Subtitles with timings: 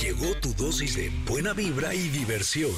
[0.00, 2.72] Llegó tu dosis de buena vibra y diversión.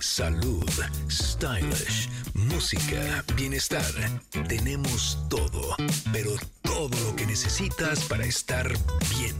[0.00, 0.68] Salud,
[1.08, 3.84] stylish, música, bienestar.
[4.48, 5.76] Tenemos todo,
[6.12, 8.68] pero todo lo que necesitas para estar
[9.10, 9.36] bien.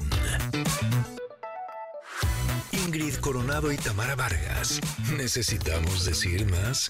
[2.71, 4.81] Ingrid Coronado y Tamara Vargas.
[5.17, 6.89] ¿Necesitamos decir más?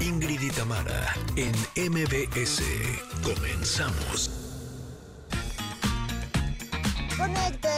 [0.00, 2.62] Ingrid y Tamara en MBS.
[3.22, 4.44] Comenzamos.
[7.16, 7.73] ¿cómo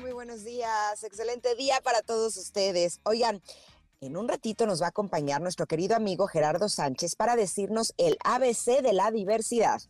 [0.00, 1.02] Muy buenos días.
[1.04, 3.00] Excelente día para todos ustedes.
[3.04, 3.40] Oigan,
[4.02, 8.18] en un ratito nos va a acompañar nuestro querido amigo Gerardo Sánchez para decirnos el
[8.22, 9.80] ABC de la diversidad.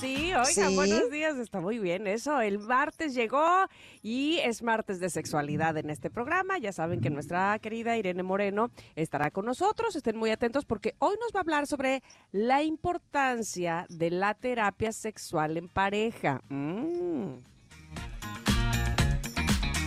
[0.00, 0.74] Sí.
[0.74, 2.40] buenos días, está muy bien eso.
[2.40, 3.66] El martes llegó
[4.02, 6.58] y es martes de sexualidad en este programa.
[6.58, 9.96] Ya saben que nuestra querida Irene Moreno estará con nosotros.
[9.96, 14.92] Estén muy atentos porque hoy nos va a hablar sobre la importancia de la terapia
[14.92, 16.40] sexual en pareja.
[16.48, 17.34] Mm.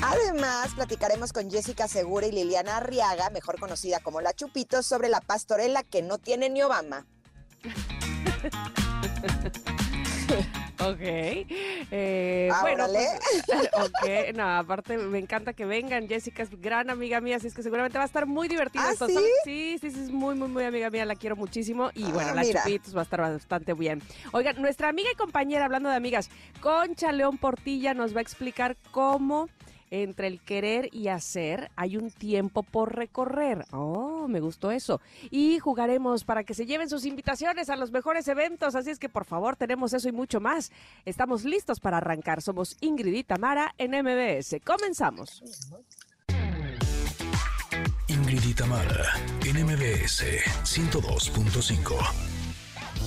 [0.04, 5.22] Además, platicaremos con Jessica Segura y Liliana Arriaga, mejor conocida como La Chupito, sobre la
[5.22, 7.06] pastorela que no tiene ni Obama.
[10.80, 10.98] Ok.
[11.02, 13.08] Eh, Ah, bueno, pues,
[13.74, 14.34] ok.
[14.36, 16.08] No, aparte me encanta que vengan.
[16.08, 18.92] Jessica es gran amiga mía, así es que seguramente va a estar muy divertido ¿Ah,
[18.94, 19.08] esto.
[19.08, 19.16] sí?
[19.44, 21.92] sí, sí, sí, es muy, muy, muy amiga mía, la quiero muchísimo.
[21.94, 22.44] Y Ah, bueno, la.
[22.46, 24.02] Chupitos va a estar bastante bien.
[24.32, 26.30] Oigan, nuestra amiga y compañera, hablando de amigas,
[26.62, 29.50] Concha León Portilla nos va a explicar cómo
[29.92, 33.66] entre el querer y hacer hay un tiempo por recorrer.
[33.72, 35.02] Oh, me gustó eso.
[35.30, 38.76] Y jugaremos para que se lleven sus invitaciones a los mejores eventos.
[38.76, 40.72] Así es que por favor, tenemos eso y mucho más.
[41.06, 42.42] Estamos listos para arrancar.
[42.42, 44.56] Somos Ingrid y Tamara en MBS.
[44.66, 45.44] Comenzamos.
[48.08, 49.14] Ingrid y Tamara
[49.46, 50.24] en MBS
[50.64, 52.32] 102.5.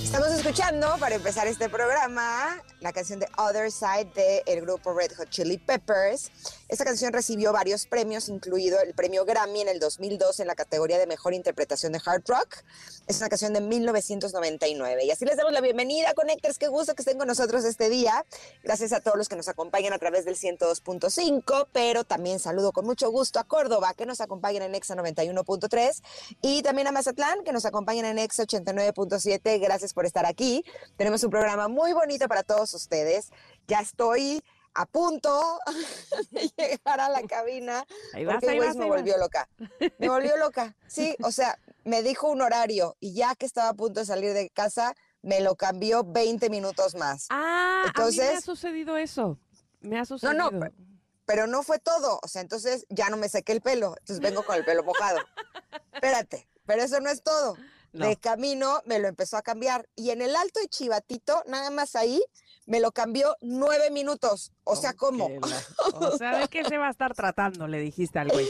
[0.05, 5.29] Estamos escuchando, para empezar este programa, la canción de Other Side del grupo Red Hot
[5.29, 6.31] Chili Peppers.
[6.67, 10.97] Esta canción recibió varios premios, incluido el premio Grammy en el 2002 en la categoría
[10.97, 12.63] de Mejor Interpretación de Hard Rock.
[13.05, 15.05] Es una canción de 1999.
[15.05, 16.57] Y así les damos la bienvenida, Connectors.
[16.57, 18.25] Qué gusto que estén con nosotros este día.
[18.63, 22.83] Gracias a todos los que nos acompañan a través del 102.5, pero también saludo con
[22.85, 26.01] mucho gusto a Córdoba, que nos acompañan en Exa 91.3,
[26.41, 29.61] y también a Mazatlán, que nos acompañan en Exa 89.7.
[29.61, 30.65] Gracias por estar aquí.
[30.97, 33.29] Tenemos un programa muy bonito para todos ustedes.
[33.67, 34.43] Ya estoy
[34.75, 35.59] a punto
[36.31, 38.99] de llegar a la cabina Ahí vas, porque ahí vas, me ahí vas.
[38.99, 39.49] volvió loca.
[39.97, 40.75] Me volvió loca.
[40.87, 44.33] Sí, o sea, me dijo un horario y ya que estaba a punto de salir
[44.33, 47.27] de casa, me lo cambió 20 minutos más.
[47.29, 49.39] Ah, a mí me ha Entonces- sucedido eso.
[49.81, 50.51] Me ha No, sucedido.
[50.51, 50.67] no,
[51.25, 52.19] pero no fue todo.
[52.23, 53.95] O sea, entonces ya no me sequé el pelo.
[53.99, 55.19] Entonces vengo con el pelo mojado.
[55.93, 57.55] Espérate, pero eso no es todo.
[57.95, 58.07] No.
[58.07, 59.87] De camino me lo empezó a cambiar.
[59.95, 62.21] Y en el alto de Chivatito, nada más ahí,
[62.65, 64.51] me lo cambió nueve minutos.
[64.65, 65.27] O sea, ¿cómo?
[65.29, 65.63] Que la-
[66.09, 67.67] O sea, ¿de qué se va a estar tratando?
[67.67, 68.47] Le dijiste al güey.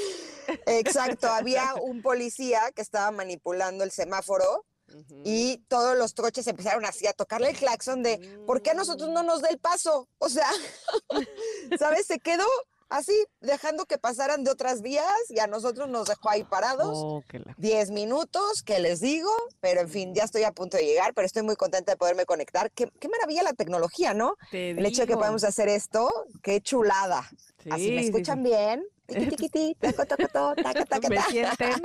[0.65, 4.65] Exacto, había un policía que estaba manipulando el semáforo
[5.23, 9.09] y todos los troches empezaron así a tocarle el claxon de ¿por qué a nosotros
[9.09, 10.07] no nos da el paso?
[10.19, 10.47] O sea,
[11.79, 12.05] ¿sabes?
[12.05, 12.45] Se quedó
[12.89, 16.91] así, dejando que pasaran de otras vías y a nosotros nos dejó ahí parados.
[16.93, 19.29] Oh, la- 10 minutos, que les digo,
[19.59, 22.25] pero en fin, ya estoy a punto de llegar, pero estoy muy contenta de poderme
[22.25, 22.71] conectar.
[22.71, 24.35] Qué, qué maravilla la tecnología, ¿no?
[24.51, 25.19] Te El hecho de que digo.
[25.19, 26.09] podamos hacer esto,
[26.43, 27.29] qué chulada.
[27.71, 28.49] Así me sí, escuchan sí.
[28.49, 28.85] bien.
[31.09, 31.81] Me sienten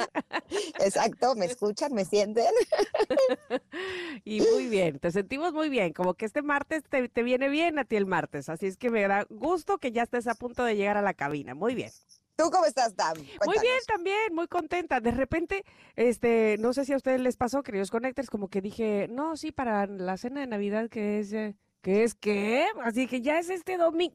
[0.79, 2.47] Exacto, me escuchan, me sienten.
[4.25, 7.79] y muy bien, te sentimos muy bien, como que este martes te, te viene bien
[7.79, 10.65] a ti el martes, así es que me da gusto que ya estés a punto
[10.65, 11.91] de llegar a la cabina, muy bien.
[12.41, 13.19] ¿Tú cómo estás, Tam?
[13.19, 13.87] Muy bien Cuéntanos.
[13.87, 15.01] también, muy contenta.
[15.01, 15.63] De repente,
[15.95, 19.53] este, no sé si a ustedes les pasó, queridos connectors, como que dije, no, sí,
[19.53, 22.67] para la cena de Navidad que es, eh, ¿qué es qué?
[22.85, 24.15] Así que ya es este domingo.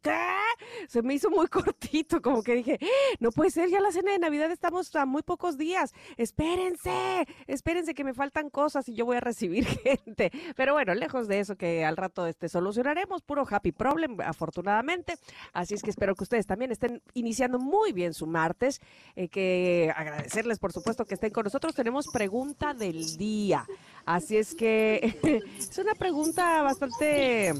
[0.87, 3.15] Se me hizo muy cortito, como que dije, "¡Ah!
[3.19, 5.93] no puede ser, ya la cena de Navidad estamos a muy pocos días.
[6.17, 10.31] Espérense, espérense que me faltan cosas y yo voy a recibir gente.
[10.55, 15.15] Pero bueno, lejos de eso que al rato este solucionaremos, puro happy problem, afortunadamente.
[15.53, 18.79] Así es que espero que ustedes también estén iniciando muy bien su martes.
[19.15, 21.73] eh, que agradecerles, por supuesto, que estén con nosotros.
[21.75, 23.65] Tenemos pregunta del día.
[24.05, 25.17] Así es que
[25.57, 27.53] es una pregunta bastante,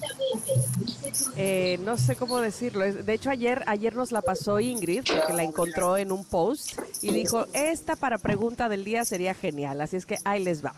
[1.37, 2.91] eh, no sé cómo decirlo.
[2.91, 7.11] De hecho, ayer, ayer nos la pasó Ingrid, porque la encontró en un post y
[7.11, 9.81] dijo, esta para pregunta del día sería genial.
[9.81, 10.73] Así es que ahí les va.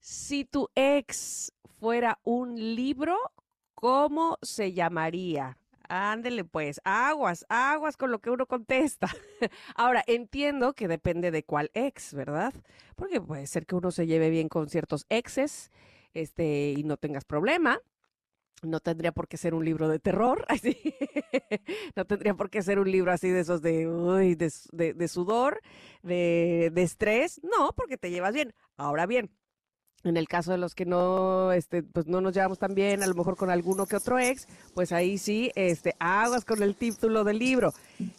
[0.00, 3.16] Si tu ex fuera un libro,
[3.74, 5.58] ¿cómo se llamaría?
[5.88, 9.08] Ándele pues, aguas, aguas con lo que uno contesta.
[9.76, 12.54] Ahora, entiendo que depende de cuál ex, ¿verdad?
[12.96, 15.70] Porque puede ser que uno se lleve bien con ciertos exes,
[16.14, 17.80] este, y no tengas problema.
[18.64, 20.76] No tendría por qué ser un libro de terror, así.
[21.96, 25.60] no tendría por qué ser un libro así de esos de, uy, de, sudor,
[26.02, 27.40] de, de estrés.
[27.42, 28.54] No, porque te llevas bien.
[28.76, 29.30] Ahora bien,
[30.04, 33.06] en el caso de los que no, este, pues no nos llevamos tan bien, a
[33.06, 37.24] lo mejor con alguno que otro ex, pues ahí sí, este, aguas con el título
[37.24, 37.72] del libro.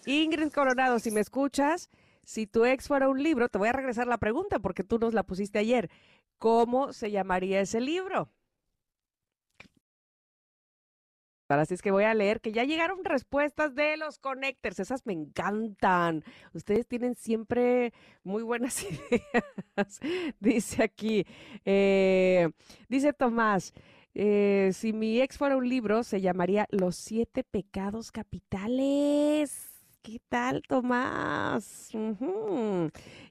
[0.06, 1.90] Ingrid Coronado, si me escuchas,
[2.24, 5.14] si tu ex fuera un libro, te voy a regresar la pregunta porque tú nos
[5.14, 5.90] la pusiste ayer.
[6.40, 8.30] ¿Cómo se llamaría ese libro?
[11.48, 14.80] Ahora sí es que voy a leer que ya llegaron respuestas de los connectors.
[14.80, 16.24] Esas me encantan.
[16.54, 17.94] Ustedes tienen siempre
[18.24, 20.00] muy buenas ideas.
[20.40, 21.26] Dice aquí,
[21.64, 22.50] eh,
[22.90, 23.74] dice Tomás,
[24.16, 29.72] eh, si mi ex fuera un libro, se llamaría Los siete pecados capitales.
[30.02, 31.92] ¿Qué tal, Tomás?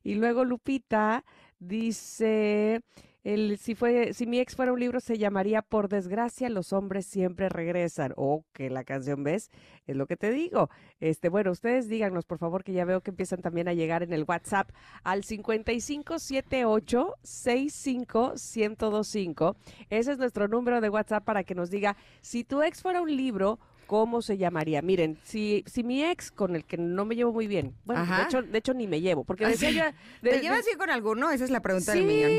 [0.03, 1.25] Y luego Lupita
[1.59, 2.81] dice,
[3.25, 7.07] el, si, fue, si mi ex fuera un libro, se llamaría Por desgracia, los hombres
[7.07, 8.13] siempre regresan.
[8.17, 9.51] O que la canción, ¿ves?
[9.87, 10.69] Es lo que te digo.
[11.01, 14.13] Este, bueno, ustedes díganos, por favor, que ya veo que empiezan también a llegar en
[14.13, 14.71] el WhatsApp
[15.03, 19.57] al 5578 65125.
[19.91, 23.15] Ese es nuestro número de WhatsApp para que nos diga si tu ex fuera un
[23.17, 23.59] libro.
[23.87, 24.81] ¿Cómo se llamaría?
[24.81, 28.23] Miren, si, si mi ex con el que no me llevo muy bien, bueno, de
[28.23, 31.31] hecho, de hecho ni me llevo, porque decía de- ¿Te de- llevas bien con alguno?
[31.31, 32.31] Esa es la pregunta sí, del millón.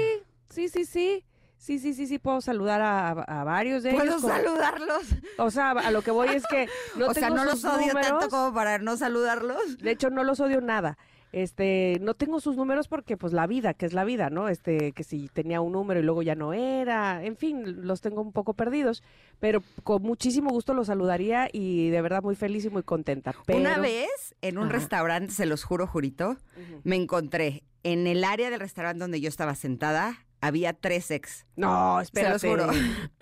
[0.50, 1.24] Sí, sí, sí.
[1.58, 4.22] Sí, sí, sí, sí, puedo saludar a, varios de ¿Puedo ellos.
[4.22, 5.04] como- saludarlos?
[5.38, 7.74] O sea, a lo que voy es que no o sea, tengo no sus los
[7.74, 8.28] odio tanto números.
[8.30, 9.78] como para no saludarlos.
[9.80, 10.98] De hecho, no los odio nada.
[11.32, 14.48] Este, no tengo sus números porque, pues, la vida, que es la vida, ¿no?
[14.48, 18.22] Este, que si tenía un número y luego ya no era, en fin, los tengo
[18.22, 19.02] un poco perdidos,
[19.40, 23.34] pero con muchísimo gusto los saludaría y de verdad muy feliz y muy contenta.
[23.48, 24.74] Una Pero- vez en un Ajá.
[24.74, 26.38] restaurante, se los juro, jurito,
[26.84, 31.46] me encontré en el área del restaurante donde yo estaba sentada, había tres ex.
[31.56, 32.48] No, Se los espérate.
[32.50, 32.68] juro.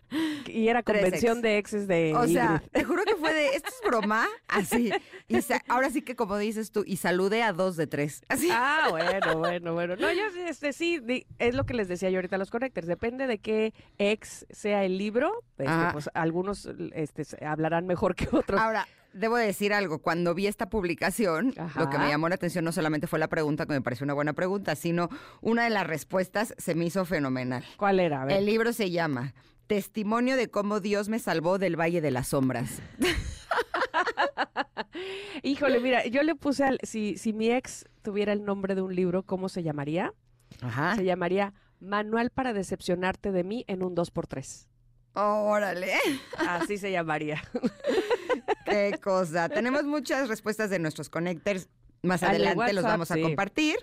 [0.45, 1.41] Y era convención ex.
[1.41, 2.69] de exes de O sea, Ingrid.
[2.71, 4.27] te juro que fue de, ¿esto es broma?
[4.47, 4.91] Así.
[5.27, 5.37] Y
[5.67, 8.21] ahora sí que como dices tú, y saludé a dos de tres.
[8.29, 8.47] Así.
[8.51, 9.95] Ah, bueno, bueno, bueno.
[9.95, 11.01] No, yo este, sí,
[11.39, 12.85] es lo que les decía yo ahorita a los connectors.
[12.85, 18.27] Depende de qué ex sea el libro, este, pues algunos este, se- hablarán mejor que
[18.31, 18.61] otros.
[18.61, 19.99] Ahora, debo decir algo.
[19.99, 23.65] Cuando vi esta publicación, lo que me llamó la atención no solamente fue la pregunta,
[23.65, 25.09] que me pareció una buena pregunta, sino
[25.41, 27.63] una de las respuestas se me hizo fenomenal.
[27.77, 28.25] ¿Cuál era?
[28.27, 29.33] El libro se llama
[29.67, 32.81] Testimonio de cómo Dios me salvó del Valle de las Sombras.
[35.43, 38.95] Híjole, mira, yo le puse al, si, si mi ex tuviera el nombre de un
[38.95, 40.13] libro, ¿cómo se llamaría?
[40.61, 40.95] Ajá.
[40.95, 44.67] Se llamaría Manual para decepcionarte de mí en un 2x3.
[45.15, 45.93] Órale,
[46.37, 47.41] Así se llamaría.
[48.73, 49.49] qué cosa.
[49.49, 51.67] Tenemos muchas respuestas de nuestros connectors.
[52.01, 53.21] Más adelante los vamos a sí.
[53.21, 53.77] compartir.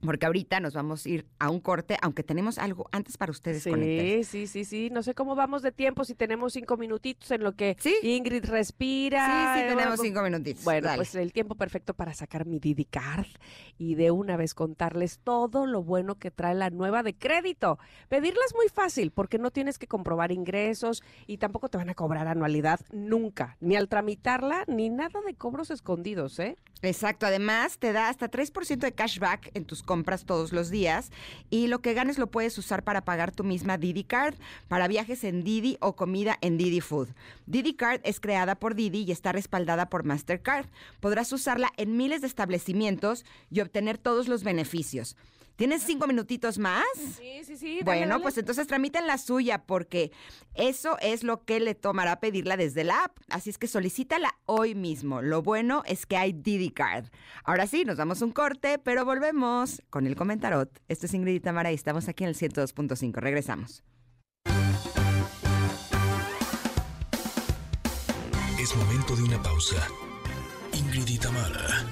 [0.00, 3.62] Porque ahorita nos vamos a ir a un corte, aunque tenemos algo antes para ustedes.
[3.62, 4.90] Sí, sí, sí, sí.
[4.90, 7.94] No sé cómo vamos de tiempo, si tenemos cinco minutitos en lo que Sí.
[8.02, 9.54] Ingrid respira.
[9.54, 10.64] Sí, sí, tenemos cinco minutitos.
[10.64, 10.96] Bueno, Dale.
[10.96, 13.26] pues el tiempo perfecto para sacar mi Didi Card
[13.78, 17.78] y de una vez contarles todo lo bueno que trae la nueva de crédito.
[18.08, 21.94] Pedirla es muy fácil porque no tienes que comprobar ingresos y tampoco te van a
[21.94, 26.56] cobrar anualidad nunca, ni al tramitarla, ni nada de cobros escondidos, ¿eh?
[26.82, 31.10] Exacto, además te da hasta 3% de cashback en tus compras todos los días
[31.50, 34.36] y lo que ganes lo puedes usar para pagar tu misma Didi Card
[34.68, 37.08] para viajes en Didi o comida en Didi Food.
[37.46, 40.66] Didi Card es creada por Didi y está respaldada por Mastercard.
[41.00, 45.16] Podrás usarla en miles de establecimientos y obtener todos los beneficios.
[45.60, 46.86] ¿Tienes cinco minutitos más?
[47.18, 47.80] Sí, sí, sí.
[47.84, 50.10] Bueno, pues entonces tramiten la suya porque
[50.54, 53.18] eso es lo que le tomará pedirla desde la app.
[53.28, 55.20] Así es que solicítala hoy mismo.
[55.20, 57.08] Lo bueno es que hay Didi Card.
[57.44, 60.80] Ahora sí, nos damos un corte, pero volvemos con el comentarot.
[60.88, 63.16] Esto es Ingrid y Tamara y estamos aquí en el 102.5.
[63.16, 63.84] Regresamos.
[68.58, 69.86] Es momento de una pausa.
[70.72, 71.84] Ingrid y Tamara,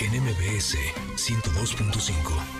[0.00, 0.76] en MBS
[1.14, 2.55] 102.5.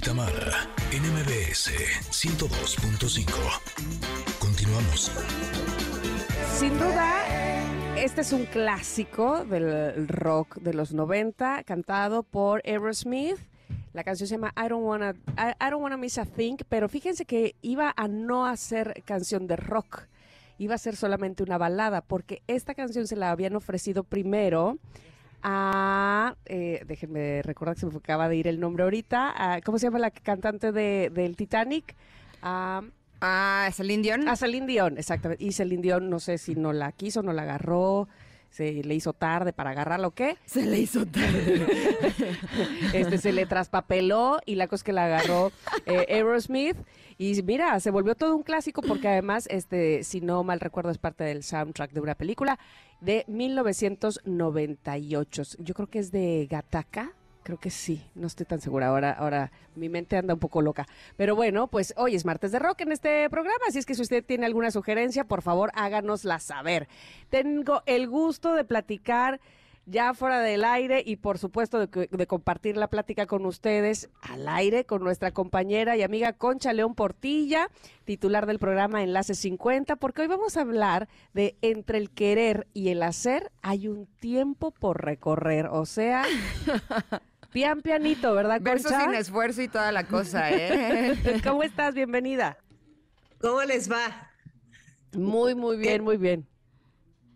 [0.00, 1.70] Tamara, en MBS
[2.10, 3.30] 102.5.
[4.38, 5.10] Continuamos.
[6.58, 13.36] Sin duda, este es un clásico del rock de los 90, cantado por Aerosmith.
[13.92, 16.88] La canción se llama I Don't Wanna, I, I Don't Wanna Miss a Thing, pero
[16.88, 20.04] fíjense que iba a no hacer canción de rock,
[20.58, 24.78] iba a ser solamente una balada, porque esta canción se la habían ofrecido primero
[25.42, 29.78] a, eh, déjenme recordar que se me acaba de ir el nombre ahorita, a- ¿cómo
[29.78, 31.94] se llama la cantante de, del Titanic?
[32.42, 32.82] A,
[33.22, 34.28] Ah, Celine Dion.
[34.28, 35.44] a Celine Dion, exactamente.
[35.44, 38.08] Y Celine Dion, no sé si no la quiso, no la agarró.
[38.50, 40.36] Se le hizo tarde para agarrarlo, ¿qué?
[40.44, 41.66] Se le hizo tarde.
[42.92, 45.52] este, se le traspapeló y la cosa es que la agarró
[45.86, 46.76] eh, Aerosmith.
[47.16, 50.98] Y mira, se volvió todo un clásico porque además, este, si no mal recuerdo, es
[50.98, 52.58] parte del soundtrack de una película
[53.00, 55.42] de 1998.
[55.58, 57.12] Yo creo que es de Gataka.
[57.42, 58.88] Creo que sí, no estoy tan segura.
[58.88, 60.86] Ahora, ahora mi mente anda un poco loca.
[61.16, 64.02] Pero bueno, pues hoy es martes de rock en este programa, así es que si
[64.02, 66.88] usted tiene alguna sugerencia, por favor háganosla saber.
[67.30, 69.40] Tengo el gusto de platicar
[69.86, 74.48] ya fuera del aire y por supuesto de, de, compartir la plática con ustedes al
[74.48, 77.68] aire con nuestra compañera y amiga Concha León Portilla,
[78.04, 82.90] titular del programa Enlace 50, porque hoy vamos a hablar de entre el querer y
[82.90, 86.24] el hacer hay un tiempo por recorrer, o sea,
[87.50, 88.90] pian pianito, ¿verdad, Concha?
[88.90, 91.16] Verso sin esfuerzo y toda la cosa, ¿eh?
[91.44, 91.94] ¿Cómo estás?
[91.94, 92.58] Bienvenida.
[93.40, 94.30] ¿Cómo les va?
[95.12, 96.46] Muy, muy bien, muy bien.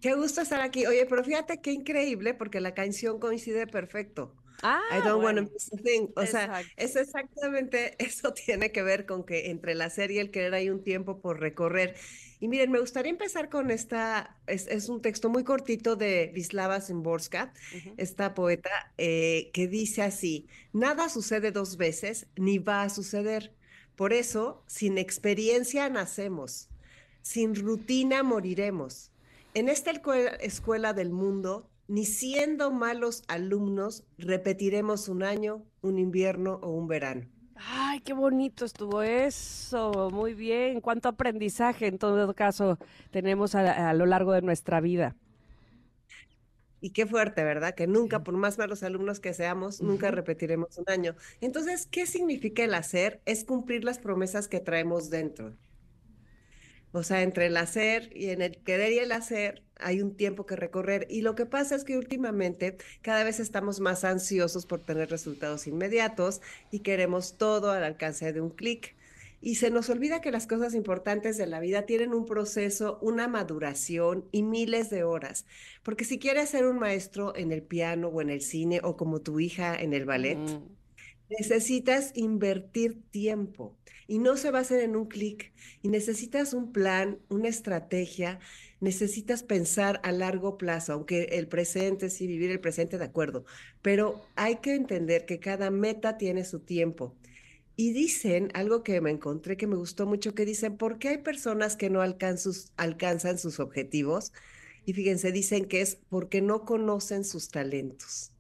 [0.01, 0.87] Qué gusto estar aquí.
[0.87, 4.35] Oye, pero fíjate qué increíble porque la canción coincide perfecto.
[4.63, 5.41] Ah, I don't bueno.
[5.43, 6.09] want to miss a thing.
[6.17, 10.31] O sea, es exactamente eso tiene que ver con que entre la serie y el
[10.31, 11.97] querer hay un tiempo por recorrer.
[12.41, 16.81] Y miren, me gustaría empezar con esta, es, es un texto muy cortito de Wisława
[16.81, 17.95] Szymborska, Ujú.
[17.97, 23.55] esta poeta, eh, que dice así, nada sucede dos veces ni va a suceder.
[23.97, 26.69] Por eso, sin experiencia nacemos,
[27.23, 29.13] sin rutina moriremos.
[29.55, 29.93] En esta
[30.41, 37.29] escuela del mundo, ni siendo malos alumnos, repetiremos un año, un invierno o un verano.
[37.57, 40.11] Ay, qué bonito estuvo eso.
[40.11, 40.81] Muy bien.
[40.81, 42.79] Cuánto aprendizaje en todo caso
[43.11, 45.17] tenemos a, a lo largo de nuestra vida.
[46.81, 47.75] Y qué fuerte, ¿verdad?
[47.75, 51.17] Que nunca, por más malos alumnos que seamos, nunca repetiremos un año.
[51.41, 53.23] Entonces, ¿qué significa el hacer?
[53.25, 55.57] Es cumplir las promesas que traemos dentro.
[56.97, 60.47] O sea, entre el hacer y en el querer y el hacer hay un tiempo
[60.47, 61.09] que recorrer.
[61.11, 65.67] Y lo que pasa es que últimamente cada vez estamos más ansiosos por tener resultados
[65.67, 68.95] inmediatos y queremos todo al alcance de un clic.
[69.41, 73.27] Y se nos olvida que las cosas importantes de la vida tienen un proceso, una
[73.27, 75.47] maduración y miles de horas.
[75.83, 79.21] Porque si quieres ser un maestro en el piano o en el cine o como
[79.21, 80.84] tu hija en el ballet, Mm.
[81.31, 85.53] Necesitas invertir tiempo y no se va a hacer en un clic.
[85.83, 88.39] Y necesitas un plan, una estrategia,
[88.81, 93.45] necesitas pensar a largo plazo, aunque el presente, sí, vivir el presente de acuerdo,
[93.83, 97.17] pero hay que entender que cada meta tiene su tiempo.
[97.77, 101.19] Y dicen algo que me encontré que me gustó mucho, que dicen, ¿por qué hay
[101.19, 104.33] personas que no alcan- sus- alcanzan sus objetivos?
[104.87, 108.34] Y fíjense, dicen que es porque no conocen sus talentos.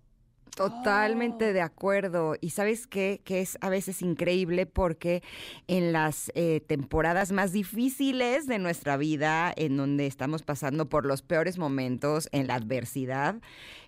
[0.54, 1.52] Totalmente Oh.
[1.52, 2.36] de acuerdo.
[2.40, 3.20] Y sabes qué?
[3.24, 5.22] Que es a veces increíble porque
[5.66, 11.22] en las eh, temporadas más difíciles de nuestra vida, en donde estamos pasando por los
[11.22, 13.36] peores momentos, en la adversidad,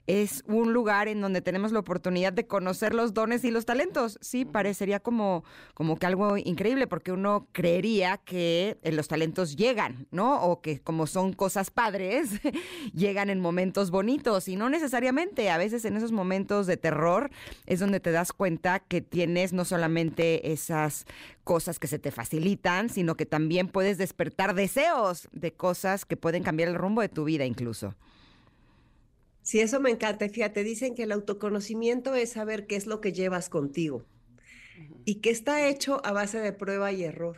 [0.06, 4.18] es un lugar en donde tenemos la oportunidad de conocer los dones y los talentos.
[4.20, 5.44] Sí, parecería como,
[5.74, 10.42] como que algo increíble porque uno creería que eh, los talentos llegan, ¿no?
[10.42, 12.30] O que como son cosas padres,
[12.94, 15.50] llegan en momentos bonitos y no necesariamente.
[15.50, 17.30] A veces en esos momentos de terror
[17.66, 21.06] es donde te das cuenta que tienes no solamente esas
[21.42, 26.42] cosas que se te facilitan, sino que también puedes despertar deseos de cosas que pueden
[26.42, 27.94] cambiar el rumbo de tu vida incluso.
[29.46, 30.28] Sí, eso me encanta.
[30.28, 34.04] Fíjate, dicen que el autoconocimiento es saber qué es lo que llevas contigo
[35.04, 37.36] y que está hecho a base de prueba y error,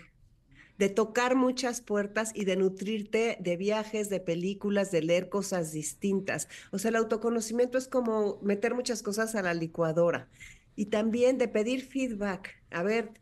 [0.78, 6.48] de tocar muchas puertas y de nutrirte de viajes, de películas, de leer cosas distintas.
[6.72, 10.30] O sea, el autoconocimiento es como meter muchas cosas a la licuadora
[10.76, 12.56] y también de pedir feedback.
[12.70, 13.12] A ver,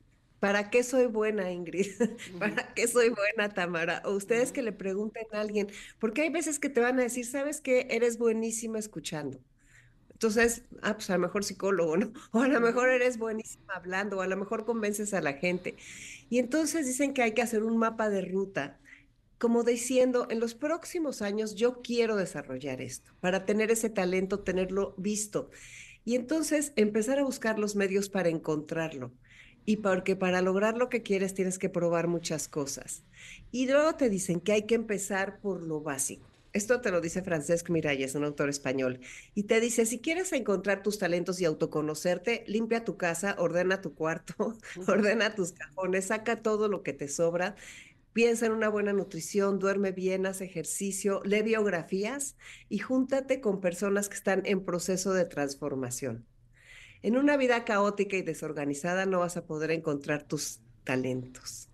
[0.40, 1.86] ¿para qué soy buena, Ingrid?
[2.38, 4.02] ¿Para qué soy buena, Tamara?
[4.04, 7.26] O ustedes que le pregunten a alguien, porque hay veces que te van a decir,
[7.26, 7.86] ¿sabes qué?
[7.90, 9.40] Eres buenísima escuchando.
[10.10, 12.12] Entonces, ah, pues a lo mejor psicólogo, ¿no?
[12.32, 15.76] O a lo mejor eres buenísima hablando, o a lo mejor convences a la gente.
[16.30, 18.80] Y entonces dicen que hay que hacer un mapa de ruta,
[19.38, 24.94] como diciendo, en los próximos años yo quiero desarrollar esto, para tener ese talento, tenerlo
[24.98, 25.50] visto.
[26.04, 29.12] Y entonces empezar a buscar los medios para encontrarlo.
[29.66, 33.02] Y porque para lograr lo que quieres tienes que probar muchas cosas.
[33.50, 36.26] Y luego te dicen que hay que empezar por lo básico.
[36.56, 39.00] Esto te lo dice Francesc Miralles, un autor español.
[39.34, 43.94] Y te dice, si quieres encontrar tus talentos y autoconocerte, limpia tu casa, ordena tu
[43.94, 44.56] cuarto,
[44.88, 47.56] ordena tus cajones, saca todo lo que te sobra,
[48.14, 52.36] piensa en una buena nutrición, duerme bien, haz ejercicio, lee biografías
[52.70, 56.26] y júntate con personas que están en proceso de transformación.
[57.06, 61.70] En una vida caótica y desorganizada no vas a poder encontrar tus talentos.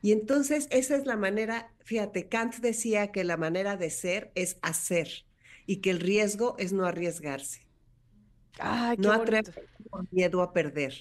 [0.00, 4.58] Y entonces esa es la manera, fíjate, Kant decía que la manera de ser es
[4.62, 5.26] hacer.
[5.66, 7.68] y que el riesgo es no arriesgarse.
[8.58, 10.94] Ay, no atreverse por miedo a perder.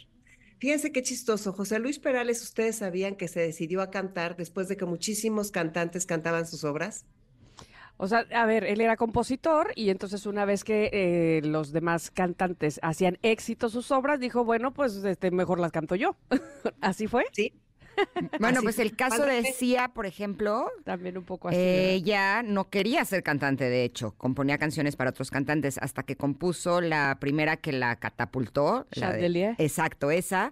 [0.57, 1.53] Fíjense qué chistoso.
[1.53, 6.07] José Luis Perales, ¿ustedes sabían que se decidió a cantar después de que muchísimos cantantes
[6.07, 7.05] cantaban sus obras?
[7.97, 12.11] O sea, a ver, él era compositor y entonces una vez que eh, los demás
[12.11, 16.15] cantantes hacían éxito sus obras, dijo, bueno, pues este, mejor las canto yo.
[16.81, 17.25] ¿Así fue?
[17.31, 17.53] Sí.
[18.41, 21.57] Bueno, Así pues el caso de Sia, por ejemplo, También un poco así.
[21.57, 26.81] ella no quería ser cantante, de hecho, componía canciones para otros cantantes hasta que compuso
[26.81, 28.85] la primera que la catapultó.
[28.91, 30.51] la de- exacto, esa.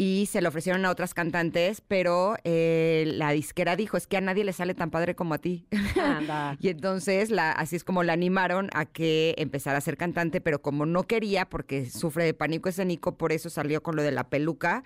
[0.00, 4.20] Y se le ofrecieron a otras cantantes, pero eh, la disquera dijo, es que a
[4.20, 5.66] nadie le sale tan padre como a ti.
[6.00, 6.56] Anda.
[6.60, 10.62] Y entonces la, así es como la animaron a que empezara a ser cantante, pero
[10.62, 14.28] como no quería, porque sufre de pánico escénico, por eso salió con lo de la
[14.28, 14.84] peluca.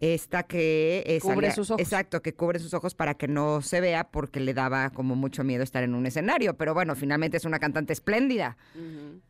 [0.00, 1.80] Esta que eh, Cubre salía- sus ojos.
[1.80, 5.44] Exacto, que cubre sus ojos para que no se vea, porque le daba como mucho
[5.44, 6.58] miedo estar en un escenario.
[6.58, 8.56] Pero bueno, finalmente es una cantante espléndida.
[8.74, 9.20] Ujú.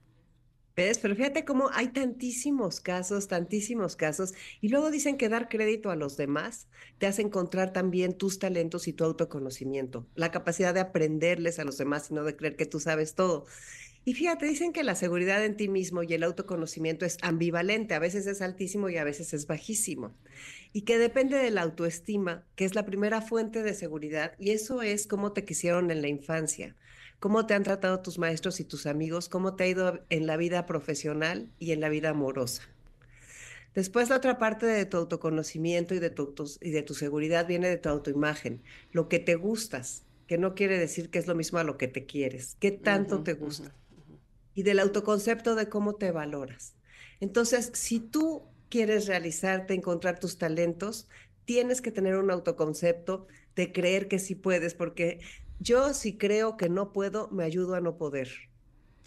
[0.75, 0.99] ¿Ves?
[0.99, 5.97] Pero fíjate cómo hay tantísimos casos, tantísimos casos, y luego dicen que dar crédito a
[5.97, 11.59] los demás te hace encontrar también tus talentos y tu autoconocimiento, la capacidad de aprenderles
[11.59, 13.45] a los demás y no de creer que tú sabes todo.
[14.05, 18.01] Y fíjate, dicen que la seguridad en ti mismo y el autoconocimiento es ambivalente, a
[18.01, 20.17] veces es altísimo y a veces es bajísimo,
[20.73, 24.83] y que depende de la autoestima, que es la primera fuente de seguridad, y eso
[24.83, 26.77] es cómo te quisieron en la infancia
[27.23, 30.37] cómo te han tratado tus maestros y tus amigos, cómo te ha ido en la
[30.37, 32.65] vida profesional y en la vida amorosa.
[33.77, 37.47] Después la otra parte de tu autoconocimiento y de tu, autos- y de tu seguridad
[37.47, 38.61] viene de tu autoimagen,
[38.91, 41.87] lo que te gustas, que no quiere decir que es lo mismo a lo que
[41.87, 43.73] te quieres, qué tanto te gusta.
[44.57, 46.75] Y del autoconcepto de cómo te valoras.
[47.21, 51.07] Entonces, si tú quieres realizarte, encontrar tus talentos,
[51.45, 55.21] tienes que tener un autoconcepto de creer que sí puedes, porque
[55.63, 58.29] yo si creo que no puedo, me ayudo a no poder.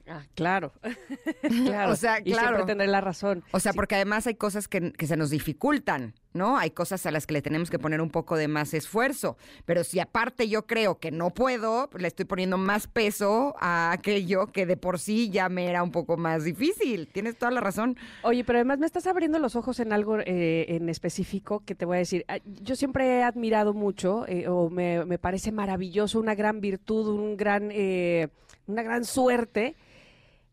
[0.07, 0.73] Ah, claro.
[1.65, 1.91] claro.
[1.91, 2.65] O sea, Y siempre claro.
[2.65, 3.43] tendré la razón.
[3.51, 6.57] O sea, porque además hay cosas que, que se nos dificultan, ¿no?
[6.57, 9.37] Hay cosas a las que le tenemos que poner un poco de más esfuerzo.
[9.65, 14.47] Pero si aparte yo creo que no puedo, le estoy poniendo más peso a aquello
[14.47, 17.07] que de por sí ya me era un poco más difícil.
[17.07, 17.97] Tienes toda la razón.
[18.23, 21.85] Oye, pero además me estás abriendo los ojos en algo eh, en específico que te
[21.85, 22.25] voy a decir.
[22.27, 27.07] Ah, Yo siempre he admirado mucho, eh, o me, me parece maravilloso, una gran virtud,
[27.07, 28.27] un gran, eh,
[28.67, 29.75] una gran suerte,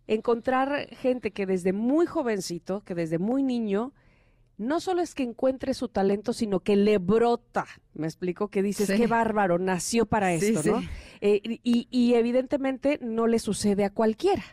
[0.06, 3.92] encontrar gente que desde muy jovencito, que desde muy niño,
[4.62, 7.66] no solo es que encuentre su talento, sino que le brota.
[7.94, 8.96] Me explico que dices, Sí.
[8.96, 10.83] qué bárbaro, nació para Sí, esto, ¿no?
[11.20, 14.44] Eh, y, y evidentemente no le sucede a cualquiera.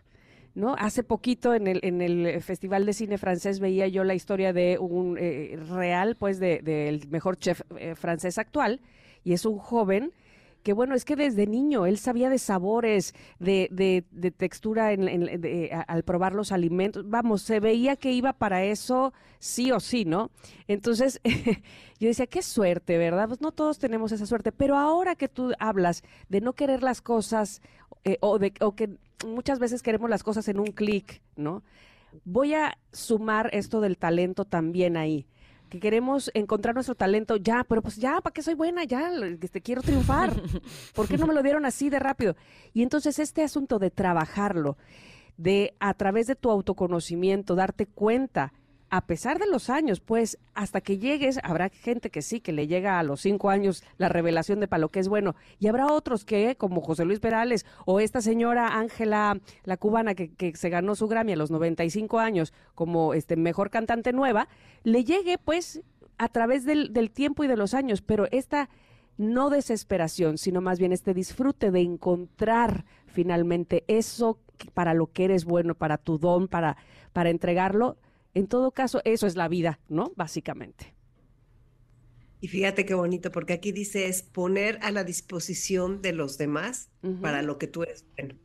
[0.56, 0.76] ¿No?
[0.80, 4.78] Hace poquito en el, en el Festival de Cine Francés veía yo la historia de
[4.80, 8.82] un eh, real, pues, de- del mejor chef eh, francés actual,
[9.24, 10.12] y es un joven
[10.64, 14.90] que, bueno, es que desde niño él sabía de sabores, de, de- de textura
[15.88, 17.10] al probar los alimentos.
[17.10, 20.32] Vamos, se veía que iba para eso sí o sí, ¿no?
[20.68, 21.22] Entonces,
[22.00, 23.28] yo decía, qué suerte, ¿verdad?
[23.28, 27.02] Pues no todos tenemos esa suerte, pero ahora que tú hablas de no querer las
[27.02, 27.62] cosas
[28.04, 28.90] eh, o, de, o que
[29.26, 31.64] muchas veces queremos las cosas en un clic, ¿no?
[32.26, 35.28] Voy a sumar esto del talento también ahí.
[35.70, 38.84] Que queremos encontrar nuestro talento ya, pero pues ya, ¿para qué soy buena?
[38.86, 40.34] Ya, este, quiero triunfar.
[40.96, 42.36] ¿Por qué no me lo dieron así de rápido?
[42.74, 44.78] Y entonces este asunto de trabajarlo,
[45.38, 48.52] de a través de tu autoconocimiento, darte cuenta,
[48.90, 52.68] a pesar de los años, pues hasta que llegues, habrá gente que sí, que le
[52.68, 55.88] llega a los cinco años la revelación de para lo que es bueno, y habrá
[55.88, 60.70] otros que, como José Luis Perales o esta señora Ángela, la cubana que, que se
[60.70, 64.48] ganó su Grammy a los 95 años como este mejor cantante nueva,
[64.84, 65.82] le llegue pues
[66.18, 68.70] a través del, del tiempo y de los años, pero esta
[69.18, 74.40] no desesperación, sino más bien este disfrute de encontrar finalmente eso
[74.74, 76.78] para lo que eres bueno, para tu don, para,
[77.12, 77.98] para entregarlo.
[78.40, 80.14] En todo caso, eso es la vida, ¿no?
[80.16, 80.96] Básicamente.
[82.40, 86.90] Y fíjate qué bonito, porque aquí dice es poner a la disposición de los demás
[87.22, 88.36] para lo que tú eres bueno.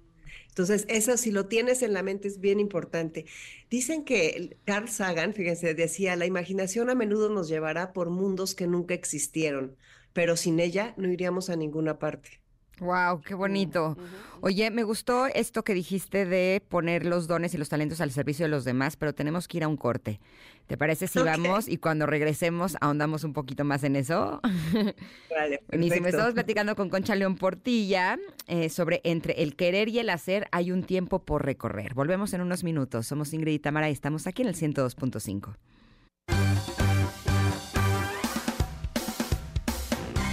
[0.48, 3.26] Entonces, eso si lo tienes en la mente es bien importante.
[3.70, 8.66] Dicen que Carl Sagan, fíjense, decía, la imaginación a menudo nos llevará por mundos que
[8.66, 9.76] nunca existieron,
[10.12, 12.40] pero sin ella no iríamos a ninguna parte.
[12.80, 13.96] Wow, qué bonito.
[14.40, 18.44] Oye, me gustó esto que dijiste de poner los dones y los talentos al servicio
[18.46, 20.20] de los demás, pero tenemos que ir a un corte.
[20.66, 24.40] ¿Te parece si vamos y cuando regresemos ahondamos un poquito más en eso?
[25.30, 26.02] Vale, Buenísimo.
[26.02, 26.08] perfecto.
[26.08, 30.72] Estamos platicando con Concha León Portilla eh, sobre entre el querer y el hacer hay
[30.72, 31.94] un tiempo por recorrer.
[31.94, 33.06] Volvemos en unos minutos.
[33.06, 35.54] Somos Ingrid y Tamara y estamos aquí en el 102.5.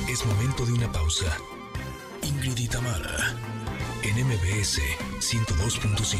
[0.09, 1.37] Es momento de una pausa.
[2.43, 3.35] Ingrid y Tamara,
[4.01, 4.81] en MBS
[5.19, 6.17] 102.5.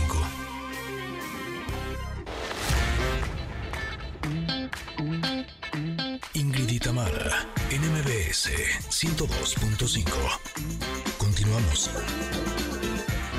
[6.36, 8.52] Ingrid y Tamara, en MBS
[8.92, 10.12] 102.5.
[11.18, 11.90] Continuamos.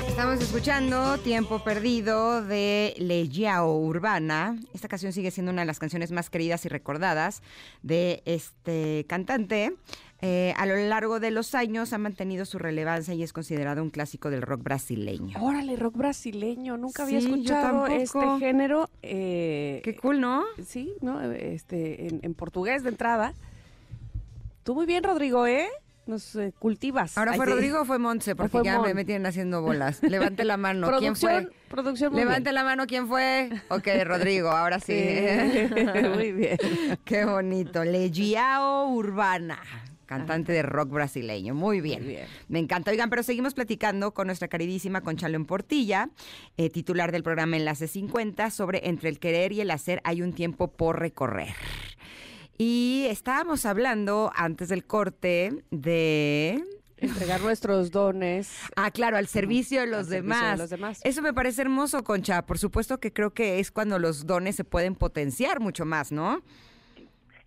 [0.05, 4.59] Estamos escuchando Tiempo Perdido de Legiao Urbana.
[4.73, 7.41] Esta canción sigue siendo una de las canciones más queridas y recordadas
[7.81, 9.73] de este cantante.
[10.25, 13.89] Eh, a lo largo de los años ha mantenido su relevancia y es considerado un
[13.89, 15.37] clásico del rock brasileño.
[15.43, 16.77] Órale, rock brasileño.
[16.77, 18.89] Nunca había Sí, escuchado este género.
[19.01, 20.43] eh, Qué cool, ¿no?
[20.65, 21.21] Sí, ¿no?
[21.21, 23.33] Este, en, en portugués de entrada.
[24.63, 25.67] Tú muy bien, Rodrigo, ¿eh?
[26.05, 27.17] Nos eh, cultivas.
[27.17, 27.45] Ahora fue.
[27.45, 28.95] Rodrigo o fue Montse, porque Fue ya me, Mon.
[28.95, 30.01] me tienen haciendo bolas.
[30.03, 30.89] Levante la mano.
[30.99, 31.49] ¿Quién fue?
[31.69, 32.55] producción Levante bien.
[32.55, 33.49] la mano, ¿quién fue?
[33.69, 34.93] Ok, Rodrigo, ahora sí.
[36.15, 36.57] muy bien.
[37.05, 37.83] Qué bonito.
[37.83, 39.59] Legiao Urbana,
[40.17, 41.53] cantante de rock brasileño.
[41.53, 42.03] Muy bien.
[42.03, 42.27] Muy bien.
[42.47, 42.91] Me encanta.
[42.91, 46.09] Oigan, pero seguimos platicando con nuestra queridísima Conchalón Portilla,
[46.57, 50.33] eh, titular del programa Enlace 50, sobre entre el querer y el hacer hay un
[50.33, 51.53] tiempo por recorrer.
[52.57, 56.63] Y estábamos hablando antes del corte de...
[56.97, 58.57] Entregar nuestros dones.
[58.77, 60.59] Ah, claro, al servicio de los Al servicio de demás.
[60.59, 61.01] los demás.
[61.03, 62.45] Eso me parece hermoso, Concha.
[62.45, 66.41] Por supuesto que creo que es cuando los dones se pueden potenciar mucho más, ¿no?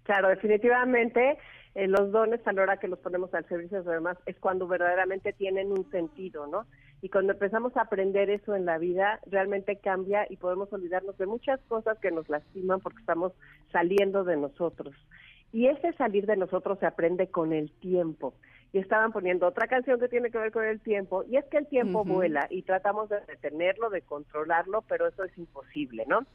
[0.03, 1.39] Claro, definitivamente
[1.77, 4.35] eh, los dones a la hora que los ponemos al servicio de los demás es
[4.41, 6.65] cuando verdaderamente tienen un sentido, ¿no?
[7.03, 11.27] Y cuando empezamos a aprender eso en la vida, realmente cambia y podemos olvidarnos de
[11.27, 13.35] muchas cosas que nos lastiman porque estamos
[13.73, 14.95] saliendo de nosotros.
[15.53, 18.33] Y ese salir de nosotros se aprende con el tiempo.
[18.73, 21.59] Y estaban poniendo otra canción que tiene que ver con el tiempo, y es que
[21.59, 26.27] el tiempo vuela y tratamos de detenerlo, de controlarlo, pero eso es imposible, ¿no?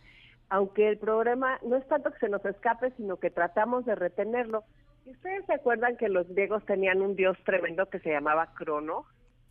[0.51, 4.65] aunque el problema no es tanto que se nos escape, sino que tratamos de retenerlo.
[5.05, 9.05] ¿Y ustedes se acuerdan que los griegos tenían un dios tremendo que se llamaba Crono?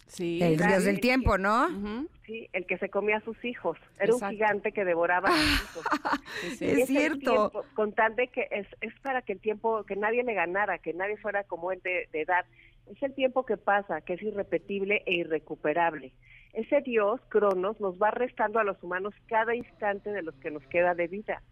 [0.06, 0.40] Sí.
[0.42, 1.68] El dios del tiempo, ¿no?
[2.26, 3.78] Sí, el que se comía a sus hijos.
[3.96, 4.26] Era Exacto.
[4.26, 5.84] un gigante que devoraba a sus hijos.
[6.40, 6.80] Sí, sí.
[6.80, 7.50] Es cierto.
[7.50, 10.78] tiempo, con tal de que es, es para que el tiempo, que nadie le ganara,
[10.78, 12.44] que nadie fuera como él de, de edad.
[12.90, 16.12] Es el tiempo que pasa, que es irrepetible e irrecuperable.
[16.54, 20.64] Ese Dios, Cronos, nos va restando a los humanos cada instante de los que nos
[20.66, 21.42] queda de vida.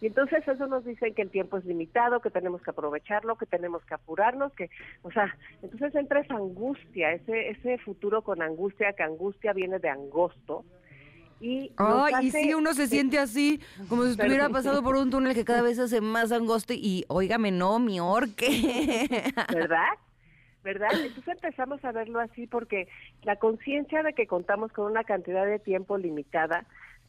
[0.00, 3.46] Y entonces eso nos dicen que el tiempo es limitado, que tenemos que aprovecharlo, que
[3.46, 4.68] tenemos que apurarnos, que,
[5.02, 9.88] o sea, entonces entra esa angustia, ese, ese futuro con angustia, que angustia viene de
[9.88, 10.64] angosto.
[11.40, 15.34] Y Ay, y sí, uno se siente así, como si estuviera pasado por un túnel
[15.34, 19.08] que cada vez hace más angosto y, óigame, no, mi orque.
[19.52, 19.84] ¿verdad?
[20.64, 20.88] ¿Verdad?
[20.94, 22.88] Entonces empezamos a verlo así porque
[23.22, 26.64] la conciencia de que contamos con una cantidad de tiempo limitada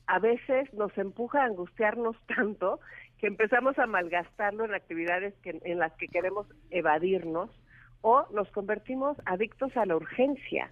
[0.08, 2.80] a veces nos empuja a angustiarnos tanto
[3.20, 7.50] que empezamos a malgastarlo en actividades que, en las que queremos evadirnos
[8.02, 10.72] o nos convertimos adictos a la urgencia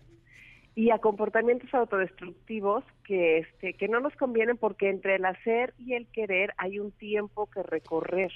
[0.75, 5.93] y a comportamientos autodestructivos que este que no nos convienen porque entre el hacer y
[5.93, 8.31] el querer hay un tiempo que recorrer.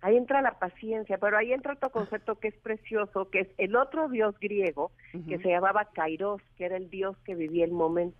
[0.00, 3.76] Ahí entra la paciencia, pero ahí entra otro concepto que es precioso, que es el
[3.76, 4.90] otro dios griego,
[5.28, 8.18] que se llamaba Kairos, que era el dios que vivía el momento.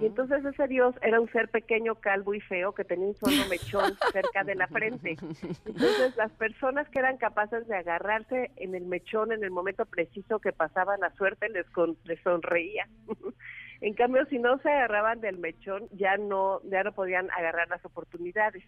[0.00, 3.46] Y entonces ese dios era un ser pequeño, calvo y feo que tenía un solo
[3.48, 5.16] mechón cerca de la frente.
[5.64, 10.38] Entonces las personas que eran capaces de agarrarse en el mechón en el momento preciso
[10.40, 12.88] que pasaba la suerte les, con- les sonreía.
[13.80, 17.84] en cambio, si no se agarraban del mechón, ya no, ya no podían agarrar las
[17.84, 18.64] oportunidades.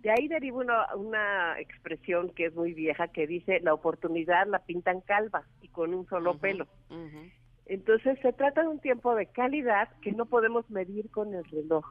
[0.00, 4.60] De ahí deriva una, una expresión que es muy vieja que dice la oportunidad la
[4.60, 6.66] pintan calva y con un solo pelo.
[6.88, 7.30] Ujú.
[7.70, 11.86] Entonces se trata de un tiempo de calidad que no podemos medir con el reloj.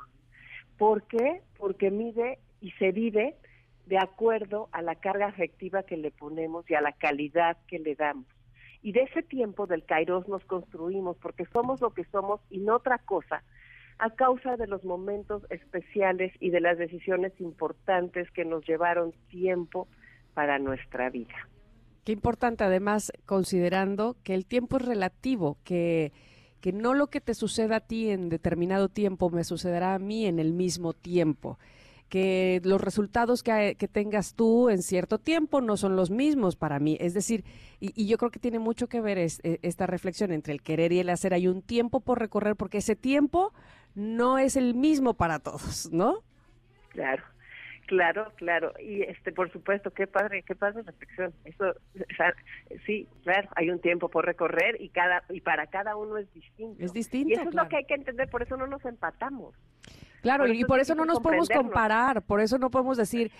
[0.77, 1.41] ¿Por qué?
[1.57, 3.37] Porque mide y se vive
[3.85, 7.95] de acuerdo a la carga afectiva que le ponemos y a la calidad que le
[7.95, 8.27] damos.
[8.81, 12.75] Y de ese tiempo del Kairos nos construimos porque somos lo que somos y no
[12.75, 13.41] otra cosa
[13.99, 19.87] a causa de los momentos especiales y de las decisiones importantes que nos llevaron tiempo
[20.33, 21.47] para nuestra vida.
[22.09, 26.11] Qué importante, además, considerando que el tiempo es relativo, que,
[26.59, 30.25] que no lo que te suceda a ti en determinado tiempo me sucederá a mí
[30.25, 31.59] en el mismo tiempo.
[32.09, 36.97] Que los resultados que, tengas tú en cierto tiempo no son los mismos para mí.
[36.99, 37.45] Es decir,
[37.79, 40.91] y, y yo creo que tiene mucho que ver e- esta reflexión entre el querer
[40.91, 41.35] y el hacer.
[41.35, 43.53] Hay un tiempo por recorrer porque ese tiempo
[43.93, 46.23] no es el mismo para todos, ¿no?
[46.89, 47.21] Claro,
[47.89, 48.73] claro, claro.
[48.79, 51.33] Y este, por supuesto, qué padre, qué padre reflexión.
[51.43, 52.35] Eso, o sea,
[52.85, 56.83] sí, claro, hay un tiempo por recorrer y cada y para cada uno es distinto.
[56.83, 57.29] Es distinto.
[57.29, 59.55] y eso es lo que hay que entender, por eso no nos empatamos.
[60.21, 63.31] Claro, Por y por es eso no nos podemos comparar, por eso no podemos decir,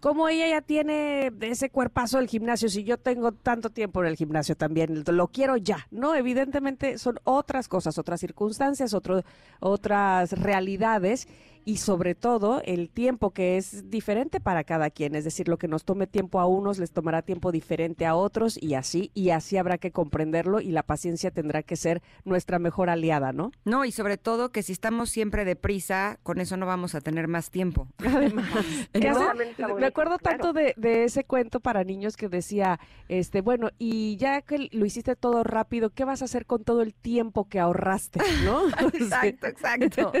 [0.00, 4.16] como ella ya tiene ese cuerpazo del gimnasio, si yo tengo tanto tiempo en el
[4.16, 5.86] gimnasio también, lo quiero ya.
[5.90, 9.22] No, evidentemente son otras cosas, otras circunstancias, otro,
[9.60, 11.26] otras realidades
[11.66, 15.66] y sobre todo el tiempo que es diferente para cada quien, es decir, lo que
[15.66, 19.56] nos tome tiempo a unos les tomará tiempo diferente a otros y así, y así
[19.56, 23.50] habrá que comprenderlo y la paciencia tendrá que ser nuestra mejor aliada, ¿no?
[23.64, 27.26] No, y sobre todo que si estamos siempre deprisa, con eso no vamos a tener
[27.26, 27.88] más tiempo.
[27.98, 28.46] Además,
[28.94, 30.38] me acuerdo claro.
[30.38, 34.86] tanto de, de ese cuento para niños que decía, este, bueno, y ya que lo
[34.86, 38.68] hiciste todo rápido, ¿qué vas a hacer con todo el tiempo que ahorraste, no?
[38.94, 40.12] Exacto, exacto.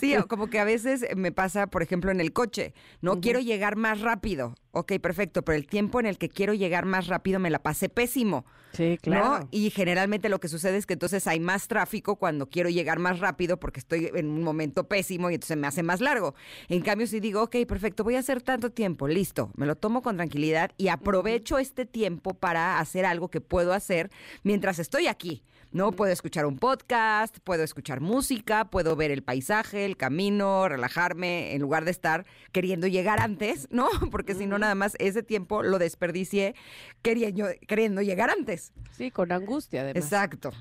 [0.00, 3.40] Sí, o como que a veces me pasa, por ejemplo, en el coche, no quiero
[3.40, 4.54] llegar más rápido.
[4.72, 7.88] Ok, perfecto, pero el tiempo en el que quiero llegar más rápido me la pasé
[7.88, 8.44] pésimo.
[8.72, 9.48] Sí, ¿no?
[9.50, 13.18] Y generalmente lo que sucede es que entonces hay más tráfico cuando quiero llegar más
[13.18, 16.34] rápido porque estoy en un momento pésimo y entonces me hace más largo.
[16.68, 20.02] En cambio, si digo, ok, perfecto, voy a hacer tanto tiempo, listo, me lo tomo
[20.02, 24.10] con tranquilidad y aprovecho este tiempo para hacer algo que puedo hacer
[24.42, 25.42] mientras estoy aquí.
[25.70, 31.54] No puedo escuchar un podcast, puedo escuchar música, puedo ver el paisaje, el camino, relajarme,
[31.54, 33.88] en lugar de estar queriendo llegar antes, ¿no?
[34.10, 36.54] Porque si no, nada más ese tiempo lo desperdicié
[37.02, 38.72] queriendo, queriendo llegar antes.
[38.92, 40.04] Sí, con angustia además.
[40.04, 40.52] Exacto.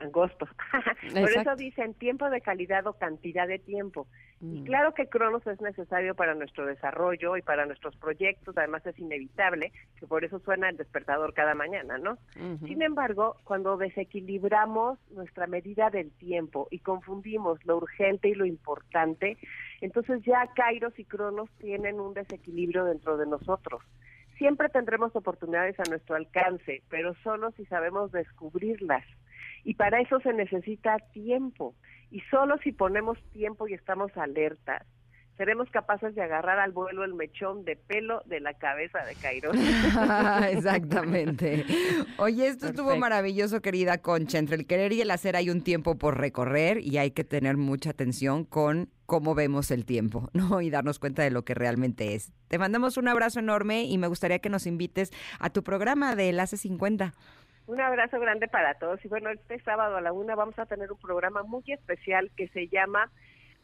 [0.00, 0.46] Angosto.
[1.12, 4.06] Por eso dicen tiempo de calidad o cantidad de tiempo.
[4.40, 4.64] Y Mm.
[4.64, 9.72] claro que Cronos es necesario para nuestro desarrollo y para nuestros proyectos, además es inevitable,
[9.98, 12.18] que por eso suena el despertador cada mañana, ¿no?
[12.66, 19.38] Sin embargo, cuando desequilibramos nuestra medida del tiempo y confundimos lo urgente y lo importante,
[19.80, 23.82] entonces ya Kairos y Cronos tienen un desequilibrio dentro de nosotros.
[24.36, 29.04] Siempre tendremos oportunidades a nuestro alcance, pero solo si sabemos descubrirlas.
[29.64, 31.74] Y para eso se necesita tiempo.
[32.10, 34.86] Y solo si ponemos tiempo y estamos alertas,
[35.36, 39.56] seremos capaces de agarrar al vuelo el mechón de pelo de la cabeza de Kairos.
[40.50, 41.64] Exactamente.
[42.18, 44.38] Oye, esto estuvo maravilloso, querida Concha.
[44.38, 47.56] Entre el querer y el hacer hay un tiempo por recorrer y hay que tener
[47.56, 50.60] mucha atención con cómo vemos el tiempo, ¿no?
[50.60, 52.32] Y darnos cuenta de lo que realmente es.
[52.48, 56.28] Te mandamos un abrazo enorme y me gustaría que nos invites a tu programa de
[56.28, 57.12] Enlace 50.
[57.66, 59.02] Un abrazo grande para todos.
[59.04, 62.48] Y bueno, este sábado a la una vamos a tener un programa muy especial que
[62.48, 63.10] se llama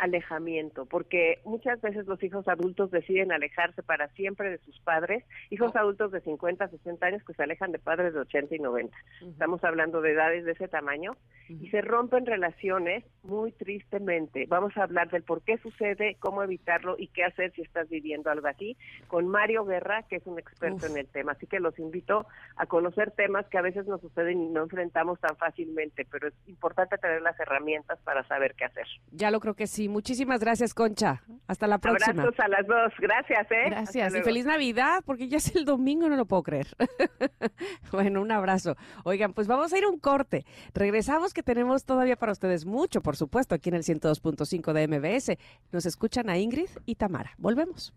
[0.00, 5.76] alejamiento, porque muchas veces los hijos adultos deciden alejarse para siempre de sus padres, hijos
[5.76, 8.96] adultos de 50, 60 años que se alejan de padres de 80 y 90.
[9.20, 11.16] Estamos hablando de edades de ese tamaño
[11.48, 14.46] y se rompen relaciones muy tristemente.
[14.48, 18.30] Vamos a hablar del por qué sucede, cómo evitarlo y qué hacer si estás viviendo
[18.30, 20.92] algo así con Mario Guerra, que es un experto Uf.
[20.92, 21.32] en el tema.
[21.32, 25.20] Así que los invito a conocer temas que a veces nos suceden y no enfrentamos
[25.20, 28.86] tan fácilmente, pero es importante tener las herramientas para saber qué hacer.
[29.12, 29.89] Ya lo creo que sí.
[29.90, 31.22] Muchísimas gracias, Concha.
[31.46, 32.22] Hasta la próxima.
[32.22, 32.92] Abrazos a las dos.
[32.98, 33.64] Gracias, ¿eh?
[33.64, 34.24] Hasta Gracias y luego.
[34.24, 36.68] feliz Navidad, porque ya es el domingo, no lo puedo creer.
[37.92, 38.76] bueno, un abrazo.
[39.04, 40.44] Oigan, pues vamos a ir a un corte.
[40.74, 45.36] Regresamos que tenemos todavía para ustedes mucho, por supuesto, aquí en el 102.5 de MBS.
[45.72, 47.32] Nos escuchan a Ingrid y Tamara.
[47.38, 47.92] Volvemos.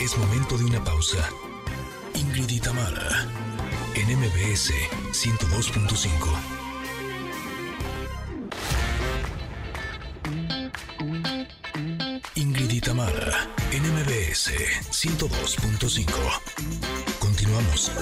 [0.00, 1.28] Es momento de una pausa.
[2.14, 3.26] Ingrid y Tamara,
[3.94, 4.72] en MBS
[5.12, 6.51] 102.5.
[12.84, 14.50] Tamara, en MBS
[14.90, 16.12] 102.5.
[17.20, 17.92] Continuamos.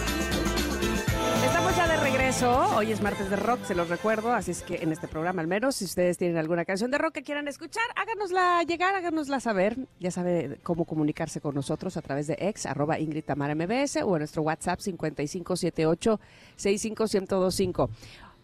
[1.44, 2.76] Estamos ya de regreso.
[2.76, 4.32] Hoy es martes de rock, se los recuerdo.
[4.32, 7.12] Así es que en este programa, al menos, si ustedes tienen alguna canción de rock
[7.12, 9.76] que quieran escuchar, háganosla llegar, háganosla saber.
[9.98, 14.16] Ya sabe cómo comunicarse con nosotros a través de ex, arroba Ingrid Tamara MBS o
[14.16, 16.20] en nuestro WhatsApp 5578
[16.56, 17.90] 65125.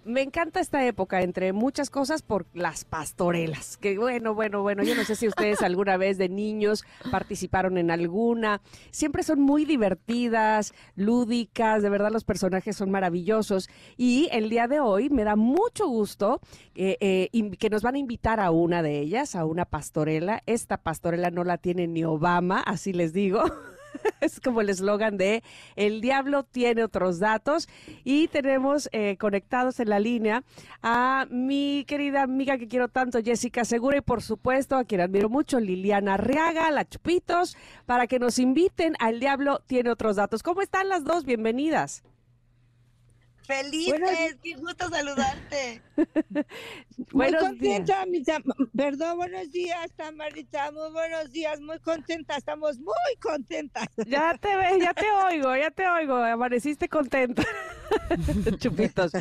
[0.06, 3.76] Me encanta esta época, entre muchas cosas, por las pastorelas.
[3.76, 7.90] Que bueno, bueno, bueno, yo no sé si ustedes alguna vez de niños participaron en
[7.90, 8.60] alguna.
[8.92, 13.68] Siempre son muy divertidas, lúdicas, de verdad los personajes son maravillosos.
[13.96, 16.40] Y el día de hoy me da mucho gusto
[16.76, 20.40] eh, eh, que nos van a invitar a una de ellas, a una pastorela.
[20.46, 23.42] Esta pastorela no la tiene ni Obama, así les digo.
[24.20, 25.42] Es como el eslogan de
[25.76, 27.68] El diablo tiene otros datos.
[28.04, 30.42] Y tenemos eh, conectados en la línea
[30.82, 35.28] a mi querida amiga que quiero tanto, Jessica Segura, y por supuesto a quien admiro
[35.28, 40.42] mucho, Liliana Arriaga, la Chupitos, para que nos inviten a El diablo tiene otros datos.
[40.42, 41.24] ¿Cómo están las dos?
[41.24, 42.02] Bienvenidas.
[43.46, 45.80] Felices, qué gusto saludarte.
[47.12, 48.42] Buenos muy contenta, mis am-
[48.76, 53.86] perdón, buenos días, Tamarita, muy buenos días, muy contenta, estamos muy contentas.
[54.06, 57.42] Ya te ve, ya te oigo, ya te oigo, amaneciste contenta.
[58.58, 59.12] Chupitos.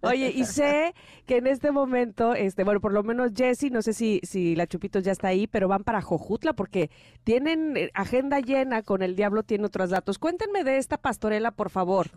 [0.00, 0.94] Oye, y sé
[1.26, 4.66] que en este momento, este, bueno, por lo menos Jessy, no sé si, si la
[4.66, 6.90] Chupitos ya está ahí, pero van para Jojutla porque
[7.22, 10.18] tienen eh, agenda llena con el diablo, tiene otros datos.
[10.18, 12.10] Cuéntenme de esta pastorela, por favor.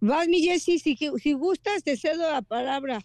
[0.00, 3.00] Vas, mi Jessy, si, si gustas, te cedo la palabra.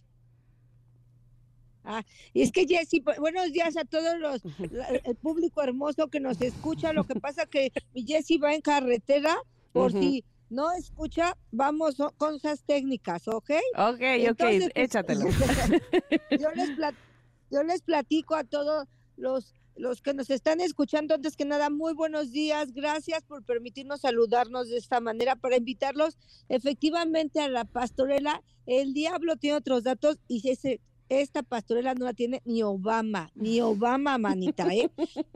[1.83, 6.07] Ah, y es que Jessy, bu- buenos días a todos los, la- el público hermoso
[6.07, 6.93] que nos escucha.
[6.93, 9.35] Lo que pasa que mi Jessy va en carretera,
[9.71, 13.51] por si no escucha, vamos con esas técnicas, ¿ok?
[13.75, 15.25] Ok, ok, pues, échatelo.
[16.39, 16.95] yo, les plat-
[17.51, 18.87] yo les platico a todos
[19.17, 22.73] los, los que nos están escuchando, antes que nada, muy buenos días.
[22.73, 26.17] Gracias por permitirnos saludarnos de esta manera para invitarlos
[26.49, 28.43] efectivamente a la pastorela.
[28.65, 33.61] El diablo tiene otros datos y ese, esta pastorela no la tiene ni Obama, ni
[33.61, 34.91] Obama, manita, ¿eh?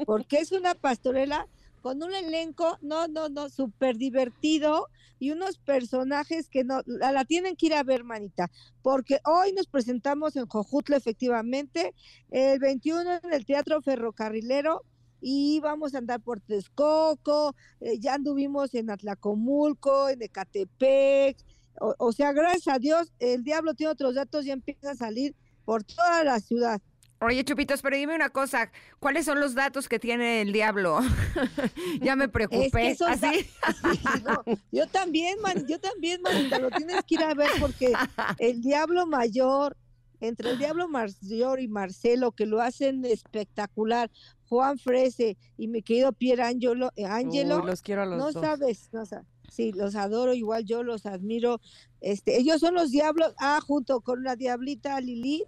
[0.06, 1.48] Porque es una pastorela
[1.84, 4.88] con un elenco, no, no, no, súper divertido
[5.20, 8.50] y unos personajes que no, la, tienen que ir a ver, manita,
[8.82, 11.94] porque hoy nos presentamos en Jojutla, efectivamente,
[12.32, 14.86] el 21 en el Teatro Ferrocarrilero
[15.20, 21.38] y vamos a andar por Texcoco, eh, ya anduvimos en Atlacomulco, en Ecatepec,
[21.82, 25.36] o, o sea, gracias a Dios, el diablo tiene otros datos y empieza a salir
[25.66, 26.82] por toda la ciudad.
[27.24, 31.00] Oye, Chupitos, pero dime una cosa, ¿cuáles son los datos que tiene el diablo?
[32.02, 32.90] ya me preocupé.
[32.90, 33.48] esos ¿Así?
[33.82, 37.94] Sí, no, yo también, man, yo también, manita, lo tienes que ir a ver porque
[38.40, 39.78] el Diablo Mayor,
[40.20, 44.12] entre el Diablo Mayor y Marcelo, que lo hacen espectacular,
[44.50, 48.32] Juan Frese y mi querido Pier Angelo, eh, Angelo Uy, los quiero a los no
[48.32, 48.44] dos.
[48.44, 49.28] sabes, no sabes.
[49.50, 51.62] Sí, los adoro, igual yo los admiro.
[52.02, 55.46] Este, ellos son los diablos, ah, junto con la diablita Lili,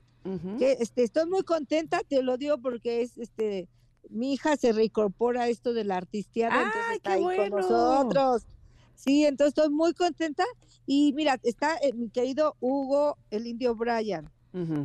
[0.58, 3.68] Que este, estoy muy contenta, te lo digo porque es este
[4.10, 7.58] mi hija se reincorpora a esto de la artistiana, entonces ¡Ay, está ahí bueno!
[7.58, 8.46] con nosotros.
[8.96, 10.44] Sí, entonces estoy muy contenta.
[10.86, 14.32] Y mira, está eh, mi querido Hugo, el indio Brian,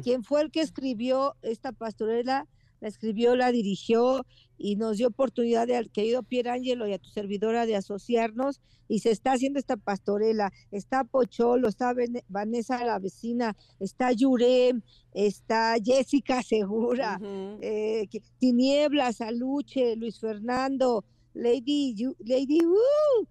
[0.02, 2.48] quien fue el que escribió esta pastorela,
[2.80, 4.24] la escribió, la dirigió
[4.58, 8.98] y nos dio oportunidad de al querido Pierangelo y a tu servidora de asociarnos y
[9.00, 10.50] se está haciendo esta pastorela.
[10.70, 11.94] Está Pocholo, está
[12.28, 17.58] Vanessa la vecina, está Yurem, está Jessica Segura, Ujú.
[17.62, 23.26] eh, que- Tinieblas, Aluche, Luis Fernando, Lady, Yu- Lady, uh,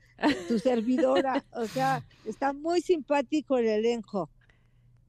[0.47, 1.43] tu servidora.
[1.53, 4.29] O sea, está muy simpático el elenco.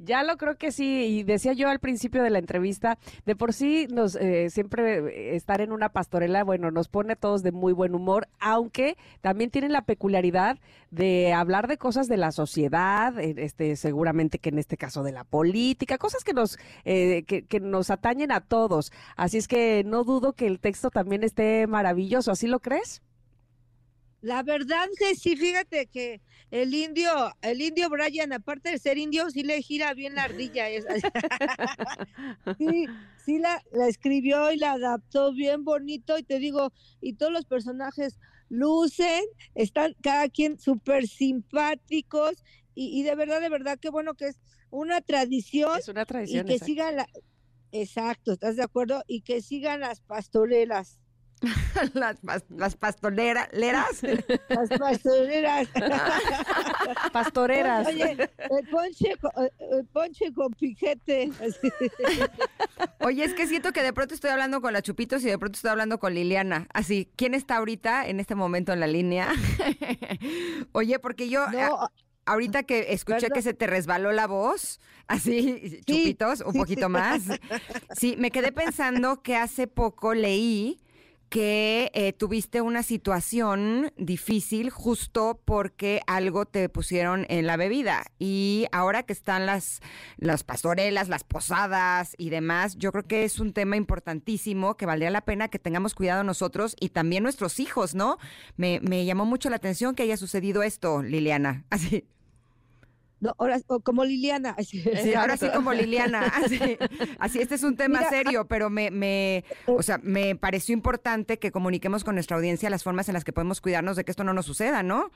[0.02, 3.52] Ya lo creo que sí, y decía yo al principio de la entrevista, de por
[3.52, 7.74] sí nos eh, siempre estar en una pastorela, bueno, nos pone a todos de muy
[7.74, 10.58] buen humor, aunque también tienen la peculiaridad
[10.90, 15.24] de hablar de cosas de la sociedad, este, seguramente que en este caso de la
[15.24, 18.92] política, cosas que nos eh, que, que nos atañen a todos.
[19.16, 22.32] Así es que no dudo que el texto también esté maravilloso.
[22.32, 23.02] ¿Así lo crees?
[24.22, 27.10] La verdad que sí, fíjate que el indio,
[27.42, 30.68] el indio Brian, aparte de ser indio, sí le gira bien la ardilla.
[30.68, 30.94] esa.
[32.58, 32.86] sí,
[33.24, 37.46] sí la, la escribió y la adaptó bien bonito y te digo, y todos los
[37.46, 44.14] personajes lucen, están cada quien súper simpáticos y, y de verdad, de verdad, qué bueno
[44.14, 46.46] que es una tradición Es una y tradición.
[46.46, 46.66] que exacto.
[46.66, 47.06] sigan la...
[47.72, 49.02] Exacto, ¿estás de acuerdo?
[49.06, 50.99] Y que sigan las pastorelas.
[51.94, 54.02] las, pas- las pastoleras, ¿leras?
[54.48, 55.68] Las pastoreras.
[57.12, 57.86] Pastoreras.
[57.86, 61.30] Oye, el ponche, eh, el ponche con piquete.
[63.00, 65.56] Oye, es que siento que de pronto estoy hablando con la Chupitos y de pronto
[65.56, 66.66] estoy hablando con Liliana.
[66.72, 69.28] Así, ¿quién está ahorita en este momento en la línea?
[70.72, 71.90] Oye, porque yo a- No,
[72.26, 76.92] ahorita que escuché que se te resbaló la voz, así, Chupitos, un sí, poquito sí.
[76.92, 77.22] más.
[77.96, 80.78] Sí, me quedé pensando que hace poco leí
[81.30, 88.04] que eh, tuviste una situación difícil justo porque algo te pusieron en la bebida.
[88.18, 89.80] Y ahora que están las,
[90.16, 95.10] las pastorelas, las posadas y demás, yo creo que es un tema importantísimo que valdría
[95.10, 98.18] la pena que tengamos cuidado nosotros y también nuestros hijos, ¿no?
[98.56, 101.64] Me, me llamó mucho la atención que haya sucedido esto, Liliana.
[101.70, 102.08] Así,
[103.20, 104.56] no, ahora como Liliana.
[104.64, 106.20] sí, ahora sí como Liliana.
[106.44, 106.58] Así,
[107.18, 111.38] así, este es un tema Mira, serio, pero me, me, o sea, me pareció importante
[111.38, 114.24] que comuniquemos con nuestra audiencia las formas en las que podemos cuidarnos de que esto
[114.24, 115.10] no nos suceda, ¿no?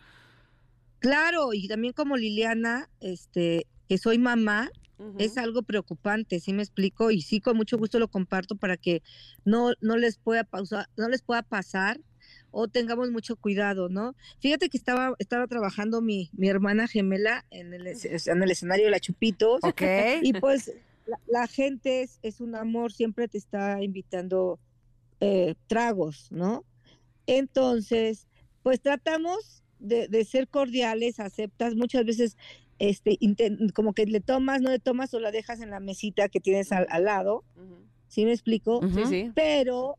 [0.98, 4.70] Claro, y también como Liliana, este, que soy mamá,
[5.18, 7.10] es algo preocupante, ¿sí me explico?
[7.10, 9.02] Y sí, con mucho gusto lo comparto para que
[9.44, 12.00] no, no les pueda pausar, no les pueda pasar
[12.54, 14.14] o tengamos mucho cuidado, ¿no?
[14.38, 18.90] Fíjate que estaba, estaba trabajando mi, mi hermana gemela en el, en el escenario de
[18.92, 19.60] la Chupitos.
[19.62, 19.82] Ok.
[20.22, 20.72] Y pues
[21.06, 24.58] la, la gente es, es un amor, siempre te está invitando
[25.20, 26.64] eh, tragos, ¿no?
[27.26, 28.28] Entonces,
[28.62, 32.36] pues tratamos de, de ser cordiales, aceptas, muchas veces
[32.78, 33.18] este,
[33.74, 36.72] como que le tomas, no le tomas o la dejas en la mesita que tienes
[36.72, 37.44] al, al lado,
[38.08, 38.80] ¿sí me explico?
[38.94, 39.32] Sí, sí.
[39.34, 39.96] Pero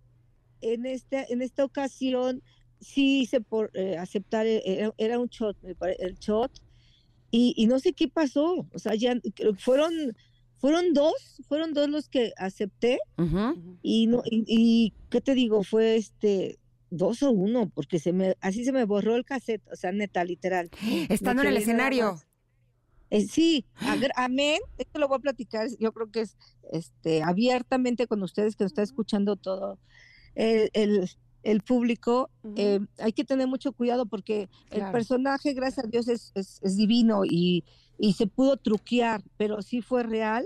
[0.73, 2.41] en, este, en esta ocasión
[2.79, 5.57] sí hice por eh, aceptar, eh, era, era un shot,
[5.99, 6.51] el shot,
[7.31, 9.15] y, y no sé qué pasó, o sea, ya
[9.57, 9.93] fueron,
[10.57, 12.99] fueron dos, fueron dos los que acepté,
[13.81, 15.63] y no, y, y, ¿qué te digo?
[15.63, 16.59] Fue este
[16.89, 20.23] dos o uno, porque se me, así se me borró el cassette, o sea, neta,
[20.23, 20.69] literal.
[21.09, 22.19] Estando en el escenario.
[23.09, 23.65] Eh, sí,
[24.15, 24.59] amén.
[24.77, 25.67] Esto lo voy a platicar.
[25.79, 26.37] Yo creo que es
[26.71, 29.79] este abiertamente con ustedes que nos está escuchando todo
[30.35, 31.09] el, el-
[31.43, 32.29] el público.
[32.43, 32.55] Ujú.
[32.57, 34.91] eh, hay que tener mucho cuidado porque el Claro.
[34.93, 37.63] personaje, gracias a Dios, es, es- es divino y,
[37.99, 40.45] y se pudo truquear, pero sí fue real.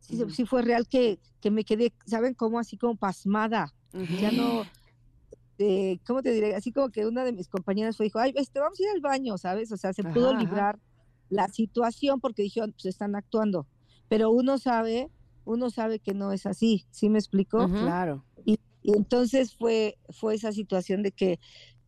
[0.00, 0.32] Sí, se- Ujú.
[0.34, 2.58] sí fue real que, que me quedé, ¿saben cómo?
[2.58, 3.74] Así como pasmada.
[4.20, 4.70] Ya no,
[5.58, 6.54] eh, ¿cómo te diré?
[6.54, 9.00] Así como que una de mis compañeras fue, dijo, ay, este, vamos a ir al
[9.00, 9.72] baño, ¿sabes?
[9.72, 10.78] O sea, se pudo librar
[11.30, 13.66] la situación porque dijeron, pues están actuando.
[14.08, 15.10] Pero uno sabe,
[15.44, 17.68] uno sabe que no es así, ¿sí me explico?
[17.80, 18.26] Claro.
[18.44, 18.58] Y
[18.94, 21.38] entonces fue, fue esa situación de que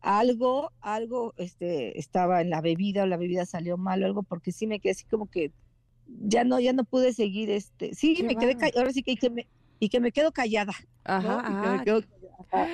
[0.01, 4.51] algo, algo este, estaba en la bebida o la bebida salió mal o algo, porque
[4.51, 5.53] sí me quedé así como que
[6.07, 9.17] ya no, ya no pude seguir, este, sí, Qué me quedé, ahora sí que, y
[9.17, 10.73] que me, y que me quedo callada.
[11.17, 11.39] ¿no?
[11.39, 11.83] Ajá, Y que me ajá.
[11.83, 12.71] quedo callada.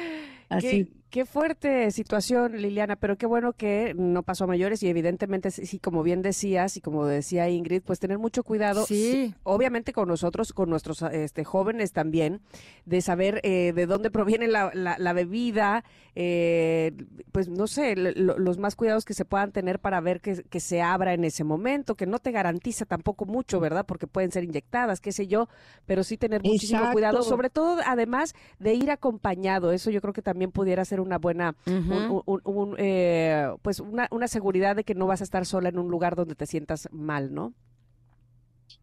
[0.50, 0.68] Así.
[0.72, 5.50] Qué, qué fuerte situación, Liliana, pero qué bueno que no pasó a mayores y evidentemente,
[5.50, 9.34] sí, como bien decías y como decía Ingrid, pues tener mucho cuidado, Sí.
[9.44, 12.42] obviamente con nosotros, con nuestros este, jóvenes también,
[12.86, 15.86] de saber eh, de dónde proviene la, la- la bebida,
[16.16, 16.92] eh,
[17.32, 20.60] pues no sé, lo- los más cuidados que se puedan tener para ver que, que
[20.60, 23.86] se abra en ese momento, que no te garantiza tampoco mucho, ¿verdad?
[23.86, 25.48] Porque pueden ser inyectadas, qué sé yo,
[25.86, 30.22] pero sí tener muchísimo cuidado, sobre todo además de ir acompañado, eso yo creo que
[30.22, 32.24] también pudiera ser una buena, un- Ujú.
[32.26, 35.70] un- un- un, eh, pues una, una seguridad de que no vas a estar sola
[35.70, 37.54] en un lugar donde te sientas mal, ¿no?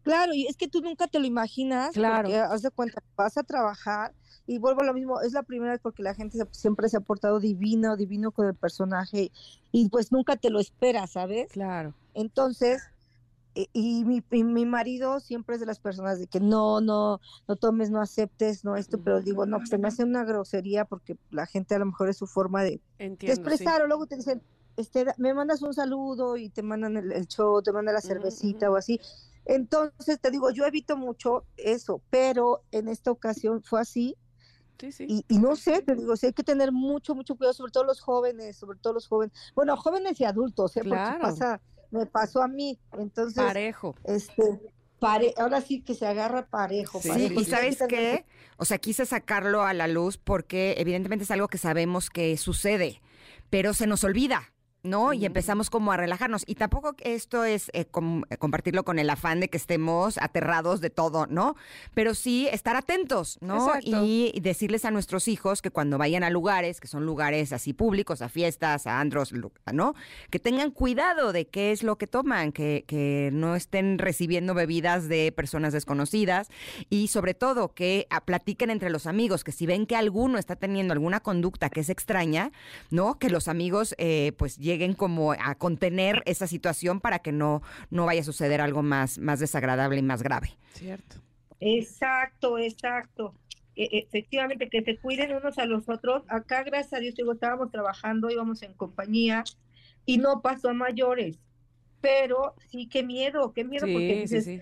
[0.01, 2.23] Claro, y es que tú nunca te lo imaginas, Claro.
[2.29, 4.13] porque haz de cuenta, vas a trabajar
[4.47, 6.97] y vuelvo a lo mismo, es la primera vez porque la gente se- siempre se
[6.97, 9.31] ha portado divino, divino con el personaje
[9.71, 11.51] y pues nunca te lo esperas, ¿sabes?
[11.51, 11.93] Claro.
[12.13, 12.81] Entonces,
[13.55, 17.21] y, y mi, y mi marido siempre es de las personas de que no, no,
[17.47, 20.85] no tomes, no aceptes, no esto, pero digo, no, pues se me hace una grosería
[20.85, 23.35] porque la gente a lo mejor es su forma de, de Entiendo.
[23.35, 23.41] sí.
[23.41, 24.41] expresar o luego te dicen,
[24.77, 28.71] este, me mandas un saludo y te mandan el, el show, te mandan la cervecita
[28.71, 28.99] o así.
[29.45, 34.15] Entonces te digo, yo evito mucho eso, pero en esta ocasión fue así
[34.79, 35.05] Sí, sí.
[35.07, 37.83] y, y no sé, te digo, sí hay que tener mucho, mucho cuidado, sobre todo
[37.83, 40.81] los jóvenes, sobre todo los jóvenes, bueno, jóvenes y adultos, ¿eh?
[40.81, 41.19] Claro.
[41.21, 41.61] porque pasa,
[41.93, 43.95] me pasó a mí, entonces, Parejo.
[44.03, 44.43] este,
[44.99, 46.99] pare, ahora sí que se agarra parejo.
[47.01, 48.25] Sí, parejo, y sabes qué,
[48.57, 53.01] o sea, quise sacarlo a la luz porque evidentemente es algo que sabemos que sucede,
[53.49, 54.52] pero se nos olvida.
[54.83, 55.13] ¿No?
[55.13, 56.43] Y empezamos como a relajarnos.
[56.45, 60.81] Y tampoco esto es eh, com- eh, compartirlo con el afán de que estemos aterrados
[60.81, 61.55] de todo, ¿no?
[61.93, 63.67] Pero sí estar atentos, ¿no?
[63.67, 64.03] Exacto.
[64.03, 68.21] Y decirles a nuestros hijos que cuando vayan a lugares, que son lugares así públicos,
[68.21, 69.31] a fiestas, a andros,
[69.71, 69.95] ¿no?
[70.29, 75.07] Que tengan cuidado de qué es lo que toman, que, que no estén recibiendo bebidas
[75.07, 76.49] de personas desconocidas
[76.89, 80.57] y sobre todo que ah, platiquen entre los amigos, que si ven que alguno está
[80.57, 82.51] teniendo alguna conducta que es extraña,
[82.91, 83.17] ¿no?
[83.17, 88.05] Que los amigos eh, pues lleguen como a contener esa situación para que no, no
[88.05, 90.49] vaya a suceder algo más, más desagradable y más grave.
[90.73, 91.17] Cierto.
[91.59, 93.33] Exacto, exacto.
[93.75, 96.23] E- efectivamente, que se cuiden unos a los otros.
[96.27, 99.43] Acá, gracias a Dios, digo, estábamos trabajando, íbamos en compañía
[100.05, 101.39] y no pasó a mayores.
[102.01, 104.59] Pero sí, qué miedo, qué miedo, porque Sí, sí, dices, sí.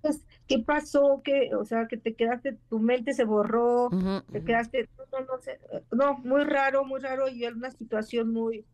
[0.00, 1.22] "Pues, ¿qué pasó?
[1.24, 1.50] ¿Qué?
[1.56, 3.90] O sea, que te quedaste, tu mente se borró,
[4.30, 5.58] te quedaste, no, no, no sé,
[5.90, 8.64] no, muy raro, muy raro y era una situación muy,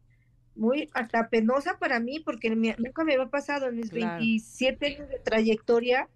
[0.58, 4.18] muy hasta penosa para mí porque nunca me había pasado en mis Claro.
[4.18, 6.08] 27 años de trayectoria,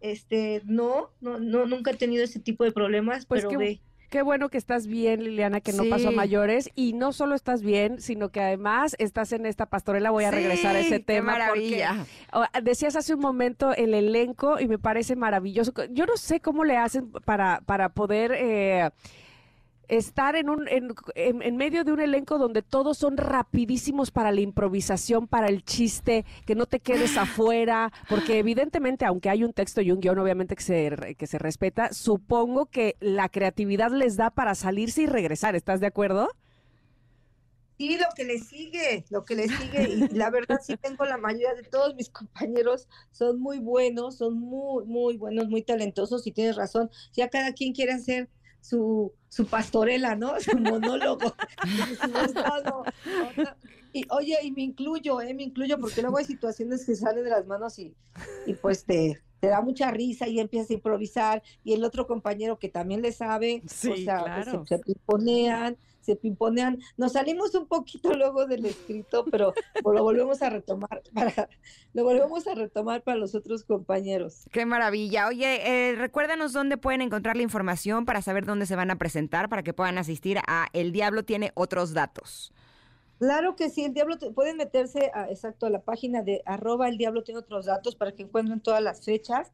[0.00, 3.80] este, no, no, no, nunca he tenido ese tipo de problemas, Pues pero qué- ve,
[4.10, 6.70] Qué bueno que estás bien, Liliana, que no pasó a mayores.
[6.76, 10.12] Y no solo estás bien, sino que además estás en esta pastorela.
[10.12, 11.32] Voy a regresar a ese qué tema.
[11.32, 11.40] porque
[11.80, 12.06] maravilla.
[12.32, 15.72] Oh, decías hace un momento el elenco y me parece maravilloso.
[15.90, 18.90] Yo no sé cómo le hacen para, para poder eh,
[19.88, 24.32] estar en, un, en, en- en medio de un elenco donde todos son rapidísimos para
[24.32, 29.52] la improvisación, para el chiste, que no te quedes afuera, porque evidentemente, aunque hay un
[29.52, 34.16] texto y un guion, obviamente que se, que se respeta, supongo que la creatividad les
[34.16, 35.54] da para salirse y regresar.
[35.56, 36.28] ¿Estás de acuerdo?
[37.76, 39.88] Sí, lo que le sigue, lo que le sigue.
[39.90, 44.38] Y la verdad sí tengo la mayoría de todos mis compañeros son muy buenos, son
[44.38, 46.88] muy, muy buenos, muy talentosos y tienes razón.
[47.14, 48.28] Ya cada quien quiere hacer
[48.64, 50.32] su, su pastorela, ¿no?
[50.40, 51.34] Su monólogo.
[53.92, 55.34] Y oye, y me incluyo, ¿eh?
[55.34, 57.94] Me incluyo porque luego hay situaciones que salen de las manos y,
[58.46, 62.58] y pues te, te da mucha risa y empiezas a improvisar y el otro compañero
[62.58, 64.64] que también le sabe, o sea, claro.
[64.66, 66.78] se, se pimponean, se pimponean.
[66.96, 69.52] Nos salimos un poquito luego del escrito, pero
[69.82, 71.48] lo volvemos a retomar para,
[71.92, 74.44] lo volvemos a retomar para los otros compañeros.
[74.52, 75.26] Qué maravilla.
[75.28, 79.48] Oye, eh, recuérdanos dónde pueden encontrar la información para saber dónde se van a presentar,
[79.48, 82.52] para que puedan asistir a El Diablo tiene otros datos.
[83.20, 86.88] Claro que sí, el diablo te- pueden meterse a, exacto a la página de arroba
[86.88, 89.52] el diablo tiene otros datos para que encuentren todas las fechas,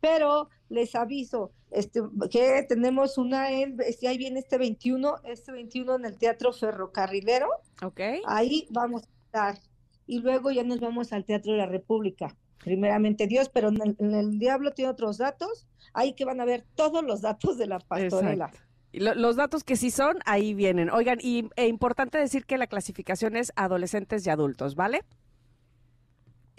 [0.00, 5.96] pero les aviso este, que tenemos una, en, este, ahí viene este 21, este 21
[5.96, 7.48] en el Teatro Ferrocarrilero,
[7.82, 8.00] ¿Ok?
[8.26, 9.58] ahí vamos a estar
[10.06, 13.96] y luego ya nos vamos al Teatro de la República, primeramente Dios, pero en el,
[13.98, 17.66] en el diablo tiene otros datos, ahí que van a ver todos los datos de
[17.66, 18.46] la pastorela.
[18.46, 18.70] Exacto.
[18.92, 20.90] Los datos que sí son, ahí vienen.
[20.90, 25.04] Oigan, y e importante decir que la clasificación es adolescentes y adultos, ¿vale?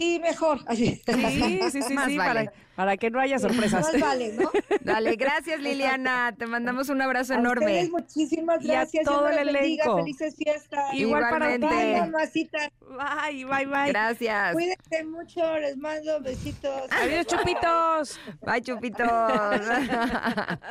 [0.04, 1.00] Y mejor, así.
[1.06, 2.46] Sí, sí, sí, Más sí, vale.
[2.46, 3.92] para, para que no haya sorpresas.
[3.92, 4.50] Más vale, ¿no?
[4.80, 6.34] Dale, gracias Liliana.
[6.36, 7.66] Te mandamos un abrazo A enorme.
[7.66, 9.04] ustedes muchísimas Y a gracias.
[9.04, 9.98] Dios todo el elenco.
[9.98, 10.92] Felices fiestas.
[10.94, 11.66] Igual para Igualmente.
[11.66, 12.10] Bye, ustedes.
[12.10, 12.58] mamacita.
[12.80, 13.88] Bye, bye, bye.
[13.92, 14.52] Gracias.
[14.54, 16.82] Cuídense mucho, les mando besitos.
[16.90, 18.18] Adiós, chupitos.
[18.44, 19.06] Bye, chupitos.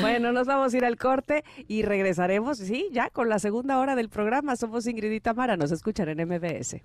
[0.00, 3.94] Bueno, nos vamos a ir al corte y regresaremos, sí, ya con la segunda hora
[3.94, 4.56] del programa.
[4.56, 6.80] Somos Ingrid y Tamara, nos escuchan en MBS.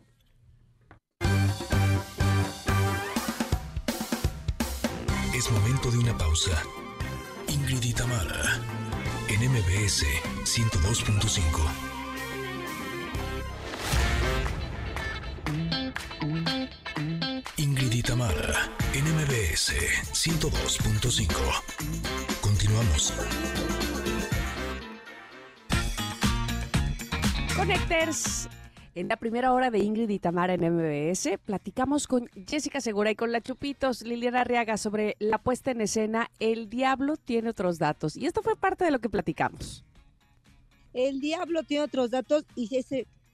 [5.52, 6.62] Momento de una pausa.
[7.48, 7.96] Ingrid
[9.30, 10.04] en MBS
[10.44, 11.88] 102.5.
[17.58, 18.06] Ingrid
[18.94, 19.74] en MBS
[20.12, 21.28] 102.5.
[22.42, 23.14] Continuamos.
[27.56, 28.50] Connectors.
[28.98, 33.16] En la primera hora de Ingrid y Tamara en MBS, platicamos con Jessica Segura y
[33.16, 38.18] con la Chupitos, Liliana Arriaga, sobre la puesta en escena El Diablo tiene otros datos.
[38.18, 39.86] Y esto fue parte de lo que platicamos.
[40.96, 42.76] El diablo tiene otros datos y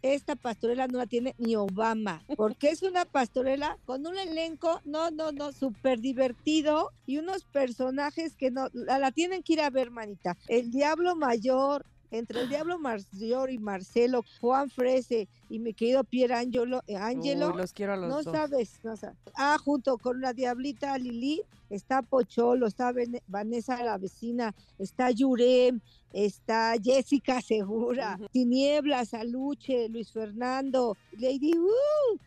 [0.01, 5.11] esta pastorela no la tiene ni Obama, porque es una pastorela con un elenco, no,
[5.11, 9.69] no, no, súper divertido y unos personajes que no, la, la tienen que ir a
[9.69, 10.35] ver, manita.
[10.49, 16.31] El diablo mayor, entre el diablo mayor y Marcelo, Juan Frese y mi querido Pier
[16.33, 18.33] Angelo, eh, Angelo Uy, los quiero a los no dos.
[18.33, 19.17] sabes, no sabes.
[19.35, 21.41] Ah, junto con la diablita Lili,
[21.71, 22.93] está Pocholo, está
[23.27, 25.79] Vanessa la vecina, está Yurem,
[26.11, 32.19] está Jessica Segura, Tinieblas, Aluche, Luis Fernando, Lady Wu,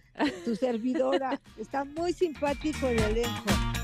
[0.44, 1.40] tu servidora.
[1.56, 3.75] Está muy simpático el elenco.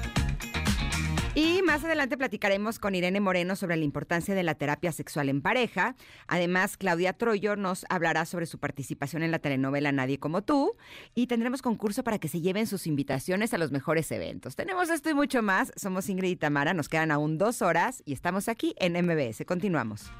[1.35, 5.41] Y más adelante platicaremos con Irene Moreno sobre la importancia de la terapia sexual en
[5.41, 5.97] pareja.
[6.26, 10.76] Además, Claudia Troyo nos hablará sobre su participación en la telenovela Nadie como tú.
[11.14, 14.57] Y tendremos concurso para que se lleven sus invitaciones a los mejores eventos.
[14.57, 15.72] Tenemos esto y mucho más.
[15.74, 16.74] Somos Ingrid y Tamara.
[16.74, 19.47] Nos quedan aún dos horas y estamos aquí en MBS.
[19.47, 20.11] Continuamos.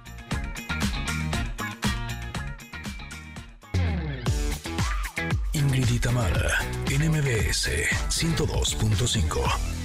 [5.53, 6.59] Ingrid y Tamara,
[6.91, 7.69] en MBS
[8.09, 9.82] 102.5.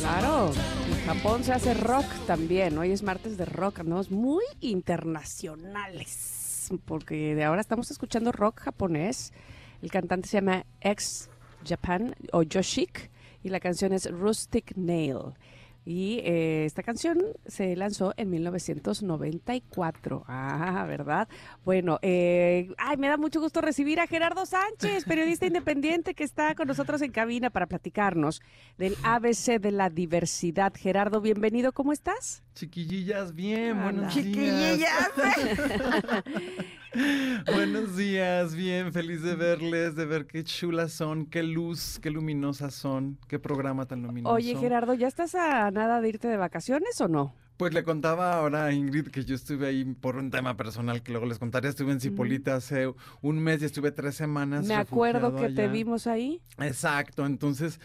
[0.00, 0.52] Claro,
[0.88, 2.76] en Japón se hace rock también.
[2.78, 6.68] Hoy es martes de rock, andamos muy internacionales.
[6.84, 9.32] Porque de ahora estamos escuchando rock japonés.
[9.82, 11.30] El cantante se llama Ex
[11.66, 13.10] Japan o Yoshik
[13.42, 15.34] y la canción es Rustic Nail.
[15.88, 20.24] Y eh, esta canción se lanzó en 1994.
[20.26, 21.28] Ah, ¿verdad?
[21.64, 26.56] Bueno, eh, ay, me da mucho gusto recibir a Gerardo Sánchez, periodista independiente que está
[26.56, 28.42] con nosotros en cabina para platicarnos
[28.78, 30.72] del ABC de la diversidad.
[30.76, 32.42] Gerardo, bienvenido, ¿cómo estás?
[32.54, 33.82] Chiquillillas, bien, Hola.
[33.84, 35.10] buenos Chiquillillas.
[37.54, 42.74] buenos días, bien, feliz de verles, de ver qué chulas son, qué luz, qué luminosas
[42.74, 44.34] son, qué programa tan luminoso.
[44.34, 47.34] Oye, Gerardo, ¿ya estás a nada de irte de vacaciones o no?
[47.56, 51.12] Pues le contaba ahora a Ingrid que yo estuve ahí por un tema personal que
[51.12, 51.70] luego les contaré.
[51.70, 52.92] Estuve en Cipolita hace
[53.22, 54.66] un mes y estuve tres semanas.
[54.66, 56.42] Me acuerdo que te vimos ahí.
[56.58, 57.80] Exacto, entonces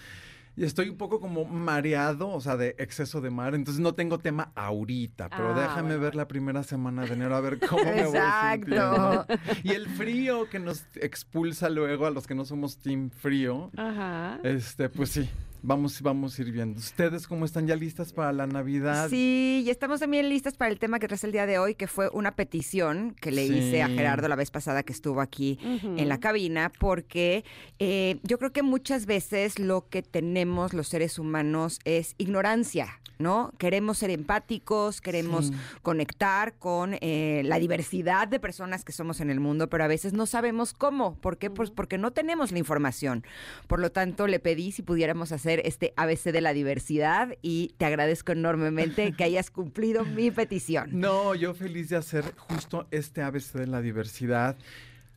[0.56, 4.20] y estoy un poco como mareado, o sea, de exceso de mar, entonces no tengo
[4.20, 7.84] tema ahorita, pero Ah, déjame bueno, ver la primera semana de enero a ver cómo
[7.84, 8.66] me voy Exacto.
[8.66, 9.26] sintiendo.
[9.64, 14.39] Y el frío que nos expulsa luego a los que no somos team frío, Ajá.
[14.43, 15.30] este, pues sí,
[15.64, 16.80] Vamos, vamos a ir viendo.
[16.80, 19.09] ¿Ustedes cómo están ya listas para la Navidad?
[19.09, 21.86] Sí, y estamos también listas para el tema que traes el día de hoy, que
[21.86, 23.91] fue una petición que le hice a.
[23.91, 27.43] Gerardo la vez pasada que estuvo aquí en la cabina, porque
[27.78, 33.54] eh, yo creo que muchas veces lo que tenemos los seres humanos es ignorancia, ¿no?
[33.58, 35.54] Queremos ser empáticos, queremos Sí.
[35.82, 40.14] conectar con eh, la diversidad de personas que somos en el mundo, pero a veces
[40.14, 41.16] no sabemos cómo.
[41.16, 41.50] ¿Por qué?
[41.50, 43.24] Pues porque no tenemos la información.
[43.68, 47.86] Por lo tanto, le pedí si pudiéramos hacer este ABC de la diversidad y te
[47.86, 50.90] agradezco enormemente que hayas cumplido mi petición.
[51.00, 54.58] No, yo feliz de hacer justo este ABC de la diversidad.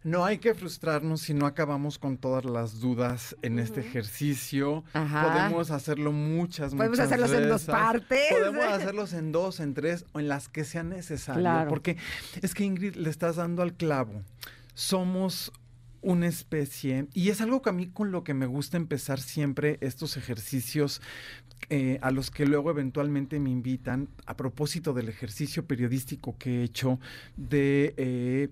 [0.04, 4.84] No hay que frustrarnos si no acabamos con todas las dudas en este ejercicio.
[4.92, 5.32] Ajá.
[5.32, 8.26] Podemos hacerlo muchas, Podemos muchas hacerlos en dos partes.
[8.30, 11.40] Podemos hacerlos en dos, en tres o en las que sea necesario.
[11.40, 11.70] Claro.
[11.70, 11.96] Porque
[12.42, 14.22] es que Ingrid le estás dando al clavo.
[14.74, 15.52] Somos
[16.04, 19.78] una especie, y es algo que a mí con lo que me gusta empezar siempre
[19.80, 21.00] estos ejercicios
[21.70, 26.62] eh, a los que luego eventualmente me invitan, a propósito del ejercicio periodístico que he
[26.62, 27.00] hecho
[27.36, 28.48] de eh,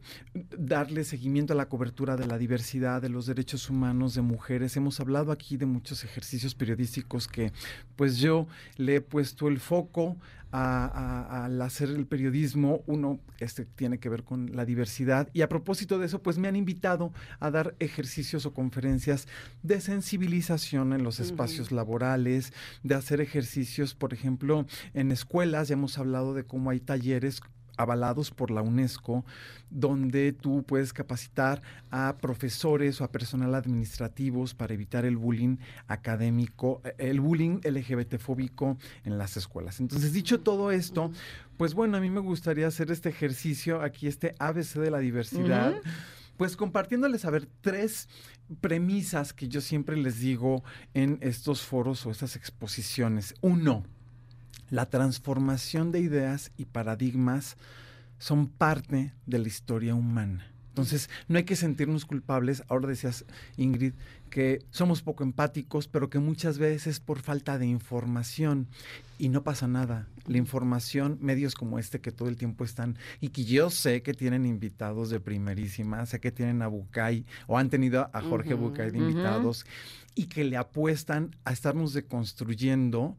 [0.56, 4.76] darle seguimiento a la cobertura de la diversidad, de los derechos humanos, de mujeres.
[4.76, 7.52] Hemos hablado aquí de muchos ejercicios periodísticos que
[7.96, 8.46] pues yo
[8.76, 10.16] le he puesto el foco
[10.52, 15.28] a- a- al hacer el periodismo, uno este tiene que ver con la diversidad.
[15.32, 19.26] Y a propósito de eso, pues me han invitado a dar ejercicios o conferencias
[19.62, 25.98] de sensibilización en los espacios laborales, de hacer ejercicios, por ejemplo, en escuelas, ya hemos
[25.98, 27.40] hablado de cómo hay talleres
[27.76, 29.24] avalados por la UNESCO,
[29.70, 35.56] donde tú puedes capacitar a profesores o a personal administrativos para evitar el bullying
[35.86, 39.80] académico, eh, el bullying LGBTfóbico en las escuelas.
[39.80, 41.10] Entonces, dicho todo esto,
[41.56, 45.74] pues bueno, a mí me gustaría hacer este ejercicio aquí, este ABC de la diversidad.
[46.36, 48.08] Pues compartiéndoles, a ver, tres
[48.60, 50.64] premisas que yo siempre les digo
[50.94, 53.34] en estos foros o estas exposiciones.
[53.42, 53.84] Uno,
[54.72, 57.58] la transformación de ideas y paradigmas
[58.18, 60.46] son parte de la historia humana.
[60.70, 62.62] Entonces, no hay que sentirnos culpables.
[62.68, 63.26] Ahora decías,
[63.58, 63.92] Ingrid,
[64.30, 68.66] que somos poco empáticos, pero que muchas veces por falta de información.
[69.18, 70.08] Y no pasa nada.
[70.26, 74.14] La información, medios como este que todo el tiempo están, y que yo sé que
[74.14, 78.68] tienen invitados de primerísima, sé que tienen a Bucay, o han tenido a Jorge Ujú,
[78.68, 79.66] Bucay de invitados,
[80.14, 83.18] y que le apuestan a estarnos deconstruyendo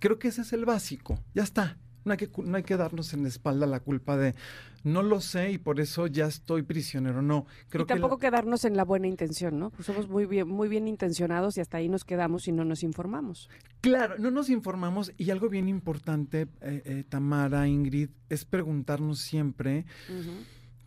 [0.00, 1.18] creo que ese es el básico.
[1.34, 1.78] Ya está.
[2.04, 4.34] No hay, que, no hay que darnos en la espalda la culpa de
[4.82, 7.22] no lo sé y por eso ya estoy prisionero.
[7.22, 8.26] No, creo y tampoco que.
[8.26, 9.70] la- quedarnos en la buena intención, ¿no?
[9.70, 12.82] Pues somos muy bien, muy bien intencionados y hasta ahí nos quedamos y no nos
[12.82, 13.48] informamos.
[13.80, 19.86] Claro, no nos informamos y algo bien importante, eh, eh, Tamara, Ingrid, es preguntarnos siempre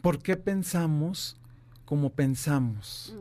[0.04, 1.36] por qué pensamos
[1.84, 3.16] como pensamos.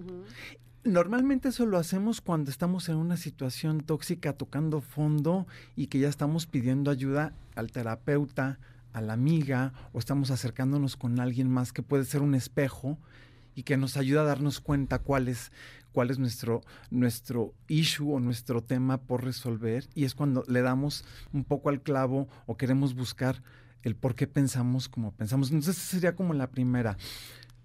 [0.86, 6.08] Normalmente eso lo hacemos cuando estamos en una situación tóxica tocando fondo y que ya
[6.08, 8.60] estamos pidiendo ayuda al terapeuta,
[8.92, 12.98] a la amiga o estamos acercándonos con alguien más que puede ser un espejo
[13.56, 15.50] y que nos ayuda a darnos cuenta cuál es,
[15.90, 16.60] cuál es nuestro,
[16.92, 21.82] nuestro issue o nuestro tema por resolver y es cuando le damos un poco al
[21.82, 23.42] clavo o queremos buscar
[23.82, 25.50] el por qué pensamos como pensamos.
[25.50, 26.96] Entonces esa sería como la primera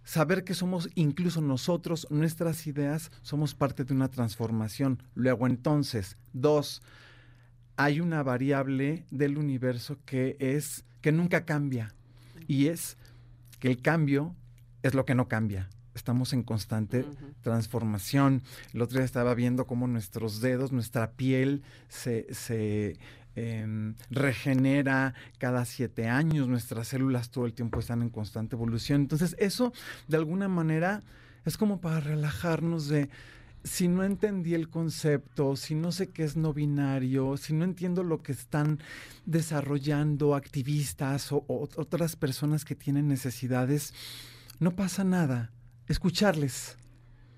[0.04, 5.02] saber que somos incluso nosotros, nuestras ideas, somos parte de una transformación.
[5.16, 6.82] Luego entonces, dos,
[7.78, 11.93] hay una variable del universo que es, que nunca cambia,
[12.47, 12.97] y es
[13.60, 14.36] que el cambio
[14.84, 15.70] es lo que no cambia.
[15.93, 17.06] Estamos en constante
[17.41, 18.43] transformación.
[18.74, 22.97] El otro día estaba viendo cómo nuestros dedos, nuestra piel se, se
[23.36, 29.01] em, regenera cada siete años, nuestras células todo el tiempo están en constante evolución.
[29.01, 29.73] Entonces, eso
[30.07, 31.01] de alguna manera
[31.45, 33.09] es como para relajarnos de
[33.63, 38.03] si no entendí el concepto, si no sé qué es no binario, si no entiendo
[38.03, 38.79] lo que están
[39.25, 43.93] desarrollando activistas o, o otras personas que tienen necesidades,
[44.59, 45.51] no pasa nada.
[45.88, 46.77] Escucharles.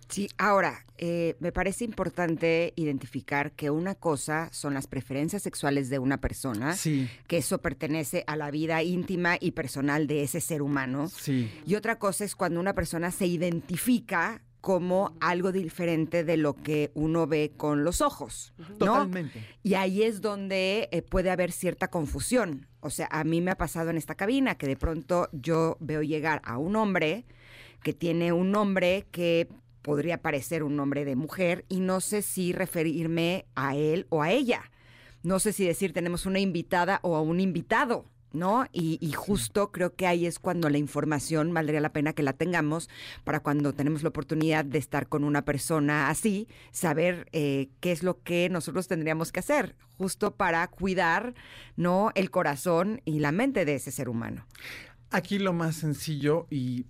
[0.09, 5.99] Sí, ahora, eh, me parece importante identificar que una cosa son las preferencias sexuales de
[5.99, 10.61] una persona, Sí, que eso pertenece a la vida íntima y personal de ese ser
[10.61, 11.09] humano.
[11.09, 11.49] sí.
[11.65, 16.91] Y otra cosa es cuando una persona se identifica como algo diferente de lo que
[16.93, 18.77] uno ve con los ojos, ¿no?
[18.77, 19.45] Totalmente.
[19.61, 22.67] Y ahí es donde eh, puede haber cierta confusión.
[22.79, 26.01] O sea, a mí me ha pasado en esta cabina que de pronto yo veo
[26.01, 27.25] llegar a un hombre
[27.81, 29.49] que tiene un nombre que
[29.84, 34.31] podría parecer un nombre de mujer y no sé si referirme a él o a
[34.31, 34.71] ella.
[35.21, 38.65] No sé si decir tenemos una invitada o a un invitado, ¿no?
[38.73, 42.34] Y, y, justo creo que ahí es cuando la información valdría la pena que la
[42.34, 42.89] tengamos
[43.23, 48.03] para cuando tenemos la oportunidad de estar con una persona así, saber eh, qué es
[48.03, 51.36] lo que nosotros tendríamos que hacer, justo para cuidar,
[51.77, 52.11] ¿no?
[52.15, 54.47] El corazón y la mente de ese ser humano.
[55.11, 56.88] Aquí lo más sencillo y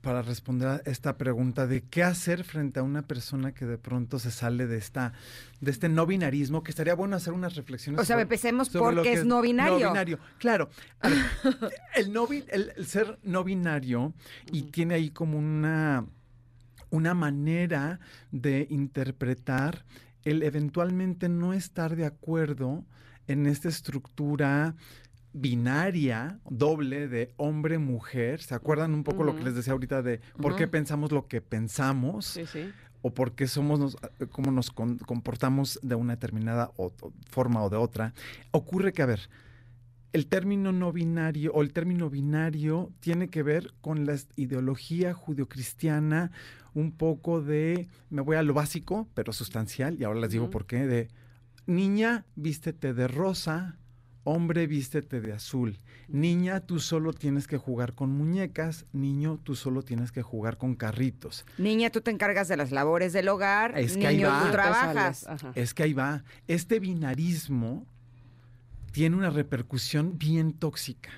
[0.00, 4.18] para responder a esta pregunta de qué hacer frente a una persona que de pronto
[4.18, 5.12] se sale de esta
[5.60, 8.00] de este no binarismo, que estaría bueno hacer unas reflexiones.
[8.00, 9.78] O sea, empecemos por qué es, no binario.
[9.78, 10.70] No binario, claro.
[11.94, 14.14] el, no, el, ser no binario
[14.50, 16.06] y tiene ahí como una,
[16.90, 19.84] una manera de interpretar
[20.24, 22.84] el eventualmente no estar de acuerdo
[23.26, 24.74] en esta estructura
[25.32, 28.42] binaria, doble de hombre-mujer.
[28.42, 31.40] ¿Se acuerdan un poco lo que les decía ahorita de por qué pensamos lo que
[31.40, 32.26] pensamos?
[32.26, 32.70] Sí, sí.
[33.02, 33.96] O por qué somos, nos,
[34.30, 36.70] cómo nos comportamos de una determinada
[37.30, 38.12] forma o de otra.
[38.50, 39.30] Ocurre que, a ver,
[40.12, 46.30] el término no binario o el término binario tiene que ver con la ideología judio-cristiana,
[46.74, 50.66] un poco de, me voy a lo básico, pero sustancial, y ahora les digo por
[50.66, 51.08] qué, de
[51.66, 53.76] niña, vístete de rosa,
[54.32, 55.76] Hombre, vístete de azul.
[56.06, 58.86] Niña, tú solo tienes que jugar con muñecas.
[58.92, 61.44] Niño, tú solo tienes que jugar con carritos.
[61.58, 63.76] Niña, tú te encargas de las labores del hogar.
[63.76, 64.44] Es que Niño, ahí va.
[64.44, 65.26] tú trabajas.
[65.56, 66.22] Es que ahí va.
[66.46, 67.84] Este binarismo
[68.92, 71.10] tiene una repercusión bien tóxica.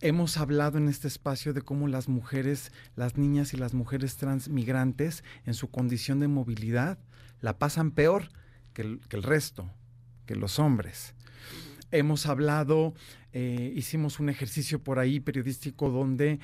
[0.00, 5.24] Hemos hablado en este espacio de cómo las mujeres, las niñas y las mujeres transmigrantes
[5.44, 7.00] en su condición de movilidad
[7.40, 8.28] la pasan peor
[8.74, 9.68] que el, que el resto,
[10.24, 11.16] que los hombres
[11.92, 12.94] hemos hablado,
[13.32, 16.40] eh, hicimos un ejercicio por ahí periodístico donde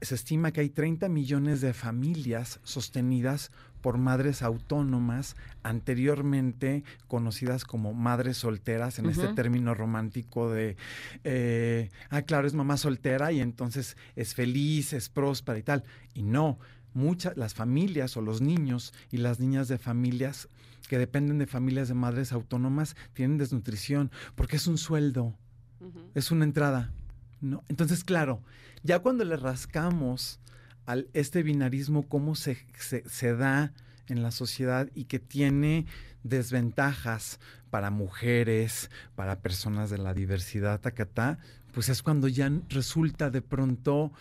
[0.00, 3.52] se estima que hay 30 millones de familias sostenidas
[3.82, 10.76] por madres autónomas, anteriormente conocidas como madres solteras, en este término romántico de,
[11.24, 15.84] eh, ah, claro, es mamá soltera y entonces es feliz, es próspera y tal.
[16.14, 16.58] Y no,
[16.94, 20.48] muchas, las familias o los niños y las niñas de familias
[20.88, 25.34] que dependen de familias de madres autónomas tienen desnutrición, porque es un sueldo,
[26.14, 26.92] es una entrada.
[27.40, 27.64] ¿no?
[27.68, 28.42] Entonces, claro,
[28.82, 30.40] ya cuando le rascamos
[30.86, 33.72] al este binarismo, cómo se, se, da
[34.08, 35.86] en la sociedad y que tiene
[36.24, 37.40] desventajas
[37.70, 41.38] para mujeres, para personas de la diversidad, tacatá,
[41.72, 44.12] pues es cuando ya resulta de pronto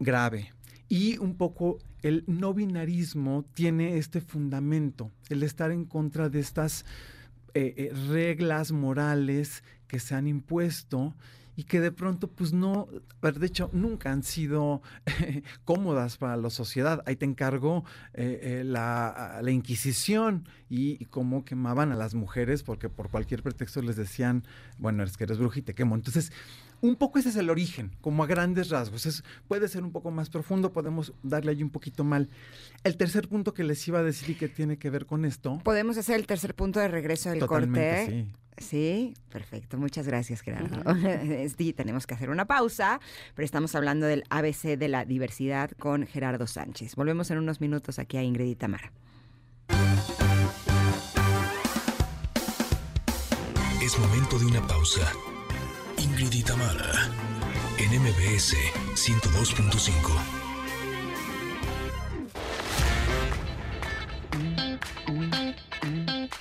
[0.00, 0.52] grave.
[0.88, 6.84] Y un poco el no binarismo tiene este fundamento, el estar en contra de estas
[7.54, 11.14] eh, eh, reglas morales que se han impuesto
[11.56, 12.88] y que de pronto pues no,
[13.22, 14.82] de hecho nunca han sido
[15.64, 17.02] cómodas para la sociedad.
[17.06, 22.88] Ahí te encargo eh, la, la, Inquisición y, y, cómo quemaban a las mujeres porque
[22.88, 24.44] por cualquier pretexto les decían,
[24.78, 25.94] bueno, es que eres te quemo.
[25.94, 26.32] Entonces,
[26.84, 29.06] un poco ese es el origen, como a grandes rasgos.
[29.06, 32.28] Es, puede ser un poco más profundo, podemos darle ahí un poquito mal.
[32.84, 35.60] El tercer punto que les iba a decir y que tiene que ver con esto.
[35.64, 38.06] Podemos hacer el tercer punto de regreso del corte.
[38.06, 38.26] Sí.
[38.56, 39.78] Sí, perfecto.
[39.78, 40.80] Muchas gracias, Gerardo.
[41.56, 43.00] sí, tenemos que hacer una pausa,
[43.34, 46.94] pero estamos hablando del ABC de la diversidad con Gerardo Sánchez.
[46.94, 48.92] Volvemos en unos minutos aquí a Ingrid y Tamara.
[53.82, 55.12] Es momento de una pausa.
[56.16, 57.10] Ingrid y Tamara,
[57.76, 58.54] en MBS
[58.94, 59.90] 102.5.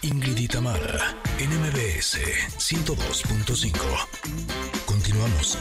[0.03, 2.19] Ingrid y Tamara, en MBS
[2.59, 4.86] 102.5.
[4.86, 5.57] Continuamos.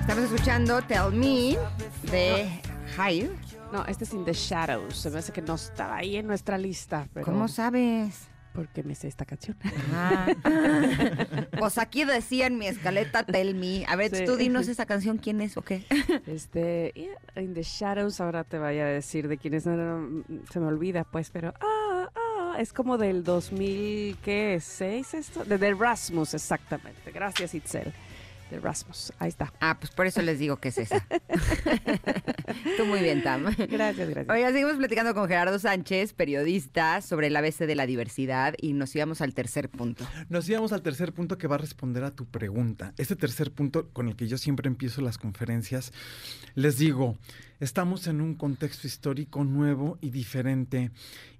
[0.00, 1.58] Estamos escuchando Tell Me
[2.10, 2.48] de
[2.96, 3.36] Hive.
[3.70, 4.96] No, este es In the Shadows.
[4.96, 7.06] Se me hace que no estaba ahí en nuestra lista.
[7.22, 8.30] ¿Cómo sabes?
[8.56, 9.54] Porque me sé esta canción.
[9.92, 10.28] Ah.
[11.58, 13.84] pues aquí decía en mi escaleta Tell Me.
[13.86, 15.84] A ver, tú dinos esa canción, ¿quién es o qué?
[16.26, 16.92] Este,
[17.36, 21.28] In the Shadows, ahora te vaya a decir de quién es, se me olvida pues,
[21.28, 24.56] pero ah, ah, es como del 2000, ¿qué?
[24.56, 25.44] ¿6 esto?
[25.44, 27.12] De The Rasmus, exactamente.
[27.12, 27.92] Gracias, Itzel
[28.50, 29.12] de Rasmus.
[29.18, 29.52] Ahí está.
[29.60, 31.06] Ah, pues por eso les digo que es esa.
[32.76, 33.44] Tú muy bien, Tam.
[33.44, 34.28] Gracias, gracias.
[34.28, 38.94] Oiga, seguimos platicando con Gerardo Sánchez, periodista, sobre el ABC de la diversidad y nos
[38.94, 40.06] íbamos al tercer punto.
[40.28, 42.92] Nos íbamos al tercer punto que va a responder a tu pregunta.
[42.96, 45.92] Este tercer punto con el que yo siempre empiezo las conferencias,
[46.54, 47.16] les digo,
[47.60, 50.90] estamos en un contexto histórico nuevo y diferente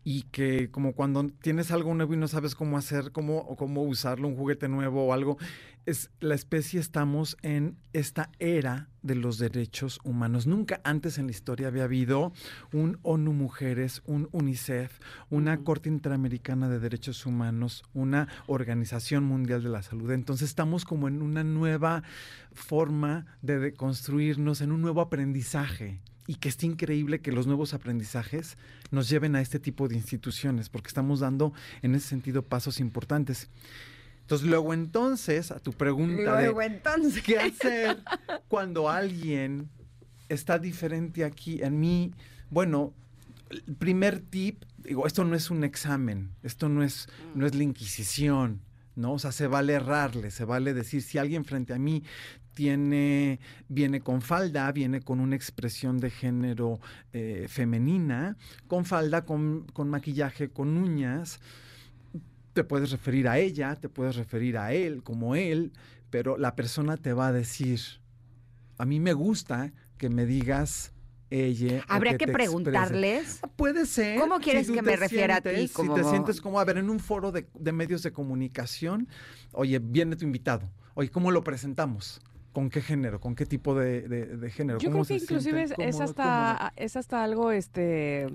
[0.08, 4.28] y que como cuando tienes algo nuevo y no sabes cómo hacer, cómo, cómo usarlo,
[4.28, 5.36] un juguete nuevo o algo,
[5.84, 10.46] es la especie estamos en esta era de los derechos humanos.
[10.46, 12.32] Nunca antes en la historia había habido
[12.72, 19.70] un ONU Mujeres, un UNICEF, una Corte Interamericana de Derechos Humanos, una Organización Mundial de
[19.70, 20.12] la Salud.
[20.12, 22.04] Entonces estamos como en una nueva
[22.52, 26.00] forma de construirnos, en un nuevo aprendizaje.
[26.26, 28.58] Y que es increíble que los nuevos aprendizajes
[28.90, 31.52] nos lleven a este tipo de instituciones, porque estamos dando
[31.82, 33.48] en ese sentido pasos importantes.
[34.22, 37.22] Entonces, luego entonces, a tu pregunta Luego de entonces.
[37.22, 38.02] qué hacer
[38.48, 39.70] cuando alguien
[40.28, 42.12] está diferente aquí en mí,
[42.50, 42.92] bueno,
[43.50, 47.62] el primer tip, digo, esto no es un examen, esto no es, no es la
[47.62, 48.62] Inquisición,
[48.96, 49.12] ¿no?
[49.12, 52.02] O sea, se vale errarle, se vale decir, si alguien frente a mí
[52.56, 53.38] tiene,
[53.68, 56.80] viene con falda, viene con una expresión de género
[57.12, 58.36] eh, femenina,
[58.66, 61.38] con falda, con, con maquillaje, con uñas,
[62.54, 65.72] te puedes referir a ella, te puedes referir a él como él,
[66.08, 67.78] pero la persona te va a decir,
[68.78, 70.92] a mí me gusta que me digas
[71.28, 71.84] ella.
[71.88, 72.54] Habría que te expreses".
[72.54, 73.40] preguntarles.
[73.56, 74.18] Puede ser.
[74.18, 75.68] ¿Cómo quieres que me refiera a ti?
[75.74, 79.08] Como- Si te sientes como, a ver, en un foro de, de medios de comunicación,
[79.52, 80.70] oye, viene tu invitado.
[80.94, 82.22] Oye, ¿cómo lo presentamos?
[82.56, 83.20] ¿Con qué género?
[83.20, 84.78] ¿Con qué tipo de, de- de género?
[84.78, 88.28] Yo ¿Cómo creo que inclusive es, sienten es cómodo- hasta, es hasta algo, este,